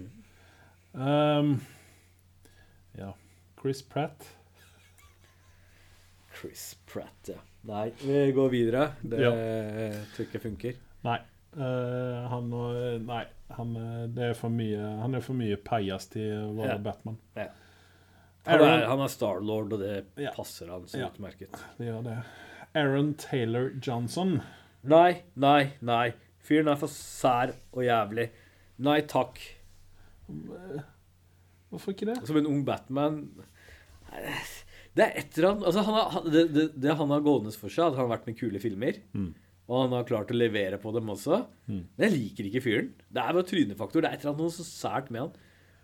Ehm, 0.98 1.58
ja. 2.98 3.12
Chris 3.61 3.82
Pratt. 3.82 4.26
Chris 6.40 6.76
Pratt, 6.87 7.28
ja. 7.32 7.38
Nei, 7.68 7.90
vi 8.02 8.32
går 8.32 8.50
videre. 8.52 8.92
Det 9.02 9.18
Ja. 9.20 9.32
tror 10.14 10.26
ikke 10.28 10.40
funker. 10.44 10.76
Nei. 11.04 11.18
Uh, 11.56 12.28
han 12.30 12.50
Nei. 13.06 13.24
Han, 13.56 13.70
eh, 13.76 14.06
det 14.12 14.22
er 14.30 14.34
for 14.37 14.52
mye, 14.52 14.76
han 15.00 15.14
er 15.16 15.22
for 15.24 15.32
mye 15.34 15.56
pajas 15.56 16.06
til 16.12 16.28
å 16.37 16.54
være 16.58 16.74
Ja. 16.74 16.78
Batman. 16.84 17.16
Ja. 17.34 17.46
Han 18.46 18.61
er, 18.61 18.87
han 18.87 19.00
er 19.00 19.08
Starlord, 19.08 19.72
og 19.72 19.80
det 19.80 20.32
passer 20.37 20.68
han 20.68 20.87
så 20.87 21.08
utmerket. 21.08 21.50
det 21.78 21.87
gjør 21.88 22.04
det. 22.04 22.18
Aaron 22.74 23.14
Taylor 23.14 23.70
Johnson. 23.80 24.42
Nei, 24.84 25.22
nei, 25.34 25.72
nei. 25.80 26.12
Fyren 26.44 26.68
er 26.68 26.76
for 26.76 26.88
sær 26.88 27.54
og 27.72 27.82
jævlig. 27.82 28.30
Nei 28.78 29.00
takk. 29.02 29.40
Hvorfor 31.70 31.92
ikke 31.94 32.07
det? 32.09 32.18
Som 32.26 32.37
en 32.40 32.46
ung 32.48 32.62
Batman 32.64 33.18
Det 34.96 35.04
er 35.04 35.18
et 35.20 35.37
eller 35.37 35.50
annet 35.52 35.66
altså 35.68 35.83
han 35.85 35.94
har, 35.98 36.24
det, 36.33 36.46
det, 36.54 36.64
det 36.81 36.94
han 36.96 37.11
har 37.12 37.20
gående 37.26 37.52
for 37.54 37.68
seg, 37.70 37.90
at 37.90 37.98
han 37.98 38.07
har 38.09 38.14
vært 38.16 38.26
med 38.31 38.38
kule 38.40 38.59
filmer, 38.62 38.96
Mm. 39.14 39.28
og 39.68 39.83
han 39.85 39.92
har 39.98 40.07
klart 40.09 40.33
å 40.33 40.38
levere 40.38 40.78
på 40.81 40.92
dem 40.96 41.11
også 41.12 41.42
Mm. 41.68 41.83
Men 41.98 42.09
jeg 42.09 42.14
liker 42.16 42.48
ikke 42.48 42.62
fyren. 42.64 42.88
Det 43.12 43.20
er 43.20 43.37
bare 43.37 43.44
trynefaktor. 43.44 44.00
Det 44.00 44.09
er 44.09 44.14
et 44.16 44.20
eller 44.24 44.33
annet 44.33 44.40
noe 44.46 44.54
så 44.57 44.64
sært 44.64 45.11
med 45.12 45.20
han. 45.20 45.33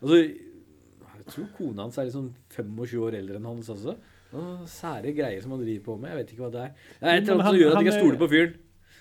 Altså, 0.00 0.16
jeg 0.24 1.26
tror 1.34 1.48
kona 1.58 1.82
hans 1.84 1.98
er 2.00 2.06
liksom 2.08 2.30
25 2.56 3.02
år 3.04 3.14
eldre 3.20 3.36
enn 3.36 3.44
hans 3.50 3.68
også. 3.68 3.94
Noen 4.32 4.64
sære 4.66 5.12
greier 5.14 5.42
som 5.44 5.52
han 5.52 5.60
driver 5.60 5.84
på 5.84 5.98
med. 6.00 6.10
Jeg 6.10 6.18
vet 6.22 6.32
ikke 6.32 6.42
hva 6.46 6.52
det 6.56 6.62
er. 6.64 6.72
Det 6.72 7.04
er 7.04 7.14
et 7.18 7.22
eller 7.28 7.34
annet 7.34 7.46
som 7.52 7.60
gjør 7.60 7.68
at 7.70 7.76
han 7.76 7.84
jeg 7.84 7.92
ikke 7.92 7.98
er- 7.98 8.02
stoler 8.02 8.22
på 8.24 8.30
fyren. 8.32 8.54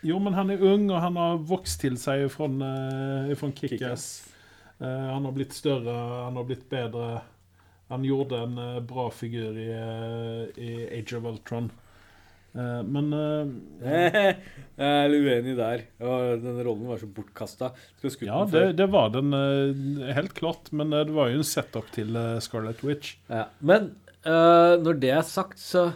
Jo, 0.04 0.20
men 0.20 0.34
han 0.36 0.50
er 0.52 0.62
ung, 0.68 0.90
og 0.92 1.00
han 1.02 1.16
har 1.16 1.38
vokst 1.48 1.80
til 1.80 1.96
seg 1.96 2.28
fra 2.30 2.48
Kick-Ass. 2.52 3.72
Kick-Ass. 3.72 4.06
Eh, 4.84 5.06
han 5.14 5.26
har 5.26 5.32
blitt 5.36 5.56
større, 5.56 5.94
han 6.26 6.36
har 6.40 6.48
blitt 6.48 6.66
bedre. 6.72 7.22
Han 7.92 8.04
gjorde 8.08 8.42
en 8.46 8.60
eh, 8.60 8.82
bra 8.84 9.08
figur 9.14 9.58
i, 9.60 9.70
eh, 9.72 10.60
i 10.60 10.74
Age 11.00 11.18
of 11.20 11.32
Ultron. 11.32 11.72
Men 12.54 13.08
Jeg 13.82 14.36
er 14.78 15.08
litt 15.10 15.24
uenig 15.26 15.56
der. 15.58 15.88
Den 15.98 16.60
rollen 16.62 16.86
var 16.86 17.00
så 17.02 17.08
bortkasta. 17.10 17.72
Ja, 18.22 18.44
det, 18.46 18.76
det 18.78 18.86
var 18.94 19.08
den 19.10 19.34
helt 20.14 20.36
klart. 20.38 20.70
Men 20.70 20.94
det 20.94 21.16
var 21.16 21.32
jo 21.32 21.40
en 21.42 21.48
setup 21.50 21.90
til 21.96 22.14
Scarlet 22.46 22.84
Witch. 22.86 23.16
Ja. 23.26 23.48
Men 23.58 23.96
når 24.22 25.00
det 25.02 25.10
er 25.16 25.26
sagt, 25.26 25.58
så 25.58 25.96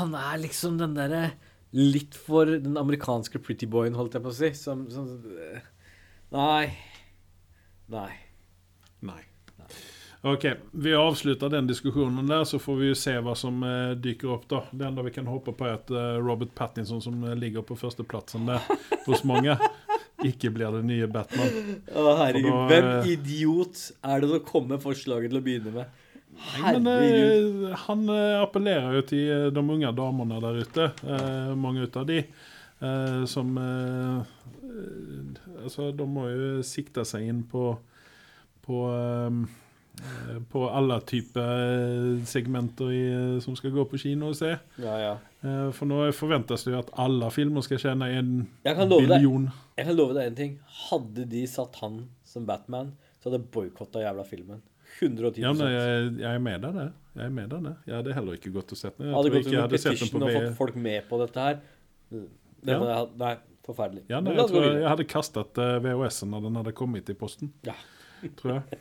Han 0.00 0.16
er 0.16 0.40
liksom 0.40 0.80
den 0.80 0.96
derre 0.96 1.34
litt 1.76 2.16
for 2.16 2.48
den 2.48 2.80
amerikanske 2.80 3.40
pretty 3.44 3.68
boyen, 3.68 3.98
holdt 3.98 4.16
jeg 4.16 4.24
på 4.24 4.32
å 4.32 4.38
si. 4.38 4.50
Som, 4.56 4.86
som 4.92 5.12
øh, 5.28 5.60
Nei. 7.92 8.12
Nei. 9.06 9.22
Ok, 10.22 10.44
vi 10.78 10.92
avslutter 10.94 11.50
den 11.50 11.66
diskusjonen 11.66 12.28
der, 12.30 12.44
så 12.46 12.60
får 12.62 12.76
vi 12.78 12.90
jo 12.92 12.98
se 12.98 13.16
hva 13.26 13.32
som 13.36 13.56
eh, 13.66 13.94
dyker 13.98 14.30
opp. 14.36 14.44
da. 14.52 14.60
Det 14.70 14.86
enda 14.86 15.02
vi 15.02 15.10
kan 15.16 15.26
håpe 15.26 15.50
på, 15.58 15.66
er 15.66 15.80
at 15.80 15.90
eh, 15.90 16.12
Robert 16.22 16.52
Pattinson, 16.54 17.00
som 17.02 17.16
eh, 17.26 17.34
ligger 17.34 17.64
på 17.66 17.74
førsteplassen 17.80 18.46
der 18.46 18.62
hos 19.08 19.24
mange, 19.26 19.56
ikke 20.30 20.52
blir 20.54 20.76
det 20.78 20.84
nye 20.86 21.08
Batman. 21.10 21.50
Å, 21.90 22.06
herregud. 22.20 22.52
Da, 22.54 22.62
Hvem 22.70 22.88
øh, 22.92 23.10
idiot 23.16 23.82
er 24.12 24.22
det 24.22 24.30
som 24.30 24.44
kommer 24.46 24.76
med 24.76 24.84
forslaget 24.86 25.32
til 25.34 25.42
å 25.42 25.44
begynne 25.48 25.74
med? 25.80 25.98
Men 26.62 26.86
Herregud. 26.86 27.66
eh, 27.66 27.74
han 27.88 28.06
eh, 28.14 28.38
appellerer 28.46 28.94
jo 29.00 29.02
til 29.10 29.26
eh, 29.26 29.48
de 29.58 29.66
unge 29.74 29.90
damene 29.98 30.38
der 30.46 30.62
ute, 30.62 30.86
eh, 31.02 31.50
mange 31.66 31.82
ut 31.90 31.98
av 31.98 32.06
de, 32.08 32.22
eh, 32.82 33.24
som 33.30 33.56
eh, 33.58 34.20
eh, 34.66 35.40
Altså, 35.62 35.90
de 35.94 36.06
må 36.08 36.26
jo 36.32 36.62
sikte 36.66 37.04
seg 37.06 37.28
inn 37.30 37.42
på 37.48 37.76
på, 38.62 38.78
eh, 38.94 39.36
eh, 40.06 40.38
på 40.52 40.60
alle 40.70 41.00
typer 41.06 42.20
segmenter 42.30 42.92
i, 42.94 43.02
eh, 43.12 43.40
som 43.42 43.56
skal 43.58 43.72
gå 43.74 43.84
på 43.90 43.98
kino 43.98 44.28
og 44.30 44.36
se. 44.38 44.52
Ja, 44.78 44.96
ja. 45.02 45.12
Eh, 45.42 45.70
For 45.74 45.90
nå 45.90 46.04
forventes 46.14 46.62
det 46.64 46.74
jo 46.74 46.78
at 46.78 46.92
alle 47.02 47.30
filmer 47.34 47.64
skal 47.66 47.80
tjene 47.82 48.10
en 48.18 48.34
kan 48.78 48.88
deg. 49.10 49.24
Jeg 49.78 49.88
kan 49.88 49.96
love 49.98 50.14
deg 50.14 50.30
en 50.30 50.38
ting. 50.38 50.58
Hadde 50.88 51.26
de 51.28 51.46
satt 51.50 51.80
han 51.82 52.04
som 52.24 52.46
Batman, 52.46 52.92
så 53.18 53.30
hadde 53.30 53.42
jeg 53.42 53.50
boikotta 53.54 54.04
jævla 54.04 54.26
filmen. 54.28 54.62
110 55.00 55.40
Ja, 55.40 55.52
men 55.56 55.72
jeg, 55.72 56.10
jeg 56.20 56.28
er 56.36 56.42
med 56.44 56.62
deg 56.62 56.74
det. 56.76 56.88
Jeg 57.16 57.24
er 57.24 57.34
med 57.34 57.50
deg 57.50 57.64
det. 57.66 57.74
Jeg 57.88 57.96
hadde 57.98 58.14
heller 58.14 58.38
ikke 58.38 58.52
gått 58.54 58.72
og 58.74 58.78
sett 58.78 58.98
den. 58.98 59.08
Jeg 59.08 59.16
hadde 59.16 59.32
gått 59.32 59.46
ikke 59.46 59.56
jeg 59.56 59.64
hadde 59.66 59.80
sett 59.82 59.90
den 59.90 59.98
petition 59.98 60.20
på 60.20 60.28
og 60.28 60.36
fått 60.38 60.58
folk 60.60 60.78
med 60.86 61.08
på 61.08 61.20
dette 61.24 61.46
her. 61.48 61.60
Det 62.64 62.76
Ja. 62.76 62.84
jeg- 62.84 63.16
Nei, 63.18 63.36
forferdelig. 63.66 64.04
Ja, 64.08 64.20
nei, 64.20 64.34
jeg 64.36 64.48
tror 64.48 64.62
jeg, 64.64 64.80
jeg 64.80 64.88
hadde 64.88 65.04
kastet 65.10 65.58
uh, 65.58 65.78
VHS-en 65.82 66.30
når 66.30 66.42
den 66.48 66.56
hadde 66.56 66.72
kommet 66.72 67.08
i 67.10 67.14
posten. 67.14 67.52
Ja. 67.66 67.74
Tror 68.38 68.52
jeg. 68.60 68.78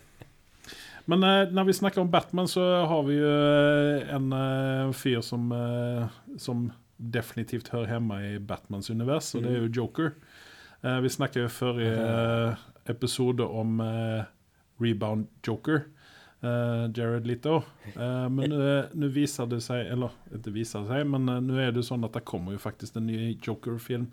Men 1.07 1.23
uh, 1.23 1.45
når 1.51 1.65
vi 1.65 1.73
snakker 1.73 2.01
om 2.01 2.11
Batman, 2.13 2.47
så 2.47 2.61
har 2.87 3.01
vi 3.07 3.15
jo 3.17 3.25
eh, 3.27 4.15
en 4.15 4.31
uh, 4.33 4.91
fyr 4.93 5.21
som, 5.25 5.47
eh, 5.51 6.07
som 6.37 6.67
definitivt 7.01 7.69
hører 7.73 7.95
hjemme 7.95 8.19
i 8.35 8.37
Batmans 8.37 8.89
univers, 8.93 9.31
og 9.35 9.41
det 9.43 9.51
er 9.55 9.63
jo 9.63 9.71
Joker. 9.81 10.11
Eh, 10.83 10.99
vi 11.01 11.09
snakket 11.09 11.41
jo 11.41 11.47
forrige 11.49 11.95
eh, 11.97 12.55
episode 12.93 13.41
om 13.49 13.79
eh, 13.81 14.23
Rebound 14.81 15.25
Joker. 15.47 15.87
Eh, 16.43 16.83
Jared 16.97 17.27
Leto. 17.29 17.61
Eh, 17.93 18.27
men 18.33 18.51
eh, 18.55 18.89
nå 18.97 19.09
viser 19.13 19.49
det 19.51 19.61
seg 19.65 19.89
Eller 19.93 20.13
ikke 20.35 20.53
viser 20.55 20.83
det 20.85 20.91
seg, 20.93 21.07
men 21.11 21.29
nå 21.47 21.59
er 21.61 21.71
det 21.75 21.85
sånn 21.87 22.03
at 22.07 22.13
det 22.17 22.23
kommer 22.27 22.55
jo 22.57 22.61
faktisk 22.63 22.97
en 22.99 23.07
ny 23.09 23.35
Joker-film 23.45 24.09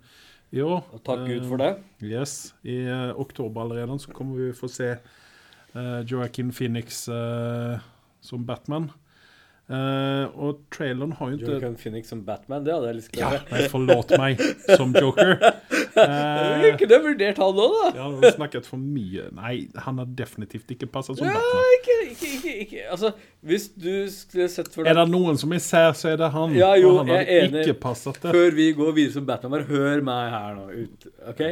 i 0.55 0.63
år. 0.65 0.81
Og 0.95 1.03
takk 1.05 1.27
Gud 1.29 1.45
for 1.49 1.61
det. 1.61 1.73
Yes, 2.01 2.53
I 2.65 2.79
oktober 3.21 3.67
allerede 3.67 3.99
så 4.01 4.13
kommer 4.15 4.39
vi 4.39 4.53
få 4.57 4.69
se 4.71 4.95
Joaquin 6.09 6.49
Phoenix 6.49 7.03
som 7.05 8.45
Batman. 8.47 8.89
Uh, 9.69 10.25
og 10.33 10.63
traileren 10.73 11.11
har 11.19 11.29
jo 11.29 11.35
ikke 11.37 11.51
Joaquin 11.51 11.75
Phoenix 11.77 12.07
som 12.09 12.23
Batman, 12.25 12.63
det 12.65 12.73
hadde 12.73 12.87
jeg 12.89 12.95
lyst 12.97 13.11
til 13.13 13.19
å 13.21 13.21
Ja, 13.21 13.27
gjøre. 13.35 13.49
nei, 13.53 13.67
forlåt 13.69 14.13
meg, 14.17 14.41
som 14.79 14.95
Joker. 14.97 15.35
Uh, 15.99 16.63
Kunne 16.79 16.93
jeg 16.95 17.01
vurdert 17.03 17.39
han 17.41 17.57
òg, 17.59 17.73
da? 17.75 17.87
ja, 17.97 18.05
du 18.13 18.21
har 18.23 18.31
snakket 18.37 18.67
for 18.69 18.79
mye. 18.79 19.25
Nei, 19.35 19.55
han 19.83 19.97
har 19.99 20.07
definitivt 20.15 20.69
ikke 20.71 20.87
passet 20.93 21.17
som 21.19 21.27
Ja, 21.27 21.33
Batman. 21.35 21.65
Ikke, 22.39 22.53
ikke, 22.65 22.85
Altså, 22.95 23.11
hvis 23.45 23.67
du 23.75 23.91
skulle 24.11 24.47
sett 24.51 24.71
for 24.73 24.87
Er 24.89 24.97
det 24.97 25.05
noen 25.11 25.37
som 25.39 25.51
er 25.55 25.61
sær, 25.63 25.91
så 25.99 26.09
er 26.13 26.17
det 26.23 26.31
han. 26.33 26.55
Ja, 26.57 26.71
jo, 26.79 26.95
og 26.95 27.03
han 27.03 27.13
jeg 27.13 27.21
er 27.27 27.43
hadde 27.45 27.51
enig. 27.59 27.67
ikke 27.67 27.79
passet 27.85 28.17
det. 28.23 28.33
Før 28.33 28.55
vi 28.57 28.67
går 28.79 28.91
videre 28.97 29.13
som 29.19 29.27
Batman, 29.29 29.63
hør 29.69 30.01
meg 30.09 30.33
her 30.33 30.57
nå. 30.57 30.65
Ut, 30.85 31.07
OK? 31.33 31.45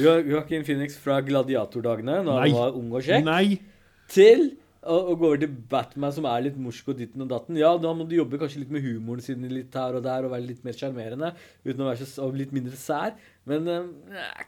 Jo- 0.00 0.22
Joaquin 0.32 0.64
Phoenix 0.66 0.96
fra 1.02 1.20
gladiatordagene, 1.26 2.20
da 2.26 2.40
han 2.40 2.56
var 2.56 2.74
ung 2.78 2.90
og 2.96 3.02
kjekk, 3.06 3.24
Nei. 3.28 3.60
til 4.08 4.52
å 4.82 5.12
gå 5.14 5.28
over 5.28 5.38
til 5.38 5.52
Batman, 5.70 6.10
som 6.10 6.24
er 6.26 6.40
litt 6.48 6.56
morsk 6.58 6.88
og 6.90 6.96
ditten 6.98 7.22
og 7.22 7.28
datten. 7.30 7.54
Ja, 7.60 7.68
da 7.78 7.92
må 7.94 8.02
du 8.10 8.16
jobbe 8.16 8.40
kanskje 8.40 8.64
litt 8.64 8.72
med 8.74 8.82
humoren 8.82 9.22
sin 9.22 9.44
litt 9.46 9.74
her 9.78 9.94
og 9.94 10.02
der, 10.02 10.24
og 10.26 10.32
være 10.34 10.48
litt 10.48 10.64
mer 10.66 10.74
sjarmerende, 10.74 11.28
uten 11.64 11.84
å 11.84 11.90
være 11.92 12.08
så 12.10 12.26
litt 12.34 12.50
mindre 12.56 12.74
sær. 12.80 13.12
Men 13.46 13.68
eh, 13.70 14.42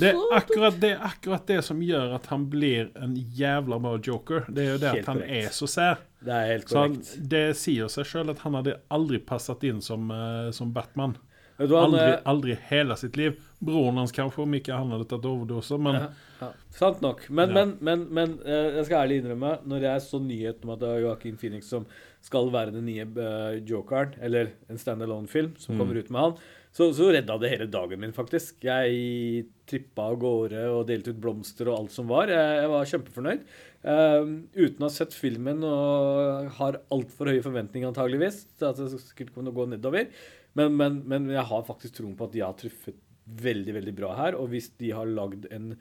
det 0.00 0.10
er 0.14 0.20
akkurat, 0.36 0.76
det 0.80 0.90
er 0.94 1.00
akkurat 1.04 1.46
det 1.50 1.58
som 1.66 1.80
gjør 1.82 2.14
at 2.16 2.26
han 2.30 2.46
blir 2.52 2.90
en 2.96 3.16
jævla 3.16 3.78
bra 3.82 3.96
joker. 3.98 4.44
Det 4.48 4.62
er 4.66 4.70
jo 4.72 4.78
det 4.78 4.92
Helt 4.94 5.00
at 5.02 5.10
han 5.10 5.18
korrekt. 5.20 5.44
er 5.50 5.56
så 5.56 5.66
sær. 5.68 5.98
Det 6.24 6.32
er 6.36 6.46
helt 6.52 6.68
Så 6.70 6.78
han, 6.84 6.94
det 7.34 7.42
sier 7.56 7.88
seg 7.92 8.06
sjøl 8.06 8.30
at 8.30 8.38
han 8.44 8.54
hadde 8.60 8.78
aldri 8.92 9.18
passet 9.18 9.62
inn 9.68 9.80
som, 9.84 10.08
uh, 10.10 10.50
som 10.54 10.72
Batman. 10.72 11.16
Du 11.60 11.74
han, 11.76 11.90
Aldri, 11.92 12.00
eh, 12.14 12.20
aldri 12.24 12.54
hele 12.70 12.94
sitt 12.96 13.16
liv. 13.20 13.34
Broren 13.60 13.98
hans 14.00 14.12
kanskje, 14.16 14.40
om 14.46 14.54
ikke 14.56 14.72
han 14.72 14.94
hadde 14.94 15.04
tatt 15.10 15.26
overdose, 15.28 15.76
men 15.76 15.94
Ja, 15.98 16.06
ja, 16.40 16.48
sant 16.72 17.02
nok. 17.04 17.26
Men, 17.28 17.50
Ja. 17.50 17.54
men, 17.66 17.74
men, 17.84 18.06
men 18.16 18.38
eh, 18.46 18.76
jeg 18.78 18.86
skal 18.86 19.02
ærlig 19.04 19.18
innrømme, 19.20 19.58
når 19.68 19.82
jeg 19.84 20.00
så 20.06 20.20
nyheten 20.24 20.64
om 20.64 20.70
at 20.72 20.80
det 20.80 20.88
er 20.88 21.02
Joaquin 21.04 21.36
Phoenix 21.36 21.68
som 21.68 21.84
skal 22.24 22.48
være 22.52 22.72
den 22.72 22.86
nye 22.88 23.04
uh, 23.04 23.60
jokeren, 23.68 24.14
eller 24.24 24.54
en 24.70 24.78
standalone-film 24.80 25.52
som 25.60 25.74
Mm. 25.74 25.78
kommer 25.82 26.00
ut 26.00 26.08
med 26.10 26.20
han, 26.20 26.34
så, 26.70 26.86
så 26.94 27.08
redda 27.10 27.34
det 27.42 27.50
hele 27.50 27.66
dagen 27.70 27.98
min, 28.02 28.14
faktisk. 28.14 28.62
Jeg 28.62 29.46
trippa 29.70 30.06
av 30.12 30.18
gårde 30.22 30.62
og 30.70 30.84
delte 30.86 31.10
ut 31.10 31.22
blomster 31.22 31.70
og 31.70 31.80
alt 31.80 31.94
som 31.94 32.06
var. 32.10 32.30
Jeg, 32.30 32.60
jeg 32.60 32.70
var 32.70 32.90
kjempefornøyd. 32.92 33.46
Um, 33.80 34.34
uten 34.54 34.84
å 34.84 34.86
ha 34.86 34.92
sett 34.94 35.16
filmen 35.16 35.64
og 35.66 36.50
har 36.60 36.78
altfor 36.94 37.32
høye 37.32 37.42
forventninger, 37.42 37.90
antageligvis. 37.90 38.44
Så 38.54 38.70
at 38.70 38.78
det 38.78 38.90
til 38.92 39.50
å 39.50 39.56
gå 39.56 39.66
nedover. 39.72 40.12
Men, 40.58 40.76
men, 40.78 41.00
men 41.10 41.26
jeg 41.34 41.46
har 41.50 41.66
faktisk 41.66 41.98
troen 41.98 42.14
på 42.18 42.28
at 42.28 42.36
de 42.36 42.44
har 42.46 42.54
truffet 42.58 43.02
veldig, 43.40 43.74
veldig 43.80 43.96
bra 43.98 44.14
her. 44.20 44.38
Og 44.38 44.52
hvis 44.54 44.70
de 44.78 44.94
har 44.94 45.10
lagd 45.10 45.50
en 45.50 45.74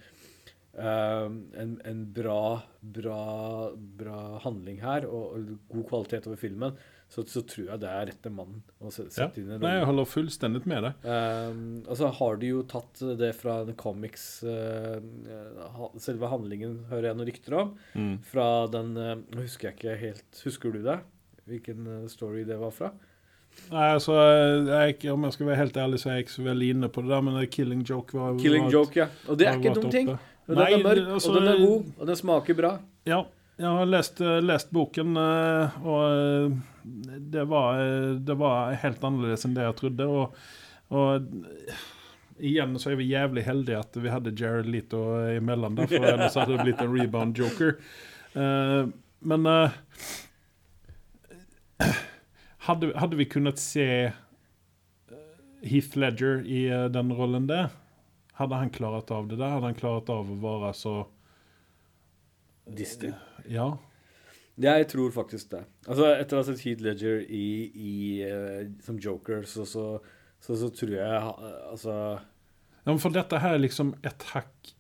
Um, 0.79 1.49
en, 1.59 1.71
en 1.83 2.03
bra, 2.13 2.61
bra, 2.79 3.23
bra 3.99 4.19
handling 4.45 4.77
her, 4.79 5.03
og, 5.09 5.33
og 5.35 5.47
god 5.73 5.87
kvalitet 5.89 6.27
over 6.29 6.39
filmen, 6.39 6.77
så, 7.09 7.23
så 7.25 7.41
tror 7.41 7.71
jeg 7.71 7.79
det 7.81 7.89
er 7.89 8.05
rette 8.11 8.29
mannen 8.29 8.59
å 8.85 8.91
sette 8.93 9.17
Ja. 9.23 9.27
inn 9.41 9.51
i 9.55 9.57
Nei, 9.63 9.71
jeg 9.79 9.87
holder 9.89 10.05
fullstendig 10.11 10.61
med 10.69 10.83
deg. 10.85 11.05
Um, 11.09 11.61
og 11.89 11.97
så 11.97 12.11
har 12.19 12.37
de 12.41 12.51
jo 12.51 12.59
tatt 12.69 13.01
det 13.17 13.31
fra 13.39 13.55
en 13.65 13.73
comics 13.79 14.27
uh, 14.45 14.99
Selve 15.97 16.29
handlingen 16.29 16.83
hører 16.91 17.09
jeg 17.09 17.17
noen 17.19 17.29
rykter 17.31 17.57
om. 17.63 17.71
Mm. 17.97 18.15
Fra 18.29 18.47
den 18.71 18.93
Nå 18.93 19.41
husker 19.41 19.69
jeg 19.71 19.79
ikke 19.79 19.97
helt 20.03 20.43
Husker 20.45 20.75
du 20.75 20.83
det? 20.85 20.99
Hvilken 21.49 21.89
story 22.13 22.43
det 22.45 22.59
var 22.61 22.71
fra? 22.75 22.91
Nei, 23.71 23.87
altså, 23.95 24.13
jeg 24.69 25.09
Om 25.11 25.25
jeg 25.25 25.33
skal 25.35 25.47
være 25.49 25.59
helt 25.63 25.77
ærlig, 25.81 25.99
så 26.01 26.11
er 26.11 26.19
jeg 26.19 26.27
ikke 26.27 26.35
så 26.37 26.45
veldig 26.45 26.67
inne 26.75 26.89
på 26.93 27.01
det 27.03 27.09
der, 27.15 27.23
men 27.25 27.39
det 27.39 27.49
Killing 27.55 27.81
Joke 27.89 28.13
var 28.17 28.37
Killing 28.39 28.67
var- 28.67 28.75
Joke, 28.77 28.99
ja. 29.01 29.07
Og 29.27 29.37
det 29.41 29.47
er 29.49 29.57
ikke 29.57 29.73
vært 29.73 29.81
dum 29.81 29.91
ting. 29.97 30.09
Og 30.13 30.55
den 30.55 30.61
er 30.65 30.83
mørk, 30.85 31.01
altså, 31.15 31.29
og 31.33 31.35
den 31.39 31.47
er 31.51 31.59
god, 31.65 31.89
og 31.99 32.07
den 32.09 32.15
smaker 32.21 32.57
bra. 32.57 32.71
Ja, 33.09 33.23
jeg 33.59 33.67
har 33.75 33.89
lest, 33.89 34.21
lest 34.39 34.69
boken, 34.71 35.17
eh, 35.19 35.79
og 35.83 36.03
eh, 36.07 36.53
det 37.33 37.43
var, 37.51 37.81
eh, 37.83 38.13
det 38.23 38.37
var 38.39 38.77
helt 38.85 39.03
annerledes 39.03 39.43
enn 39.45 39.57
det 39.57 39.65
jeg 39.65 39.77
trodde. 39.81 40.07
Og, 40.07 40.37
og 40.95 41.27
igjen 42.39 42.77
så 42.79 42.93
er 42.93 43.01
vi 43.01 43.09
jævlig 43.09 43.43
heldige 43.43 43.81
at 43.81 43.99
vi 43.99 44.13
hadde 44.13 44.35
Jared 44.39 44.69
Leto 44.71 45.03
imellom 45.35 45.75
der, 45.75 45.91
for 45.91 46.07
ellers 46.13 46.39
hadde 46.39 46.55
det 46.55 46.69
blitt 46.69 46.85
en 46.85 46.95
rebound 46.95 47.35
joker. 47.35 47.75
Men 49.19 49.49
hadde, 52.63 52.93
hadde 52.95 53.19
vi 53.19 53.27
kunnet 53.27 53.59
se 53.59 53.85
Heath 55.67 55.99
Ledger 55.99 56.45
i 56.47 56.63
den 56.95 57.11
rollen 57.11 57.51
der? 57.51 57.73
Hadde 58.39 58.55
han 58.61 58.71
klart 58.71 59.11
av 59.11 59.27
det 59.27 59.41
der? 59.41 59.57
Hadde 59.57 59.73
han 59.73 59.81
klart 59.81 60.07
av 60.13 60.31
å 60.31 60.59
være 60.63 60.75
så 60.79 60.95
Disney. 62.75 63.13
Ja. 63.49 63.69
Jeg 64.59 64.87
tror 64.91 65.11
faktisk 65.15 65.53
det. 65.53 65.61
Altså, 65.87 66.09
etter 66.19 66.35
å 66.35 66.41
ha 66.41 66.47
sett 66.49 66.63
Heath 66.65 66.83
Ledger 66.83 67.21
i, 67.23 67.45
i, 67.71 67.93
eh, 68.27 68.65
som 68.83 68.97
joker, 68.99 69.45
så, 69.47 69.63
så, 69.67 69.85
så, 70.43 70.57
så 70.59 70.67
tror 70.75 70.97
jeg 70.97 71.13
eh, 71.15 71.61
Altså 71.71 71.95
Ja, 72.83 72.97
for 72.99 73.15
dette 73.15 73.39
her 73.39 73.55
er 73.55 73.63
liksom 73.63 73.93
et 74.03 74.25
hakk 74.33 74.73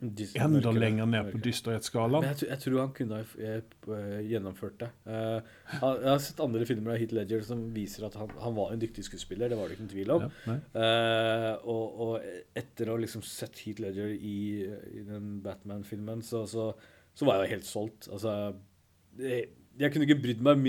enda 0.00 0.70
lenger 0.76 1.06
ned 1.08 1.30
på. 1.32 1.38
Dysterhetsskalaen. 1.44 2.24
jeg, 2.28 2.36
tror- 2.36 2.50
jeg 2.50 2.60
tror 2.60 2.80
han 2.80 2.90
kunne 2.96 3.20
ha 3.20 3.52
eh, 3.96 4.18
gjennomført 4.28 4.80
det. 4.82 4.88
Uh, 5.08 5.38
jeg 5.72 6.10
har 6.10 6.18
sett 6.20 6.42
andre 6.44 6.66
filmer 6.68 6.92
av 6.92 7.00
Heath 7.00 7.16
Ledger 7.16 7.40
som 7.46 7.62
viser 7.74 8.04
at 8.08 8.14
han, 8.20 8.28
han 8.42 8.54
var 8.56 8.72
en 8.74 8.82
dyktig 8.82 9.04
skuespiller. 9.06 9.48
Det 9.48 9.56
var 9.56 9.68
det 9.68 9.76
ikke 9.76 9.86
noen 9.86 9.94
tvil 9.94 10.12
om. 10.16 10.26
Ja. 10.46 10.58
Eh, 10.82 11.52
og, 11.64 12.00
og 12.06 12.60
etter 12.60 12.90
å 12.90 12.96
ha 12.96 13.04
liksom 13.06 13.24
sett 13.24 13.56
Heath 13.64 13.80
Ledger 13.80 14.12
i, 14.12 14.36
i 15.00 15.06
den 15.08 15.40
Batman-filmen, 15.44 16.20
så, 16.22 16.44
så, 16.50 16.74
så 17.16 17.26
var 17.28 17.38
jeg 17.40 17.48
jo 17.48 17.54
helt 17.56 17.68
solgt. 17.68 18.08
Altså 18.12 18.32
jeg, 19.20 19.48
jeg 19.80 19.92
kunne 19.92 20.06
ikke 20.08 20.20
brydd 20.22 20.42
meg, 20.44 20.60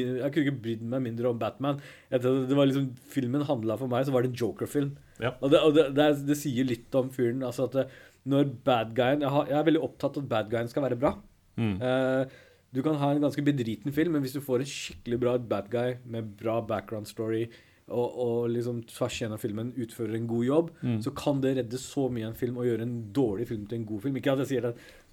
meg 0.93 1.03
mindre 1.03 1.29
om 1.31 1.39
Batman. 1.41 1.79
Etter, 2.11 2.41
det 2.47 2.55
var 2.57 2.67
liksom, 2.69 2.89
filmen 3.13 3.45
handla 3.47 3.77
for 3.79 3.91
meg, 3.91 4.07
så 4.07 4.15
var 4.15 4.23
det 4.25 4.31
en 4.33 4.39
Joker-film. 4.41 4.93
Ja. 5.23 5.33
Og, 5.41 5.51
det, 5.53 5.61
og 5.63 5.75
det, 5.75 5.85
det, 5.97 6.09
det 6.27 6.37
sier 6.39 6.67
litt 6.67 6.97
om 6.99 7.11
fyren. 7.15 7.43
Altså 7.47 7.67
at 7.69 7.91
når 8.27 8.49
bad 8.67 8.91
guyen 8.97 9.23
jeg, 9.23 9.31
har, 9.31 9.47
jeg 9.51 9.59
er 9.61 9.69
veldig 9.69 9.85
opptatt 9.87 10.17
av 10.19 10.25
at 10.25 10.31
bad 10.33 10.51
guyen 10.51 10.71
skal 10.71 10.83
være 10.87 10.99
bra. 10.99 11.13
Mm. 11.57 11.77
Eh, 11.81 12.35
du 12.75 12.81
kan 12.83 12.97
ha 12.99 13.13
en 13.15 13.23
ganske 13.23 13.43
bedriten 13.47 13.93
film, 13.95 14.17
men 14.17 14.23
hvis 14.25 14.35
du 14.35 14.41
får 14.43 14.61
en 14.65 14.69
skikkelig 14.69 15.17
bra 15.23 15.37
bad 15.39 15.69
guy 15.71 15.95
med 16.05 16.33
bra 16.37 16.59
background 16.67 17.07
story, 17.07 17.45
og, 17.87 18.17
og 18.19 18.49
liksom 18.51 18.81
tvers 18.91 19.15
gjennom 19.21 19.39
filmen 19.39 19.69
utfører 19.79 20.17
en 20.17 20.25
god 20.27 20.43
jobb, 20.43 20.71
Mm. 20.83 20.97
så 21.05 21.13
kan 21.15 21.39
det 21.41 21.53
redde 21.61 21.79
så 21.79 22.09
mye 22.11 22.27
en 22.27 22.35
film 22.35 22.57
og 22.59 22.67
gjøre 22.67 22.83
en 22.83 22.97
dårlig 23.15 23.47
film 23.47 23.63
til 23.71 23.79
en 23.79 23.85
god 23.87 24.01
film. 24.03 24.17
Ikke 24.19 24.33
at 24.35 24.43
jeg 24.43 24.49
sier 24.51 24.67
at 24.67 24.75
eh, 24.75 25.06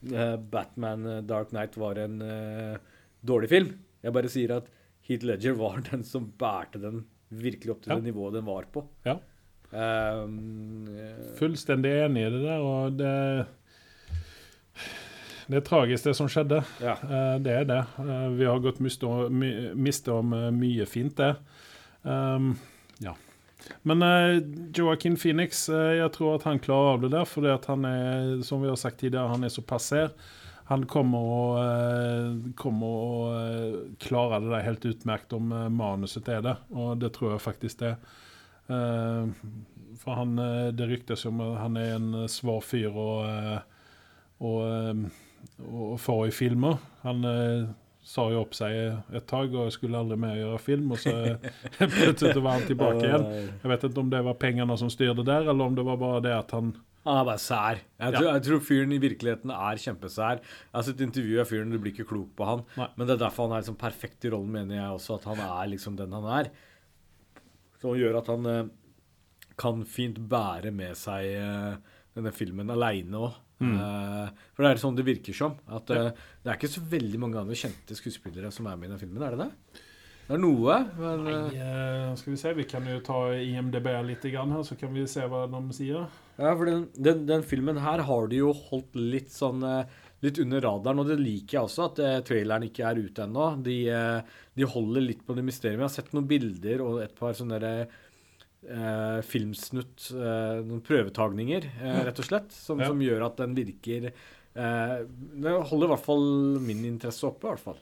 Batman 0.50 1.06
eh, 1.06 1.20
Dark 1.22 1.50
Knight 1.54 1.76
var 1.80 1.98
en 2.02 2.20
eh, 2.22 2.76
dårlig 3.24 3.48
film. 3.48 3.70
Jeg 4.04 4.12
bare 4.12 4.28
sier 4.32 4.56
at 4.58 4.66
Heath 5.08 5.24
Ledger 5.24 5.54
var 5.58 5.80
den 5.90 6.02
som 6.04 6.26
bærte 6.40 6.80
den 6.82 7.04
virkelig 7.34 7.70
opp 7.74 7.82
til 7.82 7.92
Ja. 7.94 7.96
det 8.00 8.04
nivået 8.12 8.34
den 8.36 8.44
var 8.46 8.66
på. 8.72 8.84
Ja. 9.06 9.16
Um, 9.74 10.84
eh, 10.94 11.32
Fullstendig 11.38 11.90
enig 12.04 12.26
i 12.28 12.30
det 12.30 12.42
der, 12.44 12.60
og 12.62 12.92
det 13.00 13.46
Det 15.48 15.58
er 15.58 15.64
tragisk, 15.66 16.04
det 16.08 16.14
som 16.16 16.28
skjedde. 16.30 16.62
ja. 16.80 16.94
Eh, 16.94 17.38
Det 17.42 17.52
er 17.52 17.64
det. 17.68 17.80
Eh, 17.98 18.28
Vi 18.38 18.44
har 18.48 18.58
gått 18.64 18.78
miste 18.80 20.12
om, 20.12 20.32
eh, 20.32 20.50
mye 20.50 20.86
fint, 20.86 21.16
det. 21.16 21.36
Um, 22.04 22.54
ja. 23.00 23.12
Men 23.82 24.02
uh, 24.02 24.38
Joaquin 24.76 25.16
Phoenix, 25.16 25.68
uh, 25.68 25.94
jeg 25.96 26.12
tror 26.16 26.38
at 26.38 26.46
han 26.48 26.62
klarer 26.62 26.94
av 26.94 27.04
det 27.04 27.12
der, 27.14 27.28
For 27.28 27.68
han 27.68 27.84
er, 27.88 28.42
som 28.46 28.62
vi 28.62 28.70
har 28.70 28.80
sagt 28.80 29.00
tidligere, 29.00 29.32
han 29.32 29.44
er 29.44 29.52
så 29.52 29.64
passer. 29.64 30.12
Han 30.70 30.86
kommer 30.88 31.20
å, 31.20 31.44
uh, 31.60 32.52
kommer 32.60 32.86
å 32.86 33.16
uh, 33.32 33.80
klare 34.02 34.40
det 34.44 34.52
der 34.52 34.68
helt 34.68 34.88
utmerkt 34.88 35.36
om 35.36 35.52
manuset 35.74 36.28
er 36.32 36.44
det, 36.44 36.56
og 36.72 36.98
det 37.02 37.12
tror 37.16 37.34
jeg 37.34 37.46
faktisk 37.48 37.84
det. 37.84 37.96
For 38.64 40.16
han, 40.16 40.38
det 40.72 40.86
ryktes 40.88 41.26
om 41.28 41.42
at 41.44 41.58
han 41.60 41.76
er 41.76 41.90
en 41.98 42.06
svar 42.32 42.62
fyr 42.64 42.96
å 42.96 43.10
få 46.00 46.26
i 46.26 46.32
filmer. 46.32 46.78
Han 47.02 47.24
eh, 47.24 47.68
sa 48.04 48.26
jo 48.28 48.42
opp 48.44 48.52
seg 48.56 49.14
et 49.16 49.24
tag 49.28 49.54
og 49.56 49.70
skulle 49.72 49.96
aldri 49.96 50.18
mer 50.20 50.36
gjøre 50.36 50.60
film, 50.60 50.90
og 50.92 51.00
så 51.00 51.14
plutselig 51.96 52.42
var 52.44 52.58
han 52.58 52.66
tilbake 52.68 53.06
igjen. 53.06 53.24
Jeg 53.62 53.70
vet 53.72 53.86
ikke 53.88 54.02
om 54.02 54.10
det 54.12 54.20
var 54.26 54.36
pengene 54.40 54.76
som 54.80 54.90
styrte 54.92 55.24
der, 55.24 55.48
eller 55.48 55.70
om 55.70 55.78
det 55.78 55.86
var 55.86 55.96
bare 56.00 56.20
det 56.26 56.34
at 56.36 56.52
han 56.56 56.74
Han 57.04 57.18
er 57.20 57.26
bare 57.28 57.40
sær. 57.40 57.80
Jeg, 58.00 58.14
tror, 58.14 58.28
jeg 58.30 58.44
tror 58.46 58.60
fyren 58.64 58.92
i 58.96 59.00
virkeligheten 59.00 59.50
er 59.52 59.80
kjempesær. 59.80 60.38
Jeg 60.40 60.76
har 60.76 60.84
sett 60.86 61.02
intervju 61.04 61.40
av 61.42 61.50
fyren, 61.50 61.72
du 61.72 61.80
blir 61.80 61.92
ikke 61.92 62.08
klok 62.08 62.30
på 62.36 62.46
han. 62.48 62.62
Nei. 62.80 62.86
Men 62.96 63.08
det 63.08 63.16
er 63.16 63.24
derfor 63.26 63.48
han 63.48 63.56
er 63.56 63.64
liksom 63.64 63.80
perfekt 63.80 64.24
i 64.24 64.32
rollen, 64.32 64.52
mener 64.54 64.78
jeg 64.78 64.94
også. 64.94 65.18
At 65.18 65.26
han 65.28 65.42
er 65.44 65.68
liksom 65.72 65.98
den 66.00 66.16
han 66.16 66.30
er. 66.38 66.48
Som 67.82 67.98
gjør 68.00 68.20
at 68.22 68.30
han 68.32 68.48
eh, 68.48 68.72
kan 69.60 69.84
fint 69.84 70.16
bære 70.32 70.72
med 70.72 70.96
seg 70.96 71.28
eh, 71.36 71.96
denne 72.16 72.32
filmen 72.32 72.72
aleine 72.72 73.20
òg. 73.26 73.36
For 73.58 74.64
det 74.64 74.70
er 74.70 74.80
sånn 74.82 74.96
det 74.98 75.06
virker 75.06 75.36
som. 75.36 75.56
At 75.70 75.90
eh, 75.94 76.10
Det 76.42 76.50
er 76.50 76.58
ikke 76.58 76.72
så 76.74 76.82
veldig 76.90 77.20
mange 77.22 77.40
andre 77.40 77.58
kjente 77.58 77.96
skuespillere 77.96 78.50
som 78.54 78.66
er 78.66 78.78
med 78.80 78.90
i 78.90 78.94
den 78.94 79.02
filmen, 79.02 79.22
er 79.22 79.36
det 79.36 79.46
det? 79.46 79.82
Det 80.24 80.38
er 80.38 80.40
noe, 80.40 80.76
men 80.96 81.26
eh, 81.28 81.34
Nei, 81.52 81.58
eh, 81.60 82.14
skal 82.16 82.32
vi 82.32 82.38
se, 82.40 82.52
vi 82.56 82.64
kan 82.68 82.86
jo 82.88 83.00
ta 83.04 83.18
IMDb 83.36 83.90
litt 84.08 84.24
her, 84.24 84.54
så 84.64 84.76
kan 84.80 84.94
vi 84.96 85.04
se 85.10 85.26
hva 85.28 85.44
de 85.52 85.60
sier. 85.76 86.06
Ja, 86.38 86.54
for 86.56 86.64
den, 86.64 86.86
den, 86.96 87.26
den 87.28 87.44
filmen 87.44 87.76
her 87.84 88.00
har 88.08 88.30
de 88.32 88.40
jo 88.40 88.54
holdt 88.70 88.96
litt 88.96 89.32
sånn 89.34 89.62
eh, 89.68 90.00
Litt 90.24 90.38
under 90.40 90.62
radaren, 90.64 91.02
og 91.02 91.08
det 91.10 91.18
liker 91.20 91.58
jeg 91.58 91.66
også, 91.66 91.86
at 91.90 91.98
eh, 92.00 92.14
traileren 92.24 92.64
ikke 92.64 92.86
er 92.88 92.96
ute 92.96 93.26
ennå. 93.26 93.48
De, 93.60 93.74
eh, 93.92 94.38
de 94.56 94.68
holder 94.72 95.04
litt 95.04 95.20
på 95.26 95.34
det 95.36 95.42
mysteriet. 95.44 95.76
Jeg 95.76 95.84
har 95.84 95.92
sett 95.92 96.14
noen 96.16 96.30
bilder 96.30 96.80
og 96.80 97.02
et 97.04 97.12
par 97.18 97.36
sånne 97.36 97.58
der, 97.60 97.90
eh, 98.68 99.20
filmsnutt, 99.26 100.10
eh, 100.14 100.60
noen 100.64 100.82
prøvetagninger, 100.84 101.64
eh, 101.80 101.98
rett 102.08 102.18
og 102.18 102.24
slett, 102.28 102.52
som, 102.52 102.80
Ja. 102.80 102.86
som 102.90 103.00
gjør 103.00 103.26
at 103.26 103.36
den 103.40 103.54
virker 103.56 104.10
eh, 104.10 104.96
Det 105.06 105.54
holder 105.70 105.86
i 105.86 105.92
hvert 105.94 106.04
fall 106.04 106.24
min 106.60 106.84
interesse 106.84 107.24
oppe, 107.26 107.46
i 107.46 107.50
hvert 107.54 107.64
fall. 107.64 107.78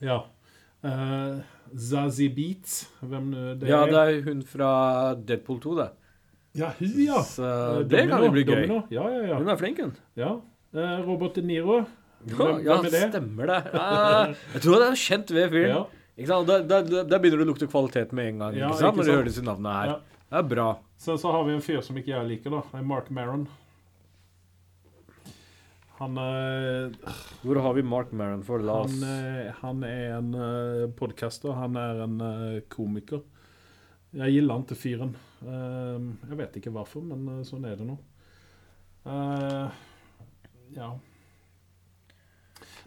Ja. 0.00 0.20
Uh, 0.84 1.40
Zazie 1.74 2.30
Beats, 2.30 2.84
hvem 3.02 3.32
det 3.58 3.66
er? 3.66 3.72
Ja, 3.72 3.80
det 3.90 3.98
er 3.98 4.20
hun 4.28 4.42
fra 4.46 5.14
Deadpool 5.18 5.58
2, 5.60 5.72
det. 5.80 5.88
Ja, 6.58 6.70
hun, 6.78 6.92
ja. 7.02 7.18
Så 7.26 7.42
Eh, 7.44 7.82
det 7.90 8.04
kan 8.08 8.22
jo 8.22 8.30
bli 8.30 8.44
gøy. 8.46 8.66
Ja, 8.94 9.08
ja, 9.10 9.22
ja. 9.32 9.38
Hun 9.38 9.48
er 9.48 9.56
flink, 9.58 9.80
hun. 9.82 9.96
ja. 10.16 10.36
Uh, 10.74 11.00
Robert 11.06 11.34
De 11.34 11.42
Niro. 11.42 11.78
Ja, 12.28 12.34
Hvem, 12.36 12.58
ja, 12.66 12.74
hvem 12.76 12.86
er 12.86 12.90
det? 12.90 13.02
stemmer 13.12 13.46
det. 13.46 13.58
Uh, 13.72 14.34
jeg 14.54 14.62
tror 14.62 14.78
det 14.82 14.88
er 14.88 14.96
kjent 15.02 15.30
ved 15.34 15.50
fyren. 15.54 15.86
Da, 16.18 16.42
da, 16.42 16.80
da 16.82 17.18
begynner 17.22 17.38
det 17.38 17.46
å 17.46 17.50
lukte 17.52 17.68
kvalitet 17.70 18.10
med 18.16 18.32
en 18.32 18.38
gang, 18.42 18.56
Ja, 18.58 18.72
ikke 18.72 18.80
sant? 18.80 18.96
ikke 18.96 18.98
når 18.98 19.06
du 19.06 19.12
hører 19.12 19.28
disse 19.28 19.44
navnene 19.46 19.74
her. 19.76 19.92
Ja. 19.92 20.18
Det 20.28 20.38
er 20.42 20.48
bra. 20.50 20.68
Så, 20.98 21.14
så 21.22 21.30
har 21.32 21.44
vi 21.46 21.54
en 21.54 21.62
fyr 21.62 21.80
som 21.86 21.96
ikke 21.96 22.10
jeg 22.10 22.26
liker, 22.32 22.50
da. 22.58 22.82
Mark 22.82 23.06
Maron. 23.14 23.46
Han, 25.98 26.18
eh, 26.18 27.14
Hvor 27.42 27.58
har 27.62 27.74
vi 27.74 27.82
Mark 27.82 28.12
Maron 28.12 28.42
for? 28.46 28.62
La 28.62 28.80
oss 28.84 28.92
han, 29.00 29.08
eh, 29.08 29.52
han 29.62 29.82
er 29.86 30.12
en 30.18 30.28
uh, 30.34 30.84
podcaster. 30.98 31.54
Han 31.58 31.74
er 31.80 32.02
en 32.04 32.20
uh, 32.22 32.60
komiker. 32.70 33.22
Jeg 34.14 34.36
gilder 34.36 34.54
han 34.54 34.66
til 34.70 34.78
fyren. 34.78 35.16
Uh, 35.42 36.12
jeg 36.28 36.38
vet 36.38 36.58
ikke 36.60 36.74
hvorfor, 36.74 37.02
men 37.08 37.42
sånn 37.46 37.66
er 37.68 37.76
det 37.80 37.86
nå. 37.88 37.98
Ja. 40.76 40.92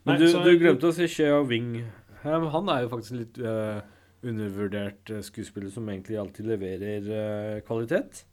Men 0.05 0.13
Nei, 0.13 0.17
du, 0.21 0.27
så- 0.32 0.43
du 0.45 0.55
glemte 0.61 0.89
å 0.89 0.95
si 0.95 1.07
Shea 1.09 1.41
Wing. 1.45 1.82
Han 2.24 2.69
er 2.69 2.84
jo 2.84 2.91
faktisk 2.91 3.15
en 3.15 3.22
litt 3.24 3.39
uh, 3.41 3.82
undervurdert 4.22 5.09
eh, 5.09 5.24
skuespiller 5.26 5.72
som 5.74 5.88
egentlig 5.89 6.19
alltid 6.22 6.51
leverer 6.51 7.07
uh, 7.09 7.61
kvalitet. 7.65 8.26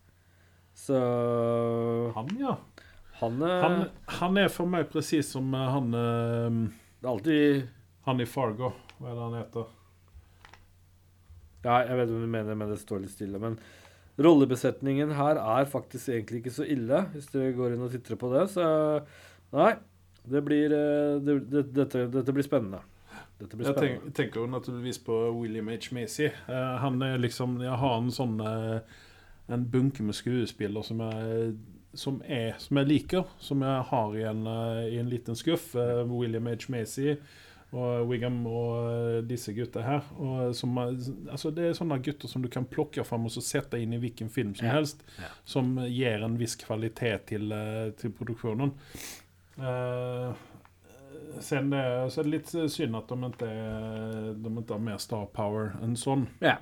Så 0.78 0.99
Han, 2.14 2.28
ja. 2.39 2.59
han, 3.18 3.43
eh, 3.43 3.62
Han, 3.64 3.80
han 4.20 4.36
er 4.39 4.53
for 4.53 4.70
meg 4.70 4.86
presis 4.93 5.32
som 5.32 5.51
han 5.51 5.91
Det 5.91 7.03
er 7.03 7.09
alltid 7.11 7.64
Han 8.07 8.22
i 8.22 8.28
Fargo. 8.28 8.70
Hva 8.99 9.09
er 9.11 9.16
det 9.16 9.24
han 9.24 9.39
heter? 9.41 9.72
Ja, 11.64 11.80
jeg 11.89 11.99
vet 11.99 12.12
hva 12.12 12.20
du 12.22 12.30
mener, 12.30 12.55
men 12.55 12.70
det 12.70 12.78
står 12.78 13.03
litt 13.03 13.12
stille. 13.16 13.41
Men 13.43 13.57
rollebesetningen 14.22 15.16
her 15.18 15.41
er 15.43 15.66
faktisk 15.70 16.12
egentlig 16.14 16.45
ikke 16.45 16.55
så 16.55 16.66
ille, 16.70 17.03
hvis 17.14 17.26
du 17.32 17.41
går 17.57 17.74
inn 17.74 17.82
og 17.82 17.91
titter 17.93 18.18
på 18.20 18.30
det. 18.32 18.45
Så 18.55 18.68
nei, 19.55 19.72
det 20.30 20.45
blir, 20.47 20.70
det, 20.70 21.36
det, 21.51 21.64
dette, 21.74 22.07
dette 22.14 22.34
blir 22.36 22.47
spennende. 22.47 22.80
Dette 23.39 23.57
blir 23.57 23.68
spennende. 23.70 24.11
Jeg 24.11 24.14
tenker 24.18 24.43
jo 24.43 24.51
naturligvis 24.51 25.01
på 25.07 25.16
William 25.36 25.68
H. 25.70 25.93
Macy. 25.95 26.26
Eh, 26.26 26.76
han 26.82 27.03
er 27.03 27.18
liksom 27.22 27.61
Jeg 27.62 27.80
har 27.82 27.99
en 27.99 28.14
sånn 28.14 28.39
eh, 28.43 28.78
En 29.55 29.66
bunke 29.70 30.05
med 30.05 30.16
skuespillere 30.18 30.84
som 30.84 31.05
jeg 31.07 31.59
som, 31.99 32.18
er, 32.28 32.53
som 32.61 32.76
jeg 32.78 32.86
liker, 32.86 33.30
som 33.43 33.62
jeg 33.64 33.84
har 33.89 34.12
i 34.14 34.24
en, 34.28 34.43
eh, 34.47 34.82
i 34.93 34.99
en 35.01 35.09
liten 35.09 35.34
skuff. 35.39 35.70
William 35.74 36.47
H. 36.47 36.68
Macy 36.68 37.14
og 37.72 38.05
Wiggum 38.09 38.43
og 38.47 39.24
disse 39.28 39.55
gutta 39.57 39.82
her. 39.82 40.05
Som, 40.57 40.76
altså 40.78 41.51
det 41.53 41.64
er 41.64 41.78
sånne 41.78 41.99
gutter 42.05 42.30
som 42.30 42.45
du 42.45 42.51
kan 42.53 42.68
plukke 42.68 43.03
fram 43.09 43.26
og 43.28 43.32
så 43.32 43.43
sette 43.45 43.80
inn 43.80 43.97
i 43.97 44.03
hvilken 44.03 44.28
film 44.32 44.53
som 44.57 44.68
helst. 44.68 45.03
Ja. 45.16 45.32
Som 45.49 45.74
gir 45.89 46.24
en 46.24 46.39
viss 46.41 46.59
kvalitet 46.61 47.26
til, 47.32 47.57
til 47.99 48.14
produksjonen. 48.20 48.76
Eh, 49.59 50.32
sen 51.41 51.70
det, 51.72 51.83
så 52.12 52.20
er 52.20 52.24
det 52.29 52.33
litt 52.33 52.53
synd 52.72 52.97
at 52.99 53.09
de 53.11 53.16
ikke, 53.29 53.51
de 54.39 54.53
ikke 54.61 54.74
har 54.76 54.85
mer 54.91 54.99
star 55.03 55.26
power 55.35 55.72
enn 55.83 55.97
sånn. 55.99 56.26
Ja. 56.45 56.57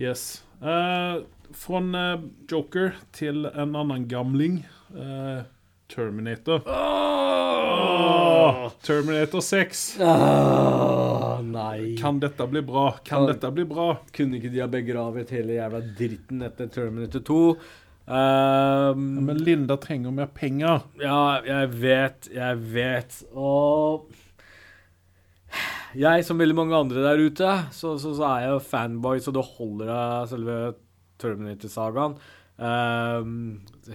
Yes. 0.00 0.42
Uh, 0.62 1.22
fra 1.56 1.80
eh, 1.80 2.20
Joker 2.48 2.94
til 3.16 3.46
en 3.50 3.74
annen 3.76 4.06
gamling. 4.08 4.60
Uh, 4.94 5.42
Terminator. 5.90 6.62
Åh, 6.70 8.70
Terminator 8.86 9.40
6. 9.40 9.96
Oh, 10.00 11.40
nei. 11.42 11.96
Kan 12.00 12.20
dette 12.22 12.46
bli 12.46 12.62
bra? 12.62 12.92
Kan 12.92 13.04
Kan- 13.04 13.26
dette 13.32 13.50
bli 13.50 13.64
bra? 13.64 13.96
Kunne 14.14 14.36
ikke 14.38 14.52
de 14.54 14.60
ha 14.62 14.68
begravet 14.70 15.30
hele 15.34 15.52
jævla 15.58 15.80
dritten 15.98 16.42
etter 16.46 16.66
Terminator 16.70 17.20
2? 17.26 17.40
Ehm, 18.10 19.04
Men 19.26 19.38
Linda 19.46 19.76
trenger 19.80 20.14
mer 20.14 20.30
penger. 20.34 20.82
Ja, 21.00 21.40
jeg 21.46 21.70
vet, 21.80 22.30
jeg 22.34 22.58
vet. 22.74 23.20
Og 23.38 24.10
jeg, 25.98 26.24
som 26.26 26.38
veldig 26.38 26.56
mange 26.58 26.78
andre 26.78 27.04
der 27.04 27.22
ute, 27.22 27.54
så, 27.74 27.96
så, 28.02 28.14
så 28.18 28.26
er 28.32 28.44
jeg 28.46 28.54
jo 28.56 28.60
fanboy, 28.72 29.22
så 29.22 29.34
det 29.34 29.46
holder 29.56 29.94
av 29.94 30.28
selve 30.30 30.58
Terminator-sagaen. 31.22 32.18
Ehm, 32.60 33.34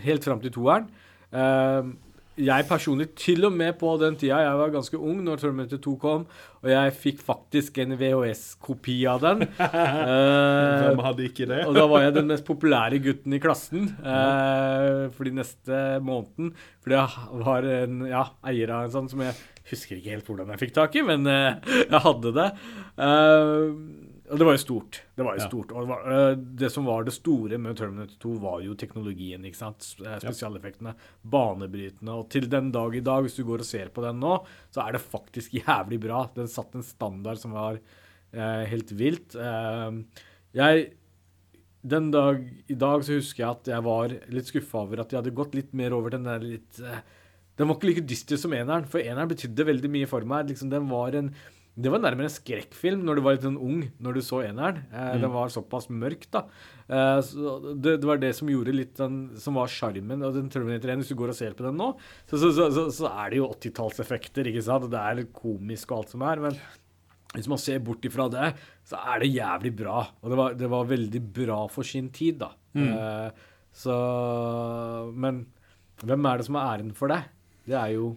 helt 0.05 0.28
fram 0.28 0.41
til 0.43 0.53
toeren. 0.55 0.89
Ehm, 1.36 1.95
jeg 2.36 2.66
personlig, 2.68 3.08
til 3.16 3.46
og 3.48 3.54
med 3.56 3.78
på 3.80 3.94
den 4.02 4.18
tida 4.20 4.42
jeg 4.44 4.58
var 4.60 4.74
ganske 4.74 4.98
ung 5.00 5.22
når 5.24 5.40
Terminator 5.40 5.80
2 5.86 5.94
kom, 6.02 6.26
og 6.66 6.70
jeg 6.72 6.94
fikk 7.00 7.22
faktisk 7.24 7.78
en 7.84 7.96
VHS-kopi 8.00 8.98
av 9.08 9.22
den. 9.24 9.46
Eh, 10.06 10.82
Hvem 10.86 11.02
hadde 11.06 11.26
ikke 11.30 11.48
det? 11.50 11.62
og 11.68 11.76
da 11.78 11.86
var 11.90 12.04
jeg 12.06 12.16
den 12.18 12.28
mest 12.30 12.46
populære 12.48 13.00
gutten 13.04 13.34
i 13.36 13.40
klassen 13.44 13.88
eh, 14.04 15.06
for 15.16 15.28
de 15.28 15.34
neste 15.40 15.80
måneden. 16.04 16.52
Fordi 16.84 16.98
jeg 17.00 17.44
var 17.46 17.68
en 17.82 18.02
ja, 18.10 18.24
eier 18.52 18.74
av 18.76 18.86
en 18.88 18.94
sånn 18.94 19.10
som 19.12 19.24
jeg 19.26 19.36
husker 19.72 19.98
ikke 19.98 20.14
helt 20.14 20.28
hvordan 20.30 20.52
jeg 20.54 20.62
fikk 20.66 20.76
tak 20.76 20.96
i, 21.00 21.06
men 21.08 21.26
eh, 21.32 21.56
jeg 21.88 22.04
hadde 22.06 22.34
det. 22.36 22.50
Eh, 23.02 23.64
og 24.32 24.40
det 24.40 24.46
var 24.48 24.56
jo 24.56 24.62
stort. 24.64 25.02
Det 25.16 25.26
var 25.26 25.36
jo 25.38 25.42
Ja. 25.44 25.48
stort. 25.50 25.72
Og 25.72 25.86
det, 25.86 25.90
var, 25.92 26.12
eh, 26.32 26.36
det 26.36 26.72
som 26.72 26.86
var 26.86 27.04
det 27.04 27.14
store 27.14 27.58
med 27.62 27.78
Terminator 27.78 28.18
2, 28.20 28.40
var 28.42 28.62
jo 28.62 28.74
teknologien. 28.76 29.44
ikke 29.46 29.56
sant? 29.60 29.96
Eh, 30.06 30.18
Spesialeffektene. 30.20 30.96
Banebrytende. 31.24 32.10
Og 32.16 32.30
til 32.30 32.48
den 32.50 32.72
dag 32.72 32.96
i 32.96 33.02
dag, 33.06 33.22
hvis 33.24 33.36
du 33.38 33.44
går 33.44 33.60
og 33.60 33.66
ser 33.66 33.90
på 33.90 34.02
den 34.02 34.20
nå, 34.20 34.46
så 34.72 34.88
er 34.88 34.94
det 34.94 35.02
faktisk 35.02 35.52
jævlig 35.62 36.00
bra. 36.02 36.30
Den 36.36 36.48
satt 36.48 36.74
en 36.76 36.84
standard 36.84 37.38
som 37.38 37.52
var 37.52 37.80
eh, 38.34 38.66
helt 38.66 38.92
vilt. 38.98 39.36
Eh, 39.36 39.92
jeg 40.56 40.94
den 41.86 42.10
dag 42.10 42.40
i 42.68 42.74
dag 42.74 43.04
så 43.06 43.14
husker 43.20 43.44
jeg 43.44 43.50
at 43.52 43.68
jeg 43.70 43.84
var 43.86 44.10
litt 44.34 44.48
skuffa 44.50 44.80
over 44.82 45.02
at 45.04 45.10
de 45.12 45.20
hadde 45.20 45.36
gått 45.38 45.54
litt 45.54 45.72
mer 45.78 45.94
over 45.94 46.10
den 46.16 46.24
der 46.26 46.40
litt 46.42 46.80
eh, 46.82 47.04
Den 47.58 47.68
var 47.70 47.78
ikke 47.78 47.88
like 47.92 48.08
dyster 48.10 48.36
som 48.42 48.52
eneren, 48.52 48.88
for 48.90 49.00
eneren 49.00 49.30
betydde 49.30 49.64
veldig 49.70 49.88
mye 49.94 50.08
for 50.10 50.26
meg. 50.28 50.50
Liksom, 50.50 50.68
den 50.74 50.90
var 50.90 51.14
en 51.16 51.30
det 51.76 51.92
var 51.92 52.00
nærmere 52.00 52.30
en 52.30 52.32
skrekkfilm 52.32 53.02
når 53.04 53.18
du 53.18 53.22
var 53.26 53.36
litt 53.36 53.44
sånn 53.44 53.60
ung, 53.60 53.82
når 54.00 54.16
du 54.16 54.22
så 54.24 54.40
eneren. 54.46 54.78
Eh, 54.96 55.18
Den 55.20 55.34
var 55.34 55.52
såpass 55.52 55.90
mørk, 55.92 56.24
da. 56.32 56.46
Eh, 56.88 57.20
så 57.28 57.58
det, 57.74 57.98
det 58.00 58.08
var 58.08 58.22
det 58.22 58.30
som 58.38 58.48
gjorde 58.48 58.76
litt 58.76 58.94
den 58.96 59.18
som 59.42 59.60
var 59.60 59.68
sjarmen. 59.72 60.24
Og 60.24 60.38
den 60.38 60.48
Terminator 60.54 60.94
1, 60.94 61.04
hvis 61.04 61.12
du 61.12 61.18
går 61.20 61.34
og 61.34 61.38
ser 61.38 61.58
på 61.58 61.66
den 61.68 61.76
nå, 61.82 61.90
så, 62.32 62.40
så, 62.40 62.54
så, 62.56 62.86
så, 62.96 63.12
er 63.12 63.34
det 63.34 63.42
jo 63.42 63.50
80-tallseffekter, 63.52 64.48
ikke 64.52 64.64
sant. 64.64 64.88
Og 64.88 64.94
det 64.94 65.02
er 65.02 65.20
litt 65.20 65.34
komisk 65.36 65.92
og 65.92 66.00
alt 66.00 66.16
som 66.16 66.24
er. 66.30 66.44
men 66.48 66.60
hvis 67.36 67.50
man 67.52 67.60
ser 67.60 67.82
bort 67.84 68.06
ifra 68.08 68.30
det, 68.32 68.54
så 68.88 69.02
er 69.12 69.26
det 69.26 69.34
jævlig 69.34 69.74
bra. 69.76 70.06
Og 70.24 70.32
det 70.32 70.40
var, 70.40 70.56
det 70.56 70.72
var 70.72 70.88
veldig 70.88 71.22
bra 71.36 71.60
for 71.72 71.88
sin 71.88 72.08
tid, 72.16 72.40
da. 72.46 72.54
Eh, 72.76 73.44
så 73.76 73.96
Men 75.12 75.46
hvem 76.00 76.28
er 76.30 76.40
det 76.40 76.48
som 76.48 76.56
har 76.56 76.78
æren 76.78 76.96
for 76.96 77.12
det? 77.12 77.20
Det 77.68 77.76
er 77.76 77.92
jo 77.98 78.14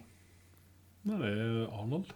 Nei, 1.07 1.17
det 1.19 1.29
er 1.31 1.75
Arnold. 1.75 2.09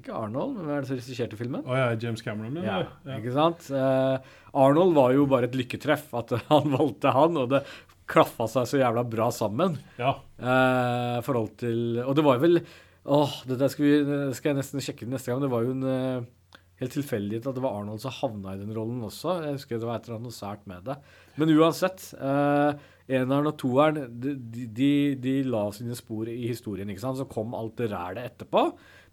Ikke 0.00 0.14
Arnold, 0.14 0.54
men 0.56 0.66
hvem 0.66 0.76
er 0.76 0.84
det 0.84 0.90
som 0.90 0.98
regisserte 0.98 1.38
filmen? 1.38 1.64
Oh, 1.66 1.76
ja, 1.76 1.90
James 2.00 2.22
Cameron. 2.24 2.56
Ja. 2.62 2.78
Ja. 3.06 3.18
ikke 3.18 3.34
sant? 3.34 3.68
Uh, 3.72 4.16
Arnold 4.56 4.96
var 4.96 5.14
jo 5.16 5.26
bare 5.30 5.50
et 5.50 5.58
lykketreff 5.58 6.12
at 6.16 6.36
han 6.50 6.72
valgte 6.74 7.12
han, 7.14 7.38
og 7.42 7.52
det 7.54 7.64
klaffa 8.10 8.46
seg 8.50 8.68
så 8.70 8.80
jævla 8.80 9.04
bra 9.10 9.28
sammen. 9.34 9.78
ja. 10.00 10.16
Eh, 10.36 11.18
forhold 11.24 11.54
til 11.58 12.02
Og 12.04 12.12
det 12.14 12.22
var 12.26 12.36
vel 12.42 12.58
Åh, 13.06 13.36
det 13.48 13.70
skal, 13.72 13.84
vi, 13.86 14.16
skal 14.36 14.50
jeg 14.50 14.58
nesten 14.58 14.82
sjekke 14.82 15.06
neste 15.06 15.30
gang. 15.30 15.38
Det 15.40 15.50
var 15.52 15.62
jo 15.62 15.76
en 15.76 15.84
eh, 15.86 16.58
helt 16.80 16.92
tilfeldighet 16.96 17.46
at 17.46 17.54
det 17.54 17.62
var 17.62 17.76
Arnold 17.78 18.02
som 18.02 18.14
havna 18.16 18.56
i 18.56 18.58
den 18.58 18.74
rollen 18.74 19.04
også. 19.06 19.36
Jeg 19.44 19.60
husker 19.60 19.78
det 19.78 19.86
var 19.86 20.00
et 20.00 20.08
eller 20.08 20.18
annet 20.18 20.26
noe 20.26 20.34
sært 20.34 20.64
med 20.66 20.82
det. 20.88 20.96
Men 21.38 21.52
uansett. 21.54 22.02
Uh, 22.18 22.74
eneren 23.06 23.46
og 23.46 23.54
toeren 23.62 24.00
de, 24.10 24.34
de, 24.74 24.90
de 25.22 25.36
la 25.46 25.62
sine 25.74 25.94
spor 25.94 26.26
i 26.32 26.48
historien. 26.48 26.90
ikke 26.90 27.04
sant? 27.04 27.20
Så 27.20 27.28
kom 27.30 27.54
alt 27.54 27.78
det 27.78 27.92
rælet 27.92 28.32
etterpå. 28.32 28.66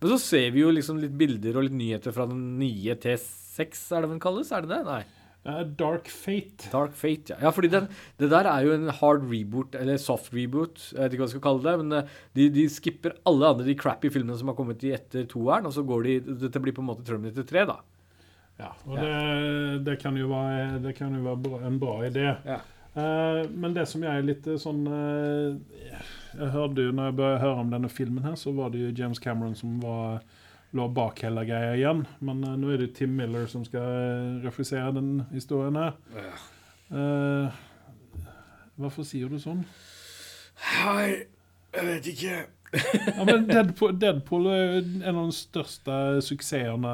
Men 0.04 0.12
så 0.12 0.20
ser 0.20 0.49
vi 0.51 0.60
jo 0.60 0.72
liksom 0.76 0.97
litt 0.99 1.14
bilder 1.16 1.56
og 1.56 1.70
litt 1.70 1.76
nyheter 1.80 2.12
fra 2.12 2.26
den 2.28 2.58
nye 2.60 2.97
T6, 2.99 3.86
er 3.95 4.04
det 4.04 4.10
den 4.12 4.24
kalles? 4.24 4.49
Er 4.51 4.66
det 4.66 4.74
det? 4.74 4.82
Nei. 4.84 5.04
Eh, 5.47 5.62
Dark 5.80 6.10
Fate. 6.12 6.68
Dark 6.74 6.91
Fate, 6.99 7.32
ja. 7.32 7.38
ja 7.45 7.51
fordi 7.56 7.70
den, 7.72 7.88
det 8.20 8.28
der 8.32 8.47
er 8.51 8.68
jo 8.68 8.74
en 8.76 8.91
hard 8.99 9.24
reboot, 9.32 9.78
eller 9.80 10.01
soft 10.04 10.34
reboot, 10.36 10.82
jeg 10.91 10.99
vet 10.99 11.16
ikke 11.16 11.24
hva 11.24 11.30
jeg 11.30 11.36
skal 11.38 11.45
kalle 11.47 11.64
det, 11.70 11.76
men 11.86 11.97
eh, 12.01 12.12
de, 12.36 12.49
de 12.51 12.68
skipper 12.72 13.16
alle 13.32 13.54
andre 13.54 13.70
de 13.70 13.78
crappy 13.80 14.12
filmene 14.12 14.36
som 14.39 14.51
har 14.51 14.60
kommet 14.60 14.84
i 14.84 14.91
etter 14.95 15.24
toeren, 15.32 15.72
og 15.72 15.76
så 15.76 15.86
går 15.88 16.08
de 16.10 16.20
Dette 16.45 16.64
blir 16.64 16.76
på 16.76 16.84
en 16.84 16.91
måte 16.91 17.08
Terminator 17.08 17.47
3, 17.47 17.66
da. 17.72 17.80
Ja, 18.60 18.74
og 18.84 18.99
Det, 18.99 19.14
det 19.88 19.97
kan 20.04 20.20
jo 20.20 20.28
være, 20.32 20.82
det 20.84 20.97
kan 20.99 21.16
jo 21.16 21.24
være 21.26 21.43
bra, 21.47 21.64
en 21.68 21.80
bra 21.82 21.95
idé. 22.08 22.28
Ja. 22.43 22.60
Uh, 22.93 23.47
men 23.49 23.74
det 23.74 23.88
som 23.89 24.04
jeg 24.06 24.14
er 24.14 24.28
litt 24.28 24.45
sånn 24.62 24.84
eh, 24.86 26.12
Jeg 26.34 26.50
hørte 26.54 26.86
jo 26.88 26.94
når 26.96 27.12
jeg 27.12 27.20
å 27.20 27.42
høre 27.44 27.62
om 27.62 27.74
denne 27.74 27.90
filmen, 27.92 28.24
her, 28.26 28.38
så 28.40 28.54
var 28.56 28.74
det 28.74 28.82
jo 28.82 28.94
James 28.98 29.22
Cameron 29.22 29.56
som 29.58 29.76
var, 29.84 30.24
lå 30.74 30.88
bak 30.94 31.22
hele 31.26 31.46
greia 31.46 31.76
igjen. 31.78 32.04
Men 32.26 32.42
uh, 32.46 32.56
nå 32.58 32.72
er 32.74 32.82
det 32.82 32.90
jo 32.90 32.96
Tim 33.02 33.14
Miller 33.20 33.46
som 33.52 33.66
skal 33.68 33.86
uh, 33.86 34.42
refusere 34.46 34.90
den 34.98 35.12
historien 35.34 35.78
her. 35.78 35.94
Uh, 36.94 37.54
hvorfor 38.82 39.06
sier 39.08 39.30
du 39.30 39.38
sånn? 39.42 39.62
Hei, 40.74 41.26
jeg 41.74 41.90
vet 41.90 42.12
ikke. 42.14 42.44
Ja, 42.74 43.26
men 43.28 43.46
Deadpool, 43.46 43.94
Deadpool 44.02 44.48
er 44.50 44.80
en 44.82 45.18
av 45.18 45.28
de 45.30 45.36
største 45.38 45.98
suksessene 46.26 46.94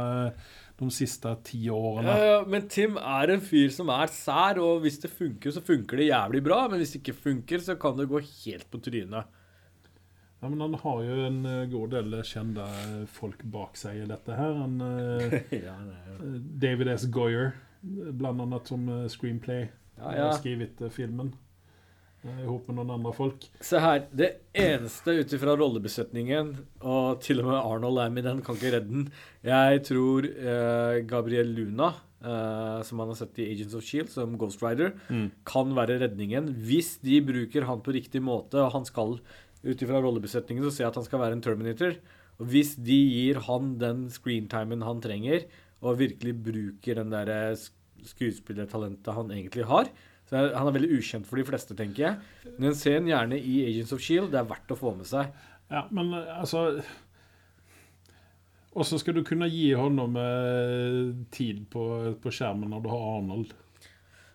de 0.79 0.89
siste 0.95 1.31
ti 1.47 1.59
årene. 1.73 2.13
Ja, 2.15 2.29
ja, 2.31 2.37
men 2.47 2.67
Tim 2.71 2.95
er 3.01 3.33
en 3.33 3.41
fyr 3.43 3.69
som 3.75 3.89
er 3.93 4.07
sær, 4.13 4.59
og 4.63 4.81
hvis 4.85 5.01
det 5.03 5.11
funker, 5.11 5.51
så 5.55 5.63
funker 5.65 5.99
det 5.99 6.07
jævlig 6.11 6.41
bra. 6.45 6.61
Men 6.71 6.79
hvis 6.81 6.93
det 6.95 7.01
ikke 7.03 7.17
funker, 7.25 7.59
så 7.65 7.75
kan 7.81 7.97
det 7.99 8.07
gå 8.11 8.21
helt 8.23 8.69
på 8.71 8.81
trynet. 8.85 9.35
Ja, 10.39 10.47
men 10.47 10.61
han 10.63 10.77
har 10.79 11.01
jo 11.03 11.17
en 11.27 11.41
eh, 11.45 11.65
god 11.67 11.91
del 11.97 12.13
kjente 12.23 12.63
folk 13.11 13.41
bak 13.51 13.75
seg 13.75 13.97
i 13.99 14.07
dette 14.07 14.37
her. 14.37 14.53
Han, 14.61 14.77
eh, 14.85 15.35
ja. 15.67 15.75
David 16.63 16.93
S. 16.95 17.09
Goyer, 17.11 17.51
blant 17.83 18.45
annet 18.45 18.71
som 18.71 18.87
eh, 18.87 19.05
screenplay, 19.11 19.67
Ja, 19.97 20.05
har 20.05 20.15
ja. 20.21 20.29
skrevet 20.39 20.79
eh, 20.85 20.93
filmen. 20.95 21.33
Eh, 22.25 22.43
Ihop 22.43 22.67
med 22.69 22.79
noen 22.79 22.93
andre 22.97 23.13
folk. 23.15 23.47
Se 23.63 23.79
her. 23.81 24.03
Det 24.11 24.29
eneste 24.57 25.15
ut 25.21 25.33
ifra 25.37 25.55
rollebesetningen, 25.59 26.53
og 26.81 27.23
til 27.25 27.41
og 27.43 27.49
med 27.49 27.59
Arnold 27.59 28.03
er 28.03 28.13
med 28.13 28.25
i 28.25 28.29
den, 28.29 28.43
kan 28.45 28.59
ikke 28.59 28.75
redde 28.75 28.93
den. 28.93 29.09
Jeg 29.47 29.83
tror 29.89 30.29
eh, 30.29 31.01
Gabriel 31.09 31.51
Luna, 31.55 31.91
eh, 32.19 32.79
som 32.87 33.03
han 33.03 33.13
har 33.13 33.19
sett 33.21 33.39
i 33.39 33.49
Agents 33.53 33.77
of 33.79 33.85
Shield, 33.87 34.11
som 34.13 34.37
Ghost 34.41 34.63
Rider, 34.65 34.93
kan 35.47 35.75
være 35.77 35.99
redningen. 36.03 36.53
Hvis 36.67 36.97
de 37.03 37.21
bruker 37.25 37.67
han 37.69 37.83
på 37.85 37.95
riktig 37.95 38.23
måte, 38.25 38.61
og 38.63 38.73
han 38.77 38.87
skal 38.89 39.19
ut 39.63 39.81
ifra 39.83 39.99
rollebesetningen, 40.03 40.63
så 40.63 40.71
ser 40.71 40.87
jeg 40.87 40.93
at 40.93 41.01
han 41.01 41.07
skal 41.07 41.23
være 41.23 41.37
en 41.37 41.43
Terminator. 41.43 41.97
Og 42.39 42.47
hvis 42.53 42.75
de 42.79 42.95
gir 42.95 43.41
han 43.49 43.73
den 43.81 44.05
screentimen 44.13 44.85
han 44.87 45.01
trenger, 45.03 45.43
og 45.83 45.99
virkelig 45.99 46.35
bruker 46.43 46.99
den 46.99 47.11
der 47.13 47.31
eh, 47.33 47.65
skuespillertalentet 48.07 49.15
han 49.15 49.31
egentlig 49.35 49.67
har, 49.67 49.91
så 50.29 50.43
Han 50.53 50.69
er 50.69 50.75
veldig 50.75 50.91
ukjent 50.99 51.25
for 51.25 51.41
de 51.41 51.45
fleste, 51.47 51.75
tenker 51.77 52.03
jeg. 52.05 52.55
Men 52.61 52.75
se 52.77 52.93
han 52.93 53.09
gjerne 53.09 53.39
i 53.41 53.59
Agents 53.65 53.93
of 53.95 54.03
Shield. 54.05 54.29
Det 54.33 54.39
er 54.43 54.49
verdt 54.51 54.75
å 54.75 54.77
få 54.77 54.93
med 54.97 55.09
seg. 55.09 55.31
Ja, 55.73 55.87
men 55.93 56.13
eh, 56.13 56.29
altså 56.39 56.67
Åssen 58.79 59.01
skal 59.01 59.15
du 59.17 59.23
kunne 59.25 59.47
gi 59.49 59.71
honom 59.73 60.13
med 60.13 61.23
tid 61.33 61.63
på, 61.73 61.83
på 62.21 62.31
skjermen 62.33 62.69
når 62.69 62.83
du 62.85 62.91
har 62.91 63.07
Arnold. 63.15 63.55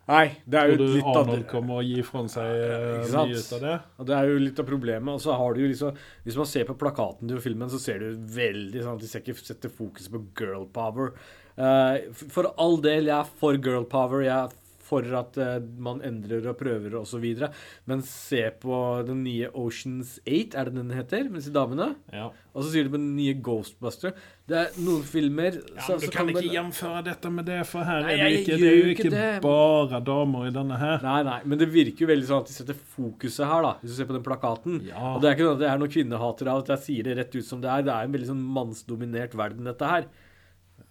Nei, 0.04 0.24
det 0.44 0.58
er 0.58 0.72
jo 0.72 0.74
Tror 0.80 0.90
du 0.90 0.96
litt 0.98 1.06
av 1.06 1.18
Arnold 1.22 1.44
det. 1.44 1.48
kommer 1.48 1.78
og 1.78 1.86
gi 1.88 2.02
fra 2.04 2.24
seg 2.28 2.50
ja, 2.58 3.22
mye 3.24 3.38
ut 3.38 3.54
av 3.56 3.62
det? 3.62 3.76
Og 4.02 4.08
det 4.10 4.16
er 4.18 4.28
jo 4.28 4.42
litt 4.42 4.58
av 4.60 4.66
problemet. 4.68 5.12
Og 5.14 5.22
så 5.24 5.36
har 5.38 5.54
du 5.54 5.62
jo 5.62 5.70
liksom 5.70 6.02
Hvis 6.26 6.36
man 6.40 6.50
ser 6.50 6.66
på 6.68 6.76
plakaten 6.82 7.30
til 7.30 7.40
filmen, 7.46 7.70
så 7.72 7.80
ser 7.80 8.02
du 8.02 8.26
veldig 8.34 8.82
sånn 8.84 8.98
at 8.98 9.06
de 9.06 9.08
skal 9.08 9.24
ikke 9.24 9.46
setter 9.46 9.72
fokus 9.72 10.10
på 10.12 10.20
girl 10.42 10.66
power. 10.74 11.14
Eh, 11.56 12.10
for 12.34 12.50
all 12.60 12.76
del, 12.84 13.08
jeg 13.08 13.16
er 13.16 13.32
for 13.40 13.56
girl 13.64 13.86
power. 13.88 14.26
Jeg 14.26 14.34
er 14.34 14.60
for 14.94 15.18
at 15.18 15.36
eh, 15.42 15.58
man 15.82 16.00
endrer 16.06 16.46
og 16.50 16.56
prøver 16.60 16.94
videre. 17.20 17.50
Men 17.90 18.02
se 18.06 18.46
på 18.62 18.78
den 19.08 19.22
nye 19.26 19.50
Oceans 19.52 20.16
8, 20.24 20.54
er 20.54 20.70
det 20.70 20.74
den 20.78 20.90
heter? 20.94 21.28
Med 21.28 21.42
disse 21.42 21.52
damene? 21.54 21.94
Ja. 22.14 22.30
Og 22.54 22.62
så 22.62 22.70
sier 22.70 22.86
du 22.86 22.92
på 22.94 23.00
den 23.00 23.16
nye 23.18 23.34
Ghostbuster. 23.42 24.14
Det 24.46 24.56
er 24.60 24.74
noen 24.84 25.02
filmer 25.08 25.56
Ja, 25.56 25.80
så- 25.82 25.98
du 25.98 26.06
kan, 26.06 26.26
kan 26.28 26.36
ikke 26.36 26.62
man- 26.62 27.04
dette 27.04 27.30
med 27.32 27.46
det, 27.46 27.66
for 27.66 27.82
her 27.82 28.02
Nei, 28.02 28.12
er 28.12 28.28
det 28.28 28.40
ikke, 28.44 28.58
det 28.60 28.68
er 28.68 28.76
jo 28.76 28.90
ikke 28.94 29.10
det. 29.10 29.42
bare 29.42 30.00
damer 30.04 30.46
i 30.46 30.50
denne 30.54 30.78
her. 30.78 30.98
Nei, 31.02 31.22
nei, 31.22 31.40
men 31.44 31.58
det 31.58 31.68
virker 31.72 32.04
jo 32.04 32.06
veldig 32.12 32.28
sånn 32.28 32.40
at 32.42 32.46
de 32.46 32.52
setter 32.52 32.74
fokuset 32.74 33.46
her, 33.48 33.62
da. 33.62 33.72
Hvis 33.82 33.90
du 33.90 33.96
ser 33.96 34.04
på 34.10 34.12
den 34.14 34.22
plakaten. 34.22 34.84
Ja. 34.86 35.14
Og 35.16 35.22
det 35.22 35.30
er 35.30 35.34
ikke 35.34 35.48
noe 35.48 35.54
at 35.56 35.62
det 35.64 35.70
er 35.70 35.78
noen 35.78 35.94
kvinnehatere 35.96 36.52
av 36.52 36.58
at 36.62 36.68
jeg 36.76 36.78
sier 36.86 37.02
det 37.08 37.16
rett 37.18 37.34
ut 37.34 37.44
som 37.44 37.60
det 37.60 37.70
er. 37.70 37.82
Det 37.82 37.92
er 37.94 38.04
en 38.04 38.12
veldig 38.12 38.28
sånn 38.30 38.44
mannsdominert 38.54 39.34
verden, 39.34 39.64
dette 39.64 39.88
her. 39.88 40.06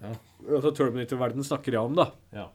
Ja. 0.01 0.13
Altså 0.49 0.73
Terminator-verden 0.75 1.45
snakker 1.47 1.71
jeg 1.71 1.79
om, 1.79 1.95
da. 1.95 2.09
Ja. 2.33 2.47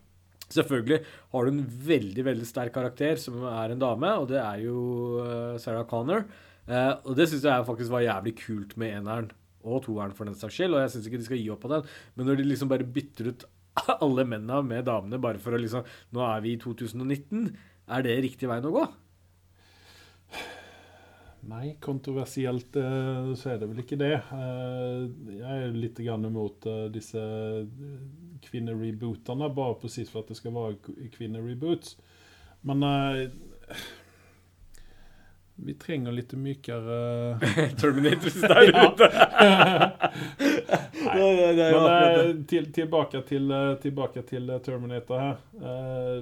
Selvfølgelig 0.56 1.02
har 1.34 1.44
du 1.44 1.52
en 1.52 1.64
veldig 1.88 2.24
veldig 2.30 2.46
sterk 2.48 2.74
karakter 2.76 3.20
som 3.20 3.42
er 3.50 3.74
en 3.74 3.82
dame, 3.82 4.12
og 4.20 4.28
det 4.30 4.40
er 4.40 4.62
jo 4.64 4.78
eh, 5.24 5.58
Sarah 5.60 5.86
Connor. 5.88 6.24
Eh, 6.68 6.94
og 7.04 7.16
det 7.18 7.28
syns 7.30 7.46
jeg 7.48 7.68
faktisk 7.68 7.92
var 7.92 8.06
jævlig 8.06 8.34
kult 8.40 8.74
med 8.80 8.96
eneren 9.00 9.30
og 9.68 9.82
toeren 9.84 10.14
for 10.16 10.28
den 10.28 10.36
saks 10.38 10.56
skyld, 10.56 10.76
og 10.76 10.84
jeg 10.84 10.94
syns 10.94 11.08
ikke 11.08 11.20
de 11.20 11.28
skal 11.28 11.42
gi 11.42 11.50
opp 11.52 11.62
på 11.64 11.72
den. 11.72 11.88
Men 12.16 12.30
når 12.30 12.40
de 12.40 12.48
liksom 12.48 12.70
bare 12.72 12.86
bytter 12.96 13.32
ut 13.32 13.44
alle 14.04 14.24
mennene 14.28 14.62
med 14.66 14.86
damene 14.88 15.20
bare 15.22 15.40
for 15.42 15.54
å 15.54 15.60
liksom 15.60 15.84
Nå 16.16 16.24
er 16.26 16.40
vi 16.44 16.54
i 16.56 16.62
2019. 16.62 17.50
Er 17.88 18.04
det 18.04 18.16
riktig 18.24 18.48
veien 18.50 18.66
å 18.68 18.74
gå? 18.74 18.88
Nei, 21.40 21.76
kontroversielt 21.80 22.76
eh, 22.76 23.34
så 23.38 23.52
er 23.52 23.60
det 23.60 23.68
vel 23.70 23.82
ikke 23.84 23.98
det. 24.00 24.14
Eh, 24.34 25.04
jeg 25.38 25.60
er 25.68 25.76
litt 25.76 26.00
imot 26.02 26.66
eh, 26.66 26.88
disse 26.92 27.22
kvinnerebootene, 28.48 29.48
bare 29.54 29.78
precis 29.80 30.10
for 30.10 30.24
at 30.24 30.32
det 30.32 30.38
skal 30.38 30.56
være 30.56 31.06
kvinnereboots. 31.14 31.94
Men 32.66 32.82
vi 35.58 35.74
trenger 35.78 36.14
litt 36.14 36.34
mykere 36.38 36.98
Terminators 37.80 38.40
der 38.42 38.70
ute. 38.74 39.08
Nei. 41.08 41.22
Men 41.72 42.42
til, 42.50 42.68
tilbake 42.74 43.22
til, 43.28 43.54
tilbake 43.82 44.22
til 44.28 44.50
Terminator 44.64 45.22
her. 45.22 45.40
Eh, 45.62 46.18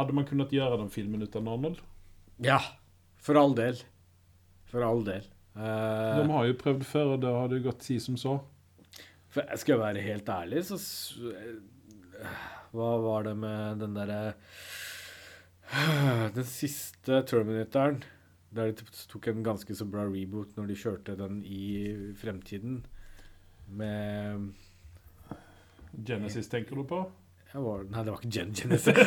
hadde 0.00 0.16
man 0.16 0.26
kunnet 0.28 0.52
gjøre 0.52 0.80
den 0.80 0.90
filmen 0.92 1.22
uten 1.24 1.48
Arnold? 1.48 1.78
Ja, 2.44 2.58
for 3.26 3.38
all 3.40 3.54
del. 3.58 3.80
For 4.70 4.84
all 4.86 5.02
del. 5.06 5.26
Uh, 5.56 6.20
De 6.20 6.26
har 6.30 6.48
jo 6.50 6.58
prøvd 6.60 6.84
før, 6.86 7.14
og 7.16 7.22
da 7.24 7.32
har 7.38 7.50
det 7.50 7.64
gått 7.64 7.86
si 7.86 7.98
som 8.02 8.18
så. 8.20 8.36
For 9.32 9.44
jeg 9.44 9.62
skal 9.62 9.80
være 9.82 10.04
helt 10.04 10.28
ærlig, 10.32 10.62
så 10.68 10.78
eh, 11.32 12.36
Hva 12.76 12.90
var 13.02 13.26
det 13.26 13.34
med 13.36 13.82
den 13.82 13.96
derre 13.96 14.20
Den 16.36 16.46
siste 16.48 17.20
Terminatoren, 17.28 18.02
der 18.56 18.72
de 18.72 18.86
tok 19.10 19.28
en 19.32 19.42
ganske 19.44 19.76
så 19.76 19.84
bra 19.90 20.06
reboot 20.08 20.54
når 20.56 20.70
de 20.70 20.78
kjørte 20.80 21.16
den 21.18 21.42
i 21.44 21.92
fremtiden, 22.16 22.78
med 23.66 24.52
Genesis 26.06 26.48
tenker 26.48 26.78
du 26.78 26.84
på? 26.88 27.02
Var, 27.52 27.84
Nei, 27.88 28.02
det 28.02 28.10
var 28.10 28.18
ikke 28.18 28.30
Gen 28.34 28.54
Genesis. 28.58 28.96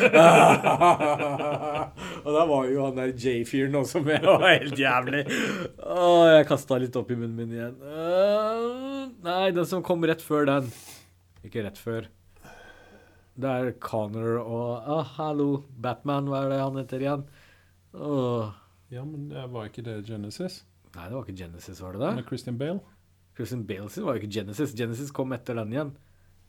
og 2.24 2.30
da 2.34 2.44
var 2.50 2.64
jo 2.72 2.86
han 2.86 2.98
der 2.98 3.12
J-fyren 3.12 3.76
også 3.82 4.00
med, 4.06 4.22
og 4.24 4.46
helt 4.46 4.80
jævlig. 4.80 5.24
Åh, 5.84 6.24
jeg 6.34 6.48
kasta 6.50 6.74
litt 6.82 6.96
opp 7.00 7.10
i 7.12 7.16
munnen 7.20 7.38
min 7.38 7.52
igjen. 7.58 7.78
Uh, 7.84 9.02
nei, 9.26 9.52
den 9.56 9.68
som 9.70 9.84
kom 9.86 10.06
rett 10.08 10.24
før 10.24 10.44
den. 10.50 10.66
Ikke 11.46 11.64
rett 11.68 11.80
før. 11.82 12.02
Det 13.40 13.50
er 13.50 13.66
Connor 13.84 14.34
og 14.42 14.72
uh, 14.88 15.04
Hallo, 15.18 15.50
Batman, 15.76 16.28
hva 16.32 16.38
er 16.46 16.50
det 16.56 16.62
han 16.64 16.80
heter 16.82 17.00
igjen? 17.06 17.24
Uh. 17.94 18.46
Ja, 18.90 19.04
men 19.06 19.22
det 19.30 19.44
var 19.54 19.64
ikke 19.70 19.86
det 19.86 19.96
Genesis? 20.08 20.54
Nei, 20.96 21.06
det 21.06 21.14
var 21.14 21.24
ikke 21.28 21.42
Genesis, 21.44 21.78
var 21.84 21.92
det 21.94 22.02
det? 22.02 22.14
Med 22.18 22.26
Christian 22.32 22.58
Bale? 22.58 22.82
Christian 23.38 23.64
Bale 23.68 23.90
sin 23.94 24.06
var 24.08 24.14
jo 24.16 24.20
ikke 24.24 24.36
Genesis. 24.40 24.70
Genesis 24.76 25.12
kom 25.16 25.30
etter 25.36 25.54
den 25.60 25.72
igjen. 25.76 25.92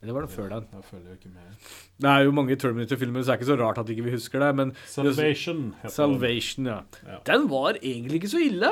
Eller 0.00 0.16
var 0.16 0.24
det 0.24 0.32
før 0.32 0.48
den? 0.48 0.68
Jeg 0.72 0.86
følger 0.88 1.16
ikke 1.18 1.32
med. 1.34 1.64
Det 2.00 2.08
er 2.08 2.22
jo 2.24 2.30
mange 2.32 2.56
Terminator-filmer, 2.56 3.20
så 3.20 3.28
det 3.28 3.34
er 3.34 3.40
ikke 3.40 3.50
så 3.50 3.56
rart 3.60 3.80
at 3.82 3.90
ikke 3.92 4.06
vi 4.06 4.14
husker 4.14 4.40
det. 4.40 4.54
Men 4.56 4.72
Salvation 4.88 5.66
heter 5.82 5.92
Salvation, 5.96 6.70
ja. 6.70 6.78
Ja. 7.04 7.18
Den 7.28 7.50
var 7.50 7.76
egentlig 7.82 8.22
ikke 8.22 8.32
så 8.32 8.40
ille. 8.40 8.70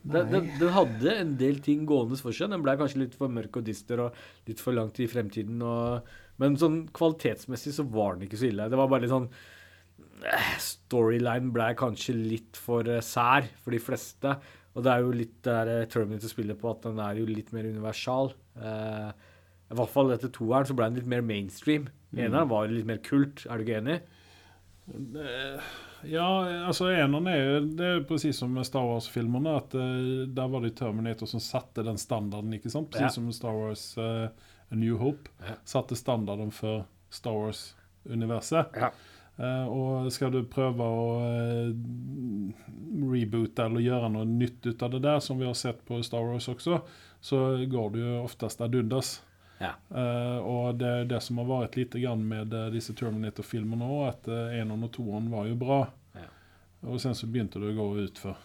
Den, 0.00 0.30
den, 0.32 0.46
den 0.56 0.72
hadde 0.72 1.12
en 1.12 1.34
del 1.36 1.58
ting 1.60 1.84
gående 1.88 2.16
for 2.16 2.32
seg. 2.32 2.48
Den 2.54 2.64
ble 2.64 2.72
kanskje 2.80 3.02
litt 3.02 3.16
for 3.20 3.32
mørk 3.32 3.60
og 3.60 3.66
dyster 3.66 4.00
og 4.06 4.20
litt 4.48 4.62
for 4.64 4.76
langt 4.76 5.00
i 5.04 5.08
fremtiden. 5.12 5.60
Og, 5.60 6.08
men 6.40 6.56
sånn 6.60 6.86
kvalitetsmessig 6.96 7.74
så 7.76 7.84
var 7.84 8.16
den 8.16 8.28
ikke 8.28 8.40
så 8.40 8.48
ille. 8.48 8.70
Det 8.72 8.80
var 8.80 8.88
bare 8.88 9.04
litt 9.04 9.12
sånn 9.12 9.28
eh, 10.24 10.54
Storyline 10.64 11.52
ble 11.52 11.68
kanskje 11.76 12.16
litt 12.16 12.56
for 12.56 12.88
eh, 12.88 13.04
sær 13.04 13.44
for 13.60 13.76
de 13.76 13.82
fleste. 13.90 14.38
Og 14.72 14.86
det 14.86 14.94
er 14.94 15.04
jo 15.04 15.12
litt 15.20 15.36
det 15.44 15.52
der 15.52 15.72
eh, 15.82 15.88
Terminator 15.92 16.32
spiller 16.32 16.56
på, 16.56 16.72
at 16.72 16.88
den 16.88 17.04
er 17.04 17.20
jo 17.20 17.28
litt 17.28 17.52
mer 17.52 17.68
universal. 17.68 18.32
Eh, 18.56 19.28
I 19.70 19.76
hvert 19.78 19.92
fall 19.92 20.10
etter 20.14 20.32
toeren 20.34 20.66
så 20.66 20.74
ble 20.74 20.88
den 20.90 20.98
litt 20.98 21.10
mer 21.10 21.22
mainstream. 21.22 21.88
Eneren 22.16 22.48
var 22.50 22.66
jo 22.66 22.74
litt 22.74 22.88
mer 22.88 22.98
kult, 23.06 23.44
er 23.46 23.60
du 23.60 23.64
ikke 23.66 23.78
enig? 23.78 24.00
Ja, 26.10 26.26
altså 26.66 26.88
eneren 26.90 27.28
er 27.30 27.36
jo 27.38 27.58
Det 27.78 27.86
er 27.86 28.00
precis 28.08 28.40
som 28.40 28.54
med 28.56 28.66
Star 28.66 28.86
Wars-filmene. 28.88 29.52
At 29.60 29.76
uh, 29.78 30.24
der 30.26 30.50
var 30.50 30.64
det 30.64 30.74
Terminator 30.80 31.28
som 31.30 31.42
satte 31.44 31.84
den 31.86 32.00
standarden, 32.00 32.54
ikke 32.56 32.72
sant? 32.72 32.90
Precis 32.90 33.10
Ja. 33.10 33.14
som 33.18 33.30
Star 33.36 33.54
Wars 33.54 33.84
uh, 33.98 34.26
A 34.70 34.74
New 34.74 34.98
Hope. 34.98 35.30
Ja. 35.46 35.54
Satte 35.64 35.98
standarden 35.98 36.50
for 36.50 36.84
Star 37.10 37.36
Wars-universet. 37.38 38.74
Ja. 38.80 38.90
Uh, 39.40 39.66
og 39.72 40.10
skal 40.12 40.34
du 40.34 40.42
prøve 40.50 40.84
å 40.84 41.04
uh, 41.22 41.70
reboote 43.12 43.64
eller 43.70 43.80
gjøre 43.86 44.10
noe 44.12 44.26
nytt 44.28 44.66
ut 44.66 44.82
av 44.82 44.90
det 44.96 45.04
der, 45.06 45.22
som 45.24 45.38
vi 45.40 45.46
har 45.48 45.56
sett 45.56 45.80
på 45.88 46.02
Star 46.04 46.26
Wars 46.26 46.48
også, 46.50 46.82
så 47.24 47.38
går 47.70 47.92
det 47.94 48.02
jo 48.02 48.18
oftest 48.24 48.60
ad 48.64 48.74
undas. 48.76 49.20
Ja. 49.60 49.74
Eh, 49.92 50.38
og 50.40 50.78
det 50.80 50.90
er 50.90 51.08
det 51.08 51.20
som 51.24 51.40
har 51.42 51.48
vært 51.50 51.76
litt 51.76 51.96
grann 52.00 52.22
med 52.26 52.54
eh, 52.56 52.70
disse 52.72 52.96
Terminator-filmene 52.96 53.88
òg, 53.92 54.04
at 54.08 54.30
uh, 54.32 54.54
eneren 54.56 54.86
og 54.86 54.94
toeren 54.96 55.26
var 55.32 55.50
jo 55.50 55.58
bra. 55.60 55.82
Ja. 56.16 56.30
Og 56.88 57.02
sen 57.02 57.16
så 57.16 57.28
begynte 57.28 57.60
det 57.60 57.74
å 57.74 57.76
gå 57.76 57.90
utfor. 58.06 58.38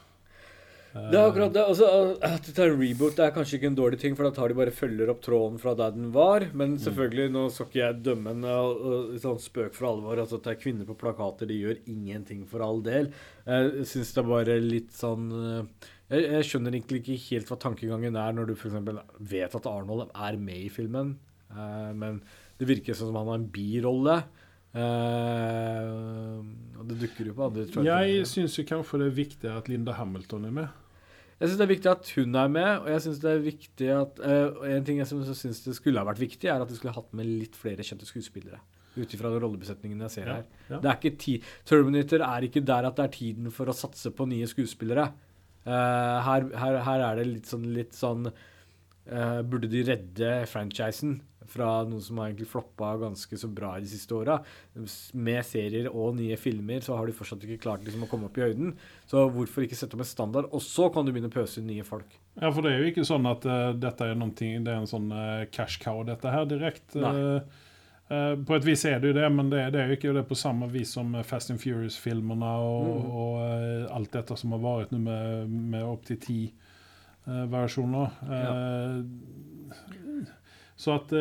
Uh, 0.92 1.08
Det 1.14 1.16
er 1.16 1.30
akkurat 1.30 1.56
det. 1.56 1.64
Altså, 1.72 1.88
at 2.20 2.52
det 2.52 2.60
er 2.60 2.74
en 2.74 2.84
reboot 2.84 3.16
det 3.16 3.30
er 3.30 3.34
kanskje 3.38 3.62
ikke 3.62 3.72
en 3.72 3.80
dårlig 3.80 4.02
ting, 4.04 4.20
for 4.20 4.28
da 4.28 4.34
tar 4.36 4.52
de 4.52 4.60
bare 4.60 4.76
følger 4.76 5.16
opp 5.16 5.24
tråden 5.24 5.58
fra 5.64 5.78
der 5.80 5.96
den 5.96 6.12
var. 6.16 6.50
Men 6.52 6.76
selvfølgelig, 6.84 7.32
nå 7.32 7.48
skal 7.48 7.72
ikke 7.72 7.84
jeg 7.86 8.04
dømme 8.12 8.36
en 8.36 9.20
sånn 9.24 9.42
spøk 9.48 9.76
for 9.80 9.94
alvor. 9.94 10.20
Altså, 10.20 10.42
at 10.42 10.50
det 10.50 10.58
er 10.58 10.64
kvinner 10.68 10.92
på 10.92 11.00
plakater, 11.00 11.48
de 11.48 11.64
gjør 11.64 11.84
ingenting 11.96 12.44
for 12.52 12.64
all 12.68 12.84
del. 12.84 13.14
Jeg 13.48 13.88
syns 13.88 14.12
det 14.12 14.24
er 14.26 14.32
bare 14.36 14.60
litt 14.64 14.92
sånn 15.00 15.30
jeg, 16.12 16.24
jeg 16.30 16.48
skjønner 16.50 16.76
egentlig 16.78 17.02
ikke 17.02 17.20
helt 17.32 17.50
hva 17.50 17.58
tankegangen 17.64 18.18
er 18.22 18.36
når 18.38 18.52
du 18.52 18.56
f.eks. 18.56 18.76
vet 19.32 19.56
at 19.58 19.70
Arnold 19.72 20.10
er 20.14 20.38
med 20.38 20.68
i 20.68 20.72
filmen, 20.74 21.16
eh, 21.50 21.92
men 21.98 22.20
det 22.60 22.68
virker 22.70 22.96
som 22.98 23.10
om 23.12 23.20
han 23.22 23.32
har 23.34 23.40
en 23.42 23.50
birolle. 23.52 24.20
Eh, 24.76 26.40
og 26.80 26.88
det 26.90 26.98
dukker 27.02 27.30
jo 27.30 27.36
på 27.38 27.46
andre 27.48 27.86
Jeg 27.88 28.26
syns 28.30 28.58
kanskje 28.68 29.00
det 29.02 29.08
er 29.12 29.20
viktig 29.22 29.52
at 29.52 29.70
Linda 29.72 29.96
Hamilton 29.96 30.50
er 30.50 30.56
med. 30.62 30.82
Jeg 31.40 31.50
syns 31.50 31.60
det 31.60 31.66
er 31.66 31.74
viktig 31.74 31.92
at 31.92 32.10
hun 32.16 32.38
er 32.40 32.52
med, 32.52 32.70
og 32.80 32.88
jeg 32.94 33.04
synes 33.04 33.20
det 33.24 33.32
er 33.32 33.42
viktig 33.44 33.90
at 33.92 34.22
eh, 34.24 34.70
En 34.78 34.86
ting 34.88 35.02
jeg 35.02 35.10
syns 35.12 35.64
det 35.66 35.76
skulle 35.76 36.00
ha 36.00 36.08
vært 36.08 36.22
viktig, 36.24 36.48
er 36.48 36.64
at 36.64 36.72
de 36.72 36.78
skulle 36.78 36.96
hatt 36.96 37.12
med 37.18 37.28
litt 37.28 37.58
flere 37.60 37.84
kjente 37.84 38.08
skuespillere. 38.08 38.62
Ut 38.96 39.12
ifra 39.12 39.28
den 39.34 39.42
rollebesetningen 39.44 40.06
jeg 40.06 40.14
ser 40.14 40.30
Ja, 40.30 40.36
her. 40.38 40.46
ja. 40.70 40.80
Det 40.80 40.92
er 40.92 41.10
ikke 41.10 41.40
Terminator 41.68 42.24
er 42.24 42.48
ikke 42.48 42.64
der 42.64 42.88
at 42.88 42.96
det 42.96 43.08
er 43.10 43.16
tiden 43.18 43.52
for 43.52 43.68
å 43.68 43.76
satse 43.76 44.14
på 44.16 44.28
nye 44.32 44.48
skuespillere. 44.48 45.10
Eh, 45.66 46.18
her, 46.28 46.50
her, 46.62 46.82
her 46.86 47.06
er 47.08 47.22
det 47.22 47.30
litt 47.30 47.48
sånn, 47.50 47.70
litt 47.74 47.96
sånn 47.98 48.28
eh, 48.30 49.40
Burde 49.42 49.70
de 49.72 49.82
redde 49.88 50.34
franchisen 50.46 51.18
fra 51.50 51.84
noe 51.90 52.02
som 52.02 52.20
har 52.20 52.30
egentlig 52.30 52.48
floppa 52.50 52.92
ganske 53.02 53.38
så 53.38 53.50
bra 53.50 53.72
de 53.82 53.90
siste 53.90 54.14
åra? 54.18 54.40
Med 55.14 55.42
serier 55.46 55.90
og 55.92 56.16
nye 56.20 56.38
filmer 56.42 56.86
så 56.86 56.98
har 56.98 57.10
de 57.10 57.18
fortsatt 57.18 57.46
ikke 57.46 57.64
klart 57.66 57.86
liksom, 57.86 58.06
å 58.06 58.10
komme 58.12 58.30
opp 58.30 58.38
i 58.40 58.46
høyden. 58.46 58.74
Så 59.10 59.28
hvorfor 59.34 59.66
ikke 59.66 59.78
sette 59.78 59.98
opp 59.98 60.06
en 60.06 60.10
standard, 60.10 60.50
og 60.50 60.64
så 60.66 60.90
kan 60.94 61.06
du 61.06 61.14
begynne 61.14 61.30
å 61.34 61.36
pøse 61.36 61.62
inn 61.62 61.70
nye 61.70 61.86
folk? 61.86 62.18
Ja, 62.40 62.50
for 62.50 62.66
det 62.66 62.74
er 62.74 62.82
jo 62.82 62.90
ikke 62.94 63.06
sånn 63.08 63.30
at 63.30 63.46
uh, 63.46 63.70
dette 63.78 64.10
er 64.10 64.18
noe, 64.18 64.34
det 64.34 64.66
er 64.66 64.82
en 64.82 64.90
sånn 64.90 65.12
uh, 65.14 65.46
cash 65.54 65.78
cow, 65.82 66.02
dette 66.08 66.34
her, 66.34 66.50
direkte. 66.50 67.02
Nei. 67.02 67.16
Eh, 68.10 68.36
på 68.46 68.54
et 68.56 68.66
vis 68.68 68.84
er 68.86 69.00
det 69.02 69.10
jo 69.10 69.16
det, 69.18 69.30
men 69.34 69.48
det, 69.50 69.64
det 69.74 69.80
er 69.82 69.88
jo 69.90 69.96
ikke 69.98 70.12
det 70.14 70.28
på 70.30 70.36
samme 70.38 70.68
vis 70.70 70.92
som 70.94 71.16
Fast 71.26 71.50
and 71.52 71.60
Furious-filmene 71.64 72.52
og, 72.62 72.86
Mm. 72.86 73.08
og 73.18 73.40
eh, 73.48 73.96
alt 73.96 74.12
dette 74.14 74.38
som 74.38 74.52
har 74.54 74.62
vært 74.62 74.92
nå 74.94 75.00
med, 75.02 75.50
med 75.74 75.84
opptil 75.84 76.20
ti 76.22 76.40
eh, 77.28 77.46
versjoner. 77.50 78.14
Eh, 78.30 79.00
Så 80.78 80.92
at 80.92 81.12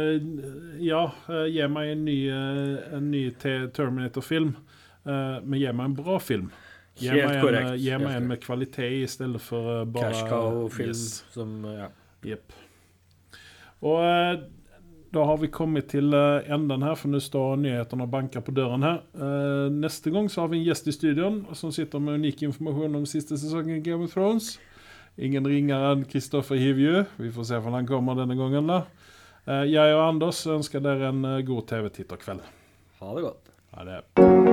ja, 0.83 1.01
gi 1.47 1.67
meg 1.71 1.93
en 1.93 2.01
ny, 2.05 2.17
en 2.29 3.05
ny 3.13 3.21
Terminator-film. 3.39 4.49
Men 5.07 5.55
gi 5.61 5.69
meg 5.71 5.85
en 5.85 5.95
bra 5.95 6.17
film. 6.19 6.49
Gi 6.99 7.13
meg 7.15 7.39
en, 7.55 7.69
gi 7.79 7.93
meg 8.03 8.17
en 8.17 8.27
med 8.33 8.41
kvalitet 8.43 8.97
i 9.05 9.07
stedet 9.07 9.39
for 9.41 9.85
bare 9.87 10.11
Cash 10.11 10.27
cow-film 10.27 10.91
Yes. 10.91 11.25
som 11.31 11.55
ja. 11.71 11.87
Jepp. 12.27 12.51
Og 13.87 14.43
da 15.15 15.25
har 15.25 15.39
vi 15.39 15.51
kommet 15.53 15.89
til 15.93 16.15
eh, 16.17 16.51
enden 16.53 16.83
her, 16.83 16.97
for 16.99 17.13
nå 17.13 17.21
står 17.23 17.59
nyhetene 17.63 18.07
og 18.07 18.13
banker 18.13 18.43
på 18.45 18.55
døren 18.57 18.85
her. 18.87 19.01
Eh, 19.15 19.67
neste 19.73 20.11
gang 20.15 20.29
så 20.33 20.43
har 20.43 20.53
vi 20.53 20.61
en 20.61 20.67
gjest 20.67 20.91
i 20.91 20.95
studion 20.97 21.43
som 21.55 21.73
sitter 21.75 22.03
med 22.03 22.19
unik 22.23 22.43
informasjon 22.49 22.99
om 23.01 23.09
siste 23.09 23.39
sesongen 23.39 23.79
i 23.79 23.85
Game 23.85 24.09
of 24.09 24.15
Thrones. 24.15 24.57
Ingen 25.15 25.47
ringere 25.47 25.95
enn 25.95 26.07
Kristoffer 26.11 26.59
Hivju. 26.59 27.05
Vi 27.23 27.31
får 27.35 27.51
se 27.51 27.63
om 27.63 27.79
han 27.79 27.87
kommer 27.87 28.19
denne 28.19 28.39
gangen. 28.39 28.67
da. 28.67 28.83
Eh, 29.47 29.69
jeg 29.71 29.95
og 29.95 30.09
Anders 30.09 30.43
ønsker 30.51 30.83
dere 30.83 31.13
en 31.15 31.23
god 31.47 31.69
TV-titterkveld. 31.71 32.43
Ha 33.01 33.15
det 33.15 33.29
godt. 33.29 33.55
Ha 33.79 33.87
det. 33.91 34.44